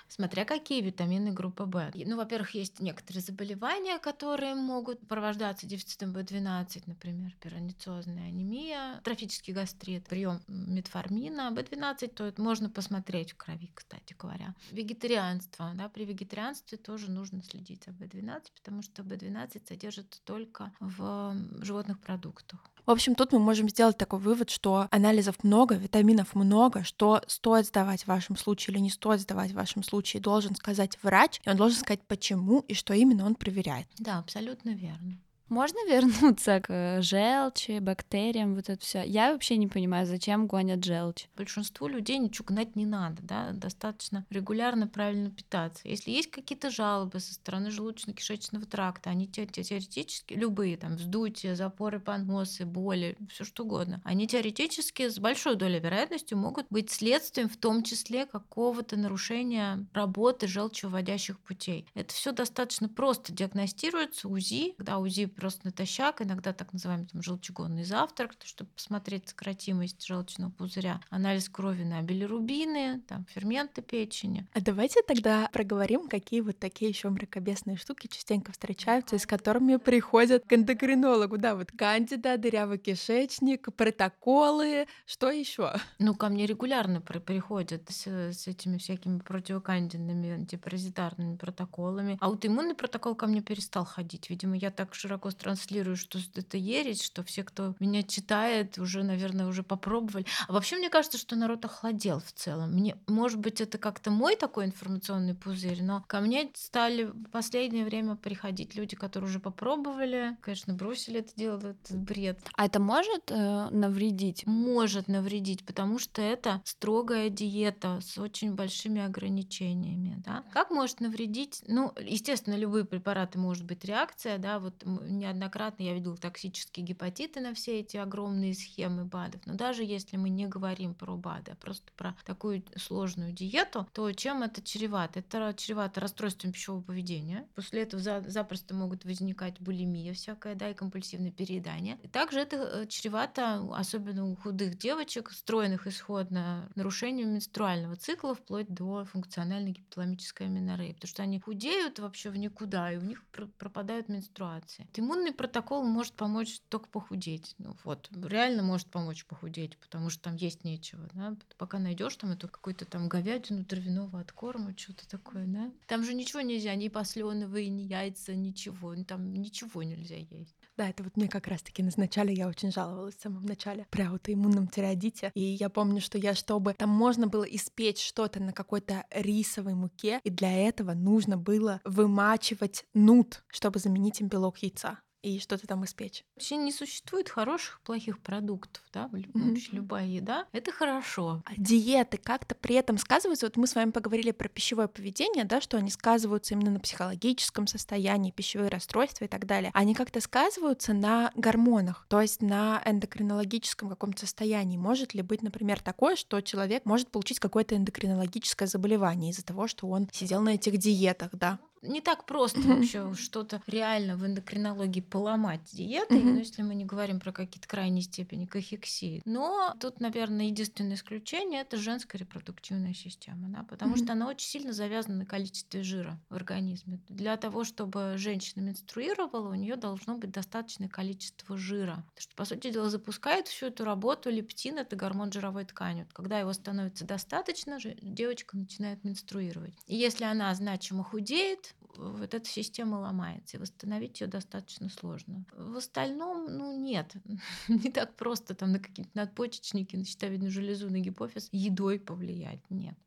Смотря 0.10 0.44
какие 0.44 0.82
витамины 0.82 1.32
группы 1.32 1.64
В. 1.64 1.92
Ну, 1.94 2.18
во-первых, 2.18 2.56
есть 2.56 2.80
некоторые 2.80 3.22
заболевания, 3.22 4.00
которые 4.00 4.56
могут 4.56 5.08
провождаться 5.08 5.68
дефицитом 5.68 6.16
В12, 6.16 6.84
например, 6.88 7.36
пироницозная 7.40 8.28
анемия, 8.28 9.00
трофический 9.04 9.54
гастрит, 9.54 10.08
прием 10.08 10.42
метформина, 10.48 11.54
В12, 11.54 12.08
то 12.08 12.26
это 12.26 12.42
можно 12.42 12.70
посмотреть 12.70 13.34
в 13.34 13.38
крови, 13.38 13.72
кстати 13.74 14.16
говоря. 14.20 14.56
Вегетарианство. 14.72 15.72
Да, 15.76 15.88
при 15.90 16.06
вегетарианстве 16.06 16.78
тоже 16.78 17.12
нужно 17.12 17.44
следить 17.44 17.84
за 17.86 17.92
В12, 17.92 18.48
потому 18.56 18.82
что 18.82 19.04
В12 19.04 19.62
содержится 19.68 20.20
только 20.26 20.74
в 20.80 21.36
животных 21.62 22.00
продуктах. 22.00 22.60
В 22.86 22.92
общем, 22.92 23.14
тут 23.14 23.32
мы 23.32 23.38
можем 23.38 23.70
сделать 23.70 24.00
такой 24.00 24.18
вывод, 24.18 24.50
что 24.50 24.88
анализов 24.90 25.44
много, 25.44 25.76
витаминов 25.76 26.34
много, 26.34 26.84
что 26.84 27.22
стоит 27.28 27.68
сдавать 27.68 28.04
в 28.04 28.08
вашем 28.08 28.36
случае 28.36 28.74
или 28.74 28.82
не 28.82 28.90
стоит 28.90 29.22
сдавать 29.22 29.52
в 29.52 29.56
вашем 29.56 29.84
случае, 29.84 29.99
должен 30.20 30.56
сказать 30.56 30.98
врач, 31.04 31.40
и 31.46 31.50
он 31.50 31.58
должен 31.58 31.80
сказать, 31.80 32.02
почему 32.08 32.60
и 32.62 32.74
что 32.74 32.94
именно 32.94 33.26
он 33.26 33.36
проверяет. 33.36 33.88
Да, 33.98 34.20
абсолютно 34.20 34.72
верно. 34.72 35.20
Можно 35.50 35.78
вернуться 35.90 36.60
к 36.62 36.72
э, 36.72 37.02
желчи, 37.02 37.80
бактериям, 37.80 38.56
вот 38.56 38.70
это 38.70 38.82
все. 38.82 39.04
Я 39.04 39.34
вообще 39.34 39.58
не 39.58 39.68
понимаю, 39.68 40.06
зачем 40.06 40.48
гонят 40.48 40.84
желчь. 40.84 41.28
Большинству 41.36 41.88
людей 41.88 42.20
ничего 42.20 42.46
гнать 42.46 42.76
не 42.76 42.86
надо, 42.86 43.22
да, 43.24 43.52
достаточно 43.52 44.26
регулярно 44.30 44.88
правильно 44.88 45.32
питаться. 45.32 45.88
Если 45.88 46.12
есть 46.12 46.30
какие-то 46.30 46.70
жалобы 46.70 47.20
со 47.20 47.34
стороны 47.34 47.70
желудочно-кишечного 47.70 48.66
тракта, 48.66 49.10
они 49.10 49.28
теоретически, 49.28 50.34
любые 50.34 50.78
там 50.78 50.98
вздутия, 50.98 51.56
запоры 51.56 52.00
поносы, 52.00 52.66
боли, 52.66 53.18
все 53.30 53.44
что 53.44 53.64
угодно, 53.64 54.02
они 54.04 54.28
теоретически 54.28 55.10
с 55.10 55.18
большой 55.18 55.56
долей 55.56 55.80
вероятности 55.80 56.36
могут 56.36 56.68
быть 56.70 56.92
следствием 56.92 57.50
в 57.50 57.58
том 57.58 57.84
числе 57.84 58.26
какого-то 58.28 58.98
нарушения 58.98 59.88
работы 59.94 60.48
желчевыводящих 60.48 61.40
путей. 61.40 61.88
Это 61.96 62.14
все 62.14 62.32
достаточно 62.32 62.88
просто 62.88 63.34
диагностируется 63.34 64.28
УЗИ, 64.28 64.74
когда 64.78 65.00
УЗИ 65.00 65.26
просто 65.40 65.66
натощак, 65.66 66.22
иногда 66.22 66.52
так 66.52 66.74
называемый 66.74 67.08
там, 67.08 67.22
желчегонный 67.22 67.86
завтрак, 67.86 68.34
чтобы 68.44 68.70
посмотреть 68.72 69.30
сократимость 69.30 70.06
желчного 70.06 70.52
пузыря, 70.52 71.00
анализ 71.10 71.48
крови 71.48 71.84
на 71.84 72.02
билирубины, 72.02 73.02
там, 73.08 73.26
ферменты 73.30 73.82
печени. 73.82 74.46
А 74.54 74.62
давайте 74.62 75.02
тогда 75.08 75.50
проговорим, 75.54 76.10
какие 76.10 76.42
вот 76.42 76.60
такие 76.60 76.90
еще 76.90 77.10
мракобесные 77.10 77.78
штуки 77.78 78.08
частенько 78.08 78.52
встречаются, 78.52 79.16
и 79.16 79.20
с 79.20 79.26
которыми 79.26 79.78
приходят 79.78 80.44
к 80.46 80.54
эндокринологу. 80.54 81.38
Да, 81.38 81.56
вот 81.56 81.72
кандида, 81.72 82.38
дырявый 82.38 82.78
кишечник, 82.78 83.74
протоколы, 83.76 84.88
что 85.06 85.32
еще? 85.32 85.74
Ну, 86.00 86.16
ко 86.16 86.30
мне 86.30 86.46
регулярно 86.46 87.02
приходят 87.02 87.90
с, 87.90 88.08
с 88.08 88.48
этими 88.48 88.78
всякими 88.78 89.20
противокандидными 89.20 90.32
антипаразитарными 90.32 91.38
протоколами. 91.38 92.18
Аутоиммунный 92.20 92.76
протокол 92.76 93.16
ко 93.16 93.28
мне 93.28 93.42
перестал 93.42 93.86
ходить. 93.86 94.30
Видимо, 94.30 94.58
я 94.58 94.72
так 94.72 94.94
широко 94.94 95.29
наркоз 95.30 95.36
транслирую, 95.36 95.96
что 95.96 96.20
это 96.36 96.58
ересь, 96.58 97.04
что 97.04 97.24
все, 97.24 97.44
кто 97.44 97.76
меня 97.80 98.04
читает, 98.04 98.78
уже, 98.78 99.04
наверное, 99.04 99.48
уже 99.48 99.64
попробовали. 99.64 100.26
А 100.48 100.54
вообще, 100.54 100.78
мне 100.78 100.90
кажется, 100.90 101.18
что 101.18 101.36
народ 101.36 101.66
охладел 101.66 102.20
в 102.20 102.32
целом. 102.32 102.72
Мне, 102.72 102.98
может 103.08 103.40
быть, 103.40 103.62
это 103.62 103.78
как-то 103.78 104.12
мой 104.12 104.36
такой 104.36 104.66
информационный 104.66 105.36
пузырь, 105.36 105.84
но 105.84 106.04
ко 106.08 106.20
мне 106.20 106.50
стали 106.56 107.06
в 107.06 107.30
последнее 107.32 107.86
время 107.86 108.16
приходить 108.16 108.76
люди, 108.76 108.96
которые 108.96 109.30
уже 109.30 109.40
попробовали, 109.40 110.38
конечно, 110.42 110.74
бросили 110.74 111.20
это 111.20 111.32
дело, 111.36 111.58
этот 111.58 111.98
бред. 111.98 112.40
А 112.56 112.66
это 112.66 112.80
может 112.80 113.32
э, 113.32 113.70
навредить? 113.72 114.46
Может 114.46 115.08
навредить, 115.08 115.66
потому 115.66 116.00
что 116.00 116.22
это 116.22 116.62
строгая 116.66 117.30
диета 117.30 118.00
с 118.02 118.18
очень 118.18 118.56
большими 118.56 119.02
ограничениями. 119.02 120.22
Да? 120.26 120.44
Как 120.52 120.72
может 120.72 121.00
навредить? 121.00 121.64
Ну, 121.68 121.94
естественно, 122.00 122.56
любые 122.56 122.86
препараты 122.86 123.40
может 123.40 123.66
быть 123.66 123.86
реакция, 123.86 124.38
да, 124.38 124.60
вот 124.60 124.84
неоднократно 125.20 125.84
я 125.84 125.94
видела 125.94 126.18
токсические 126.18 126.86
гепатиты 126.86 127.40
на 127.40 127.54
все 127.54 127.80
эти 127.80 127.98
огромные 127.98 128.54
схемы 128.54 129.06
БАДов, 129.06 129.42
но 129.46 129.56
даже 129.56 129.84
если 129.84 130.18
мы 130.18 130.30
не 130.30 130.48
говорим 130.48 130.94
про 130.94 131.16
БАДы, 131.16 131.52
а 131.52 131.56
просто 131.56 131.92
про 131.96 132.16
такую 132.26 132.64
сложную 132.76 133.32
диету, 133.32 133.88
то 133.94 134.12
чем 134.12 134.44
это 134.44 134.62
чревато? 134.62 135.20
Это 135.20 135.54
чревато 135.56 136.00
расстройством 136.00 136.52
пищевого 136.52 136.82
поведения. 136.82 137.48
После 137.56 137.84
этого 137.84 138.02
за, 138.02 138.24
запросто 138.28 138.74
могут 138.74 139.06
возникать 139.06 139.60
булимия 139.60 140.14
всякая, 140.14 140.56
да, 140.56 140.70
и 140.70 140.74
компульсивное 140.74 141.32
переедание. 141.32 141.98
Также 142.12 142.40
это 142.40 142.58
э, 142.58 142.88
чревато, 142.88 143.68
особенно 143.74 144.26
у 144.26 144.36
худых 144.36 144.78
девочек, 144.78 145.32
стройных 145.32 145.88
исходно, 145.88 146.70
нарушением 146.76 147.34
менструального 147.34 147.96
цикла 147.96 148.36
вплоть 148.36 148.70
до 148.70 149.06
функциональной 149.06 149.72
гипоталамической 149.72 150.48
аменореи, 150.48 150.94
потому 150.94 151.10
что 151.10 151.24
они 151.24 151.40
худеют 151.40 152.00
вообще 152.00 152.30
в 152.30 152.38
никуда, 152.38 152.92
и 152.92 152.98
у 152.98 153.02
них 153.02 153.24
пропадают 153.58 154.10
менструации. 154.10 154.88
Иммунный 155.10 155.34
протокол 155.34 155.84
может 155.84 156.14
помочь 156.14 156.62
только 156.70 156.88
похудеть. 156.88 157.56
Ну, 157.58 157.76
вот, 157.84 158.08
реально 158.14 158.62
может 158.62 158.92
помочь 158.92 159.26
похудеть, 159.26 159.76
потому 159.80 160.12
что 160.12 160.22
там 160.22 160.36
есть 160.36 160.64
нечего. 160.64 161.10
Да? 161.14 161.36
Пока 161.58 161.80
найдешь 161.80 162.16
там 162.16 162.30
эту 162.30 162.48
какую-то 162.48 162.86
там 162.86 163.10
говядину 163.10 163.66
травяного 163.66 164.20
откорма, 164.20 164.78
что-то 164.78 165.10
такое, 165.10 165.48
да? 165.48 165.72
Там 165.88 166.04
же 166.04 166.14
ничего 166.14 166.42
нельзя, 166.42 166.76
ни 166.76 166.90
посленовые, 166.90 167.70
ни 167.70 167.82
яйца, 167.82 168.36
ничего. 168.36 168.96
Там 169.04 169.34
ничего 169.34 169.82
нельзя 169.82 170.18
есть. 170.18 170.56
Да, 170.80 170.88
это 170.88 171.04
вот 171.04 171.18
мне 171.18 171.28
как 171.28 171.48
раз-таки 171.48 171.84
назначали, 171.84 172.32
я 172.32 172.48
очень 172.48 172.72
жаловалась 172.72 173.18
в 173.18 173.22
самом 173.22 173.44
начале 173.46 173.86
при 173.90 174.04
аутоиммунном 174.04 174.70
тиреодите. 174.70 175.30
И 175.36 175.42
я 175.42 175.68
помню, 175.70 176.00
что 176.00 176.18
я, 176.18 176.34
чтобы 176.34 176.74
там 176.74 176.90
можно 176.90 177.28
было 177.28 177.44
испечь 177.44 178.02
что-то 178.02 178.42
на 178.42 178.54
какой-то 178.54 179.06
рисовой 179.12 179.74
муке, 179.74 180.22
и 180.24 180.30
для 180.30 180.56
этого 180.70 180.94
нужно 180.94 181.36
было 181.36 181.82
вымачивать 181.84 182.86
нут, 182.94 183.44
чтобы 183.50 183.80
заменить 183.80 184.22
им 184.22 184.30
белок 184.30 184.60
яйца 184.60 185.02
и 185.22 185.40
что-то 185.40 185.68
там 185.68 185.84
испечь. 185.86 186.24
Вообще 186.36 186.58
не 186.58 186.72
существует 186.72 187.30
хороших, 187.30 187.82
плохих 187.82 188.20
продуктов, 188.20 188.84
да, 188.94 189.10
mm-hmm. 189.12 189.70
любая 189.72 190.06
еда— 190.06 190.46
это 190.52 190.72
хорошо. 190.72 191.42
А 191.46 191.52
диеты 191.58 192.18
как-то 192.18 192.56
при 192.56 192.76
этом 192.76 192.98
сказываются? 192.98 193.46
Вот 193.46 193.58
мы 193.58 193.68
с 193.68 193.76
вами 193.76 193.92
поговорили 193.92 194.32
про 194.32 194.48
пищевое 194.48 194.88
поведение, 194.88 195.46
да, 195.46 195.62
что 195.62 195.78
они 195.78 195.90
сказываются 195.90 196.54
именно 196.54 196.72
на 196.72 196.80
психологическом 196.80 197.68
состоянии, 197.68 198.32
пищевые 198.32 198.70
расстройства 198.70 199.26
и 199.26 199.28
так 199.28 199.46
далее. 199.46 199.72
Они 199.74 199.94
как-то 199.94 200.22
сказываются 200.22 200.94
на 200.94 201.32
гормонах, 201.36 202.06
то 202.10 202.22
есть 202.22 202.42
на 202.42 202.82
эндокринологическом 202.86 203.90
каком-то 203.90 204.22
состоянии. 204.22 204.78
Может 204.78 205.14
ли 205.14 205.22
быть, 205.22 205.42
например, 205.42 205.82
такое, 205.82 206.16
что 206.16 206.42
человек 206.42 206.86
может 206.86 207.10
получить 207.10 207.40
какое-то 207.40 207.76
эндокринологическое 207.76 208.68
заболевание 208.68 209.32
из-за 209.32 209.44
того, 209.44 209.68
что 209.68 209.88
он 209.88 210.08
сидел 210.12 210.42
на 210.42 210.56
этих 210.56 210.78
диетах, 210.78 211.32
да? 211.34 211.60
Не 211.82 212.02
так 212.02 212.26
просто 212.26 212.60
вообще 212.62 213.14
что-то 213.14 213.62
реально 213.68 214.18
в 214.18 214.26
эндокринологии 214.26 215.02
поломать 215.02 215.62
диетой, 215.72 216.22
ну, 216.22 216.38
если 216.38 216.62
мы 216.62 216.76
не 216.76 216.86
говорим 216.86 217.20
про 217.20 217.32
какие-то 217.32 217.68
крайние 217.68 218.04
степени 218.04 218.46
кахексии. 218.46 219.22
Но 219.26 219.76
тут, 219.80 220.00
наверное, 220.00 220.46
единственное 220.46 220.96
исключение 220.96 221.62
это 221.62 221.78
женская 221.78 222.18
репродуктивная 222.18 222.94
система, 222.94 223.50
да, 223.50 223.64
потому 223.64 223.96
что 223.96 224.14
она 224.14 224.28
очень 224.28 224.48
сильно 224.48 224.74
завязана 224.74 225.18
на 225.18 225.26
количестве 225.26 225.84
жира 225.84 226.20
в 226.30 226.36
организме. 226.36 227.00
Для 227.08 227.38
того, 227.38 227.64
чтобы 227.64 228.14
женщина 228.18 228.62
менструировала, 228.62 229.50
у 229.50 229.56
нее 229.56 229.76
должно 229.76 230.18
быть 230.18 230.32
достаточное 230.32 230.90
количество 230.90 231.58
жира. 231.58 232.06
Потому 232.08 232.22
что, 232.22 232.36
по 232.36 232.46
сути 232.46 232.72
дела, 232.72 232.90
запускает 232.90 233.48
всю 233.48 233.68
эту 233.68 233.84
работу 233.86 234.30
лептин, 234.30 234.78
это 234.78 234.96
гормон 234.96 235.32
жировой 235.32 235.66
ткани. 235.66 236.04
Вот 236.04 236.14
когда 236.14 236.40
его 236.40 236.54
становится 236.54 237.06
достаточно, 237.06 237.78
девочка 238.02 238.58
начинает 238.58 239.04
менструировать. 239.04 239.74
И 239.88 239.96
если 239.96 240.24
она 240.24 240.54
значимо 240.56 241.04
худеет, 241.04 241.69
вот 242.00 242.34
эта 242.34 242.46
система 242.48 242.96
ломается, 242.98 243.58
и 243.58 243.60
восстановить 243.60 244.22
ее 244.22 244.28
достаточно 244.28 244.90
сложно. 244.90 245.46
В 245.54 245.78
остальном, 245.78 246.46
ну 246.46 246.78
нет, 246.80 247.14
не 247.68 247.92
так 247.92 248.16
просто 248.16 248.56
там 248.56 248.72
на 248.72 248.80
какие-то 248.80 249.12
надпочечники, 249.14 249.96
на 249.96 250.06
щитовидную 250.06 250.52
железу, 250.52 250.90
на 250.90 251.00
гипофиз 251.00 251.50
едой 251.52 252.00
повлиять, 252.00 252.62
нет. 252.70 252.98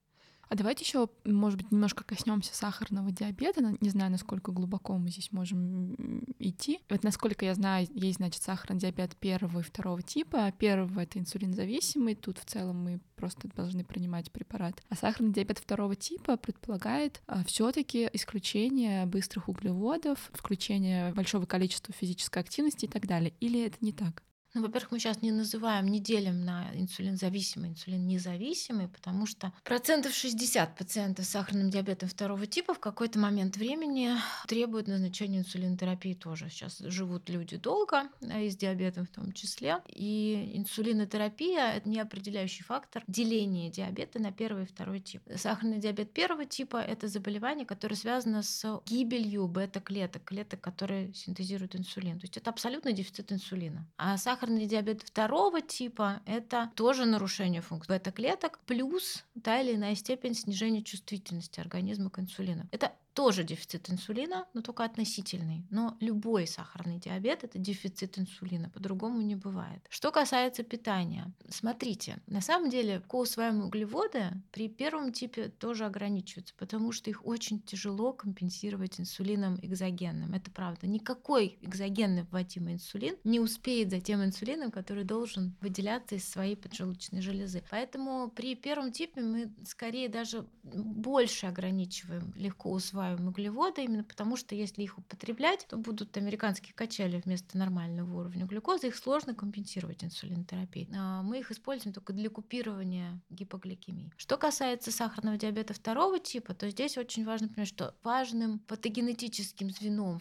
А 0.52 0.54
давайте 0.54 0.84
еще, 0.84 1.08
может 1.24 1.56
быть, 1.56 1.72
немножко 1.72 2.04
коснемся 2.04 2.54
сахарного 2.54 3.10
диабета. 3.10 3.74
Не 3.80 3.88
знаю, 3.88 4.10
насколько 4.10 4.52
глубоко 4.52 4.98
мы 4.98 5.08
здесь 5.08 5.32
можем 5.32 5.94
идти. 6.38 6.78
Вот 6.90 7.02
насколько 7.04 7.46
я 7.46 7.54
знаю, 7.54 7.88
есть, 7.94 8.18
значит, 8.18 8.42
сахарный 8.42 8.78
диабет 8.78 9.16
первого 9.16 9.60
и 9.60 9.62
второго 9.62 10.02
типа. 10.02 10.52
Первого— 10.58 11.00
это 11.04 11.18
инсулинзависимый. 11.18 12.16
Тут 12.16 12.36
в 12.36 12.44
целом 12.44 12.84
мы 12.84 13.00
просто 13.16 13.48
должны 13.48 13.82
принимать 13.82 14.30
препарат. 14.30 14.82
А 14.90 14.94
сахарный 14.94 15.32
диабет 15.32 15.56
второго 15.56 15.96
типа 15.96 16.36
предполагает 16.36 17.22
а, 17.26 17.44
все 17.44 17.72
таки 17.72 18.10
исключение 18.12 19.06
быстрых 19.06 19.48
углеводов, 19.48 20.30
включение 20.34 21.14
большого 21.14 21.46
количества 21.46 21.94
физической 21.98 22.40
активности 22.40 22.84
и 22.84 22.88
так 22.88 23.06
далее. 23.06 23.32
Или 23.40 23.64
это 23.64 23.78
не 23.80 23.94
так? 23.94 24.22
Ну, 24.54 24.60
во-первых, 24.60 24.92
мы 24.92 24.98
сейчас 24.98 25.22
не 25.22 25.30
называем, 25.30 25.86
не 25.86 25.98
делим 25.98 26.44
на 26.44 26.70
инсулинзависимый, 26.74 27.70
инсулин 27.70 28.06
независимый, 28.06 28.86
потому 28.86 29.24
что 29.24 29.50
процентов 29.64 30.12
60 30.12 30.76
пациентов 30.76 31.24
с 31.24 31.30
сахарным 31.30 31.70
диабетом 31.70 32.10
второго 32.10 32.46
типа 32.46 32.74
в 32.74 32.78
какой-то 32.78 33.18
момент 33.18 33.56
времени 33.56 34.10
требуют 34.46 34.88
назначения 34.88 35.38
инсулинотерапии 35.38 36.12
тоже. 36.12 36.50
Сейчас 36.50 36.78
живут 36.80 37.30
люди 37.30 37.56
долго, 37.56 38.10
и 38.20 38.50
с 38.50 38.56
диабетом 38.56 39.06
в 39.06 39.08
том 39.08 39.32
числе. 39.32 39.78
И 39.88 40.52
инсулинотерапия— 40.54 41.72
это 41.76 41.88
не 41.88 41.98
определяющий 41.98 42.62
фактор 42.62 43.04
деления 43.06 43.70
диабета 43.70 44.18
на 44.20 44.32
первый 44.32 44.64
и 44.64 44.66
второй 44.66 45.00
тип. 45.00 45.22
Сахарный 45.34 45.78
диабет 45.78 46.12
первого 46.12 46.44
типа— 46.44 46.76
это 46.76 47.08
заболевание, 47.08 47.64
которое 47.64 47.96
связано 47.96 48.42
с 48.42 48.82
гибелью 48.84 49.48
бета-клеток, 49.48 50.24
клеток, 50.24 50.60
которые 50.60 51.14
синтезируют 51.14 51.74
инсулин. 51.74 52.18
То 52.18 52.24
есть 52.24 52.36
это 52.36 52.50
абсолютный 52.50 52.92
дефицит 52.92 53.32
инсулина. 53.32 53.88
А 53.96 54.18
сахар 54.18 54.41
сахарный 54.42 54.66
диабет 54.66 55.02
второго 55.02 55.60
типа— 55.60 56.20
это 56.26 56.72
тоже 56.74 57.04
нарушение 57.04 57.60
функции 57.60 57.92
бета-клеток 57.92 58.58
плюс 58.66 59.24
та 59.40 59.60
или 59.60 59.76
иная 59.76 59.94
степень 59.94 60.34
снижения 60.34 60.82
чувствительности 60.82 61.60
организма 61.60 62.10
к 62.10 62.18
инсулину. 62.18 62.66
Это 62.72 62.92
тоже 63.14 63.44
дефицит 63.44 63.90
инсулина, 63.90 64.46
но 64.54 64.62
только 64.62 64.84
относительный. 64.84 65.66
Но 65.70 65.96
любой 66.00 66.46
сахарный 66.46 66.98
диабет— 66.98 67.42
это 67.44 67.58
дефицит 67.58 68.18
инсулина, 68.18 68.70
по-другому 68.70 69.20
не 69.20 69.36
бывает. 69.36 69.86
Что 69.90 70.10
касается 70.10 70.62
питания, 70.62 71.32
смотрите, 71.48 72.18
на 72.26 72.40
самом 72.40 72.70
деле 72.70 73.00
коусваемые 73.00 73.66
углеводы 73.66 74.30
при 74.50 74.68
первом 74.68 75.12
типе 75.12 75.48
тоже 75.48 75.84
ограничиваются, 75.84 76.54
потому 76.56 76.92
что 76.92 77.10
их 77.10 77.26
очень 77.26 77.60
тяжело 77.60 78.12
компенсировать 78.12 78.98
инсулином 78.98 79.58
экзогенным. 79.62 80.34
Это 80.34 80.50
правда. 80.50 80.86
Никакой 80.86 81.58
экзогенный 81.60 82.24
вводимый 82.24 82.74
инсулин 82.74 83.16
не 83.24 83.40
успеет 83.40 83.90
за 83.90 84.00
тем 84.00 84.24
инсулином, 84.24 84.70
который 84.70 85.04
должен 85.04 85.54
выделяться 85.60 86.14
из 86.14 86.28
своей 86.28 86.56
поджелудочной 86.56 87.20
железы. 87.20 87.62
Поэтому 87.70 88.30
при 88.30 88.54
первом 88.54 88.92
типе 88.92 89.20
мы 89.20 89.52
скорее 89.64 90.08
даже 90.08 90.46
больше 90.62 91.46
ограничиваем 91.46 92.32
легко 92.36 92.70
усваиваемые 92.70 93.01
усваиваемые 93.02 93.30
углеводы, 93.30 93.84
именно 93.84 94.04
потому 94.04 94.36
что 94.36 94.54
если 94.54 94.82
их 94.82 94.98
употреблять, 94.98 95.66
то 95.68 95.76
будут 95.76 96.16
американские 96.16 96.74
качели 96.74 97.20
вместо 97.24 97.58
нормального 97.58 98.20
уровня 98.20 98.46
глюкозы, 98.46 98.88
их 98.88 98.96
сложно 98.96 99.34
компенсировать 99.34 100.04
инсулинотерапией. 100.04 100.88
А 100.94 101.22
мы 101.22 101.40
их 101.40 101.50
используем 101.50 101.92
только 101.92 102.12
для 102.12 102.30
купирования 102.30 103.20
гипогликемии. 103.30 104.12
Что 104.16 104.36
касается 104.36 104.90
сахарного 104.90 105.36
диабета 105.36 105.74
второго 105.74 106.18
типа, 106.18 106.54
то 106.54 106.70
здесь 106.70 106.96
очень 106.96 107.24
важно 107.24 107.48
понять, 107.48 107.68
что 107.68 107.94
важным 108.02 108.60
патогенетическим 108.60 109.70
звеном 109.70 110.20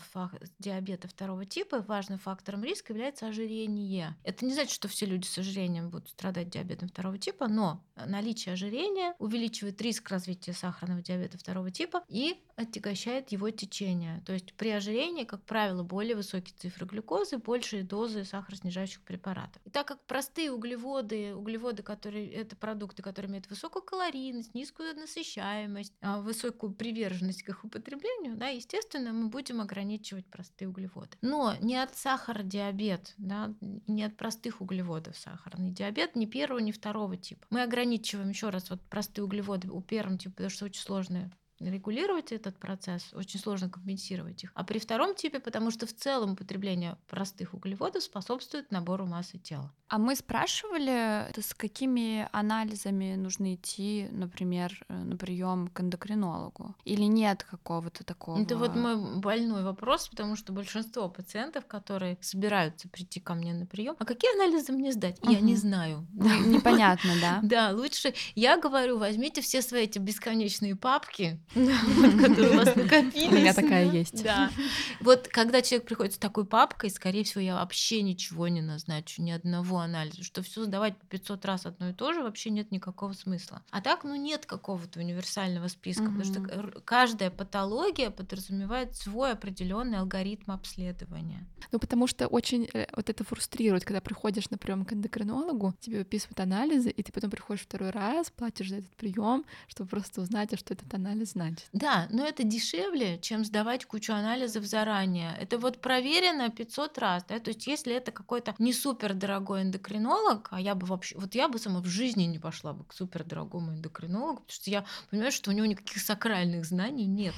диабета 0.60 1.08
второго 1.08 1.46
типа, 1.46 1.82
важным 1.82 2.18
фактором 2.18 2.64
риска 2.64 2.94
является 2.94 3.28
ожирение. 3.28 4.16
Это 4.24 4.46
не 4.46 4.54
значит, 4.54 4.72
что 4.72 4.88
все 4.88 5.06
люди 5.06 5.26
с 5.26 5.38
ожирением 5.38 5.90
будут 5.90 6.10
страдать 6.10 6.50
диабетом 6.50 6.90
второго 6.90 7.18
типа, 7.18 7.48
но 7.48 7.84
наличие 7.96 8.54
ожирения 8.54 9.14
увеличивает 9.20 9.82
риск 9.82 10.10
развития 10.10 10.54
сахарного 10.54 11.02
диабета 11.02 11.38
второго 11.38 11.72
типа 11.72 12.04
и 12.08 12.42
отягощает 12.72 13.32
его 13.32 13.50
течение. 13.50 14.22
То 14.26 14.34
есть 14.34 14.54
при 14.54 14.70
ожирении, 14.70 15.26
как 15.26 15.44
правило, 15.44 15.84
более 15.84 16.16
высокие 16.16 16.56
цифры 16.58 16.86
глюкозы, 16.86 17.38
большие 17.38 17.84
дозы 17.84 18.24
сахароснижающих 18.24 19.02
препаратов. 19.02 19.62
И 19.66 19.70
так 19.70 19.88
как 19.88 20.06
простые 20.06 20.52
углеводы, 20.52 21.36
углеводы, 21.36 21.84
которые 21.84 22.32
это 22.32 22.56
продукты, 22.56 23.04
которые 23.04 23.30
имеют 23.30 23.50
высокую 23.50 23.84
калорийность, 23.84 24.54
низкую 24.56 24.96
насыщаемость, 24.96 25.94
а, 26.02 26.22
высокую 26.22 26.74
приверженность 26.74 27.44
к 27.44 27.50
их 27.50 27.66
употреблению, 27.66 28.38
да, 28.38 28.48
естественно, 28.48 29.12
мы 29.12 29.28
будем 29.28 29.60
ограничивать 29.60 30.26
простые 30.26 30.70
углеводы. 30.70 31.18
Но 31.22 31.56
не 31.62 31.76
от 31.76 31.96
сахара 31.96 32.44
диабет, 32.44 33.14
да, 33.18 33.54
не 33.60 34.04
от 34.04 34.16
простых 34.16 34.62
углеводов 34.62 35.18
сахарный 35.18 35.72
диабет, 35.72 36.16
ни 36.16 36.26
первого, 36.26 36.60
ни 36.60 36.72
второго 36.72 37.18
типа. 37.18 37.46
Мы 37.50 37.64
ограничиваем 37.64 38.30
еще 38.30 38.50
раз 38.50 38.70
вот 38.70 38.82
простые 38.90 39.26
углеводы 39.26 39.70
у 39.70 39.82
первого 39.82 40.18
типа, 40.18 40.36
потому 40.36 40.50
что 40.50 40.66
очень 40.66 40.82
сложные 40.82 41.32
регулировать 41.70 42.32
этот 42.32 42.58
процесс, 42.58 43.14
очень 43.14 43.40
сложно 43.40 43.70
компенсировать 43.70 44.44
их. 44.44 44.52
А 44.56 44.64
при 44.64 44.80
втором 44.80 45.16
типе, 45.16 45.40
потому 45.40 45.72
что 45.72 45.86
в 45.86 45.94
целом 45.94 46.34
употребление 46.34 46.98
простых 47.08 47.54
углеводов 47.54 48.04
способствует 48.04 48.72
набору 48.72 49.06
массы 49.06 49.38
тела. 49.38 49.72
А 49.88 49.98
мы 49.98 50.16
спрашивали, 50.16 51.28
с 51.38 51.54
какими 51.54 52.28
анализами 52.32 53.16
нужно 53.16 53.56
идти, 53.56 54.08
например, 54.12 54.86
э, 54.88 54.94
на 54.94 55.18
прием 55.18 55.68
к 55.68 55.82
эндокринологу? 55.82 56.76
Или 56.86 57.04
нет 57.04 57.44
какого-то 57.44 58.06
такого? 58.06 58.42
Это 58.42 58.58
вот 58.58 58.76
мой 58.76 59.20
больной 59.20 59.64
вопрос, 59.64 60.08
потому 60.08 60.38
что 60.38 60.54
большинство 60.54 61.10
пациентов, 61.10 61.66
которые 61.66 62.18
собираются 62.22 62.88
прийти 62.88 63.20
ко 63.20 63.34
мне 63.34 63.54
на 63.54 63.66
прием, 63.66 63.96
а 64.00 64.06
какие 64.06 64.34
анализы 64.36 64.72
мне 64.72 64.94
сдать? 64.94 65.20
Угу. 65.24 65.32
Я 65.32 65.42
не 65.42 65.56
знаю. 65.56 66.08
Непонятно, 66.14 67.12
да? 67.22 67.40
Да, 67.52 67.72
лучше 67.72 68.14
я 68.36 68.58
говорю, 68.58 68.98
возьмите 68.98 69.42
все 69.42 69.62
свои 69.62 69.84
эти 69.84 70.00
бесконечные 70.00 70.76
папки, 70.76 71.40
которые 71.56 72.52
у 72.52 72.56
вас 72.56 72.76
накопились. 72.76 73.30
У 73.30 73.36
меня 73.36 73.54
такая 73.54 73.90
есть. 73.92 74.24
Да. 74.24 74.52
Вот 75.00 75.28
когда 75.28 75.62
человек 75.62 75.88
приходит 75.88 76.14
с 76.14 76.18
такой 76.18 76.46
папкой, 76.46 76.90
скорее 76.90 77.24
всего, 77.24 77.42
я 77.42 77.56
вообще 77.56 78.02
ничего 78.02 78.48
не 78.48 78.62
назначу, 78.62 79.22
ни 79.22 79.32
одного 79.32 79.80
анализа, 79.80 80.24
что 80.24 80.42
все 80.42 80.64
сдавать 80.64 80.98
по 80.98 81.06
500 81.08 81.46
раз 81.46 81.66
одно 81.66 81.90
и 81.90 81.94
то 81.94 82.14
же 82.14 82.24
вообще 82.24 82.50
нет 82.50 82.72
никакого 82.72 83.14
смысла. 83.14 83.62
А 83.72 83.82
так, 83.82 84.04
ну, 84.04 84.16
нет 84.16 84.46
какого-то 84.46 85.00
универсального 85.00 85.68
списка, 85.68 86.06
потому 86.06 86.24
что 86.24 86.82
каждая 86.86 87.32
патология 87.32 88.10
подразумевает 88.10 88.96
свой 88.96 89.32
определенный 89.32 90.00
алгоритм 90.00 90.52
обследования. 90.52 91.46
Ну, 91.72 91.80
потому 91.80 92.08
что 92.08 92.28
очень 92.28 92.70
э, 92.74 92.88
вот 92.96 93.10
это 93.10 93.24
фрустрирует, 93.24 93.86
когда 93.86 94.02
приходишь 94.02 94.50
на 94.50 94.58
прием 94.58 94.86
к 94.86 94.94
эндокринологу, 94.94 95.74
тебе 95.80 96.00
выписывают 96.00 96.40
анализы, 96.40 96.90
и 96.90 97.04
ты 97.04 97.12
потом 97.12 97.30
приходишь 97.30 97.64
второй 97.64 97.92
раз, 97.92 98.30
платишь 98.30 98.70
за 98.70 98.78
этот 98.78 98.96
прием, 98.96 99.46
чтобы 99.68 99.90
просто 99.90 100.22
узнать, 100.22 100.54
а 100.54 100.58
что 100.58 100.74
этот 100.74 100.94
анализ 100.94 101.36
значит. 101.42 101.68
Да, 101.74 102.08
но 102.10 102.26
это 102.26 102.44
дешевле, 102.44 103.20
чем 103.20 103.46
сдавать 103.46 103.86
кучу 103.86 104.14
анализов 104.14 104.66
заранее. 104.66 105.36
Это 105.40 105.58
вот 105.58 105.82
проверено 105.82 106.50
500 106.50 106.98
раз, 106.98 107.24
да, 107.28 107.40
то 107.40 107.50
есть 107.50 107.68
если 107.68 107.94
это 107.94 108.12
какой-то 108.12 108.56
не 108.60 108.74
супер 108.74 109.14
дорогой 109.14 109.64
эндокринолог, 109.64 110.48
а 110.52 110.60
я 110.60 110.76
бы 110.76 110.86
вообще, 110.86 111.18
вот 111.18 111.36
я 111.36 111.48
бы 111.48 111.60
сама 111.60 111.80
в 111.80 111.88
жизни 111.88 112.24
не 112.24 112.40
пошла 112.40 112.74
бы 112.74 112.86
к 112.86 112.94
супер 112.94 113.24
дорогому 113.24 113.72
эндокринологу, 113.72 114.42
потому 114.42 114.52
что 114.52 114.70
я 114.70 114.86
понимаю, 115.10 115.32
что 115.32 115.50
у 115.50 115.54
него 115.54 115.66
никаких 115.66 116.02
сакральных 116.02 116.66
знаний 116.66 117.06
нет. 117.06 117.36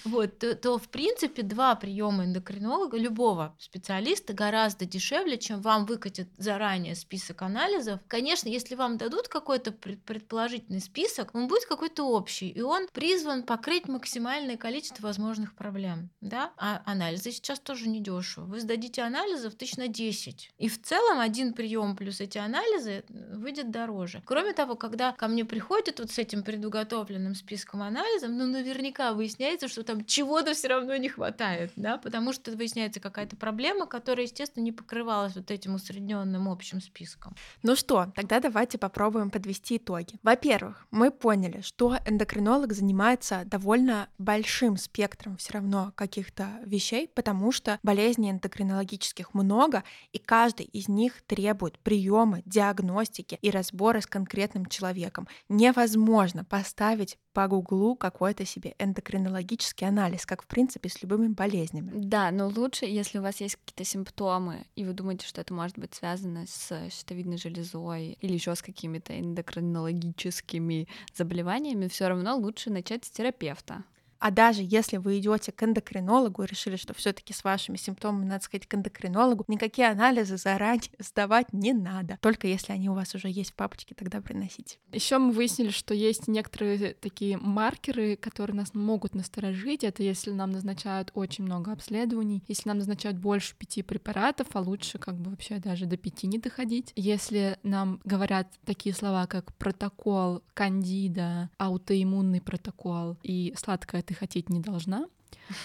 Вот, 0.05 0.39
то 0.39 0.78
в 0.78 0.89
принципе 0.89 1.43
два 1.43 1.74
приема 1.76 2.24
эндокринолога, 2.24 2.97
любого 2.97 3.55
специалиста 3.59 4.33
гораздо 4.33 4.85
дешевле, 4.85 5.39
чем 5.39 5.61
вам 5.61 5.87
выкатят 5.87 6.28
заранее 6.39 6.97
список 6.97 7.43
анализов. 7.43 8.01
Конечно, 8.09 8.49
если 8.49 8.74
вам 8.74 8.97
дадут 8.97 9.28
какой-то 9.28 9.70
предположительный 9.70 10.80
список, 10.80 11.35
он 11.35 11.47
будет 11.47 11.66
какой-то 11.66 12.05
общий, 12.12 12.48
и 12.48 12.60
он 12.60 12.86
призван 12.92 13.42
покрыть 13.42 13.88
максимальное 13.88 14.56
количество 14.56 15.02
возможных 15.06 15.54
проблем. 15.54 16.10
Да? 16.20 16.52
А 16.56 16.82
анализы 16.86 17.32
сейчас 17.32 17.60
тоже 17.60 17.88
не 17.88 18.00
дешево. 18.00 18.44
Вы 18.44 18.60
сдадите 18.60 19.02
анализов 19.02 19.54
тысяч 19.54 19.76
на 19.76 19.88
10. 19.88 20.52
И 20.58 20.68
в 20.68 20.80
целом 20.82 21.20
один 21.20 21.52
прием 21.52 21.96
плюс 21.96 22.20
эти 22.20 22.38
анализы 22.38 23.04
выйдет 23.08 23.70
дороже. 23.70 24.22
Кроме 24.24 24.52
того, 24.52 24.76
когда 24.76 25.12
ко 25.12 25.28
мне 25.28 25.44
приходят 25.44 25.98
вот 25.98 26.10
с 26.10 26.18
этим 26.18 26.42
предуготовленным 26.42 27.34
списком 27.34 27.82
анализов, 27.82 28.30
ну 28.30 28.46
наверняка 28.46 29.12
выясняется, 29.12 29.68
что 29.68 29.82
там 29.82 30.04
чего-то 30.04 30.54
все 30.54 30.68
равно 30.68 30.96
не 30.96 31.08
хватает, 31.08 31.72
да, 31.76 31.98
потому 31.98 32.32
что 32.32 32.52
выясняется 32.52 33.00
какая-то 33.00 33.36
проблема, 33.36 33.86
которая, 33.86 34.26
естественно, 34.26 34.62
не 34.62 34.72
покрывалась 34.72 35.34
вот 35.34 35.50
этим 35.50 35.74
усредненным 35.74 36.48
общим 36.48 36.80
списком. 36.80 37.34
Ну 37.62 37.76
что, 37.76 38.12
тогда 38.14 38.40
давайте 38.40 38.78
попробуем 38.78 39.30
подвести 39.30 39.76
итоги. 39.76 40.18
Во-первых, 40.22 40.86
мы 40.90 41.10
поняли, 41.10 41.60
что 41.60 41.96
эндокринолог 42.05 42.72
занимается 42.72 43.42
довольно 43.44 44.09
большим 44.18 44.76
спектром 44.76 45.36
все 45.36 45.55
равно 45.55 45.92
каких-то 45.94 46.48
вещей, 46.64 47.09
потому 47.09 47.53
что 47.53 47.78
болезней 47.82 48.30
эндокринологических 48.30 49.34
много, 49.34 49.84
и 50.12 50.18
каждый 50.18 50.66
из 50.66 50.88
них 50.88 51.22
требует 51.22 51.78
приема, 51.78 52.42
диагностики 52.44 53.38
и 53.40 53.50
разбора 53.50 54.00
с 54.00 54.07
конкретным 54.07 54.66
человеком. 54.66 55.28
Невозможно 55.48 56.44
поставить 56.44 57.18
по 57.33 57.49
гуглу 57.49 57.97
какой-то 57.97 58.45
себе 58.45 58.74
эндокринологический 58.78 59.87
анализ, 59.87 60.26
как 60.26 60.43
в 60.43 60.47
принципе 60.47 60.89
с 60.89 61.03
любыми 61.03 61.28
болезнями. 61.28 61.91
Да, 61.95 62.30
но 62.30 62.49
лучше, 62.49 62.85
если 62.87 63.18
у 63.18 63.22
вас 63.22 63.41
есть 63.41 63.57
какие-то 63.57 63.85
симптомы, 63.85 64.66
и 64.76 64.85
вы 64.85 64.93
думаете, 64.93 65.26
что 65.26 65.41
это 65.41 65.55
может 65.55 65.78
быть 65.78 65.95
связано 65.95 66.47
с 66.47 66.91
щитовидной 66.91 67.39
железой 67.39 68.18
или 68.20 68.33
еще 68.33 68.55
с 68.55 68.62
какими-то 68.62 69.18
эндокринологическими 69.18 70.89
заболеваниями, 71.14 71.89
все 71.89 72.09
равно 72.09 72.37
лучше 72.37 72.70
начать 72.70 73.05
с 73.05 73.11
терапевта. 73.11 73.85
А 74.22 74.30
даже 74.30 74.62
если 74.64 74.98
вы 74.98 75.18
идете 75.18 75.50
к 75.50 75.60
эндокринологу 75.64 76.44
и 76.44 76.46
решили, 76.46 76.76
что 76.76 76.94
все-таки 76.94 77.32
с 77.32 77.42
вашими 77.42 77.76
симптомами 77.76 78.24
надо 78.24 78.44
сходить 78.44 78.68
к 78.68 78.74
эндокринологу, 78.74 79.44
никакие 79.48 79.88
анализы 79.88 80.36
заранее 80.36 80.62
сдавать 81.00 81.52
не 81.52 81.72
надо. 81.72 82.18
Только 82.20 82.46
если 82.46 82.72
они 82.72 82.88
у 82.88 82.94
вас 82.94 83.16
уже 83.16 83.28
есть 83.28 83.50
в 83.50 83.54
папочке, 83.56 83.96
тогда 83.96 84.20
приносите. 84.20 84.78
Еще 84.92 85.18
мы 85.18 85.32
выяснили, 85.32 85.70
что 85.70 85.92
есть 85.92 86.28
некоторые 86.28 86.94
такие 86.94 87.36
маркеры, 87.36 88.14
которые 88.14 88.54
нас 88.54 88.74
могут 88.74 89.16
насторожить. 89.16 89.82
Это 89.82 90.04
если 90.04 90.30
нам 90.30 90.52
назначают 90.52 91.10
очень 91.14 91.42
много 91.42 91.72
обследований, 91.72 92.44
если 92.46 92.68
нам 92.68 92.78
назначают 92.78 93.18
больше 93.18 93.56
пяти 93.56 93.82
препаратов, 93.82 94.46
а 94.52 94.60
лучше 94.60 95.00
как 95.00 95.18
бы 95.18 95.30
вообще 95.30 95.58
даже 95.58 95.86
до 95.86 95.96
пяти 95.96 96.28
не 96.28 96.38
доходить. 96.38 96.92
Если 96.94 97.58
нам 97.64 98.00
говорят 98.04 98.46
такие 98.64 98.94
слова, 98.94 99.26
как 99.26 99.52
протокол 99.54 100.44
кандида, 100.54 101.50
аутоиммунный 101.58 102.40
протокол 102.40 103.16
и 103.24 103.52
сладкая 103.56 104.02
ты 104.12 104.18
хотеть 104.18 104.50
не 104.50 104.60
должна. 104.60 105.06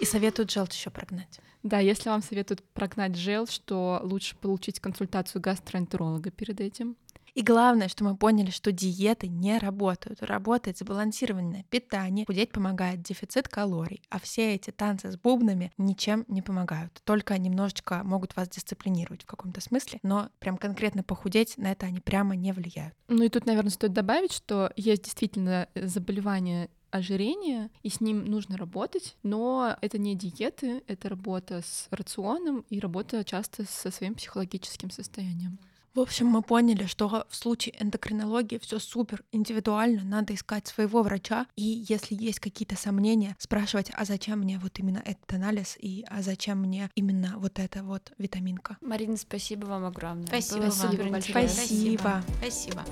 И 0.00 0.04
советуют 0.04 0.50
желчь 0.50 0.74
еще 0.74 0.90
прогнать. 0.90 1.40
Да, 1.62 1.78
если 1.78 2.10
вам 2.10 2.22
советуют 2.22 2.62
прогнать 2.74 3.16
желчь, 3.16 3.50
что 3.50 4.00
лучше 4.02 4.36
получить 4.36 4.80
консультацию 4.80 5.40
гастроэнтеролога 5.40 6.30
перед 6.30 6.60
этим. 6.60 6.96
И 7.34 7.42
главное, 7.42 7.88
что 7.88 8.04
мы 8.04 8.16
поняли, 8.16 8.50
что 8.50 8.70
диеты 8.70 9.26
не 9.26 9.58
работают. 9.58 10.22
Работает 10.22 10.78
сбалансированное 10.78 11.64
питание, 11.68 12.26
худеть 12.26 12.52
помогает 12.52 13.02
дефицит 13.02 13.48
калорий, 13.48 14.02
а 14.08 14.20
все 14.20 14.54
эти 14.54 14.70
танцы 14.70 15.10
с 15.10 15.16
бубнами 15.16 15.72
ничем 15.76 16.24
не 16.28 16.42
помогают. 16.42 17.02
Только 17.04 17.36
немножечко 17.36 18.02
могут 18.04 18.36
вас 18.36 18.48
дисциплинировать 18.48 19.22
в 19.24 19.26
каком-то 19.26 19.60
смысле, 19.60 19.98
но 20.02 20.28
прям 20.38 20.56
конкретно 20.56 21.02
похудеть 21.02 21.58
на 21.58 21.72
это 21.72 21.86
они 21.86 22.00
прямо 22.00 22.36
не 22.36 22.52
влияют. 22.52 22.94
Ну 23.08 23.24
и 23.24 23.28
тут, 23.28 23.46
наверное, 23.46 23.70
стоит 23.70 23.92
добавить, 23.92 24.32
что 24.32 24.72
есть 24.76 25.02
действительно 25.02 25.68
заболевания 25.74 26.70
ожирения, 26.92 27.70
и 27.82 27.88
с 27.88 28.00
ним 28.00 28.24
нужно 28.24 28.56
работать, 28.56 29.16
но 29.24 29.76
это 29.80 29.98
не 29.98 30.14
диеты, 30.14 30.84
это 30.86 31.08
работа 31.08 31.62
с 31.62 31.88
рационом 31.90 32.64
и 32.70 32.78
работа 32.78 33.24
часто 33.24 33.64
со 33.64 33.90
своим 33.90 34.14
психологическим 34.14 34.92
состоянием. 34.92 35.58
В 35.94 36.00
общем, 36.00 36.26
мы 36.26 36.42
поняли, 36.42 36.86
что 36.86 37.24
в 37.28 37.36
случае 37.36 37.76
эндокринологии 37.80 38.58
все 38.58 38.80
супер 38.80 39.22
индивидуально, 39.30 40.02
надо 40.02 40.34
искать 40.34 40.66
своего 40.66 41.02
врача, 41.02 41.46
и 41.54 41.84
если 41.88 42.16
есть 42.16 42.40
какие-то 42.40 42.76
сомнения, 42.76 43.36
спрашивать, 43.38 43.92
а 43.94 44.04
зачем 44.04 44.40
мне 44.40 44.58
вот 44.58 44.76
именно 44.80 45.00
этот 45.04 45.32
анализ, 45.32 45.76
и 45.78 46.04
а 46.08 46.20
зачем 46.22 46.58
мне 46.58 46.90
именно 46.96 47.34
вот 47.38 47.60
эта 47.60 47.84
вот 47.84 48.12
витаминка. 48.18 48.76
Марина, 48.80 49.16
спасибо 49.16 49.66
вам 49.66 49.84
огромное. 49.84 50.26
Спасибо, 50.26 50.70
спасибо 50.70 51.02
вам. 51.02 51.12
Большое. 51.12 51.48
Спасибо. 51.48 52.24
Спасибо. 52.40 52.84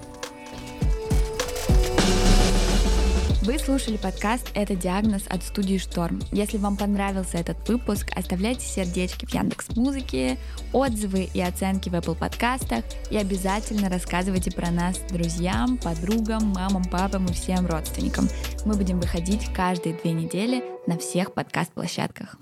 Вы 3.43 3.59
слушали 3.59 3.97
подкаст 3.97 4.53
«Это 4.55 4.77
диагноз» 4.77 5.25
от 5.27 5.43
студии 5.43 5.77
«Шторм». 5.77 6.21
Если 6.31 6.59
вам 6.59 6.77
понравился 6.77 7.39
этот 7.39 7.69
выпуск, 7.69 8.09
оставляйте 8.15 8.65
сердечки 8.65 9.27
в 9.27 9.35
Яндекс 9.35 9.75
Музыке, 9.75 10.39
отзывы 10.73 11.29
и 11.35 11.41
оценки 11.41 11.89
в 11.89 11.95
Apple 11.95 12.17
подкастах 12.17 12.85
и 13.11 13.17
обязательно 13.17 13.89
рассказывайте 13.89 14.53
про 14.53 14.71
нас 14.71 15.01
друзьям, 15.11 15.77
подругам, 15.79 16.53
мамам, 16.55 16.85
папам 16.85 17.27
и 17.27 17.33
всем 17.33 17.67
родственникам. 17.67 18.29
Мы 18.65 18.77
будем 18.77 19.01
выходить 19.01 19.53
каждые 19.53 19.97
две 19.97 20.13
недели 20.13 20.63
на 20.87 20.97
всех 20.97 21.35
подкаст-площадках. 21.35 22.37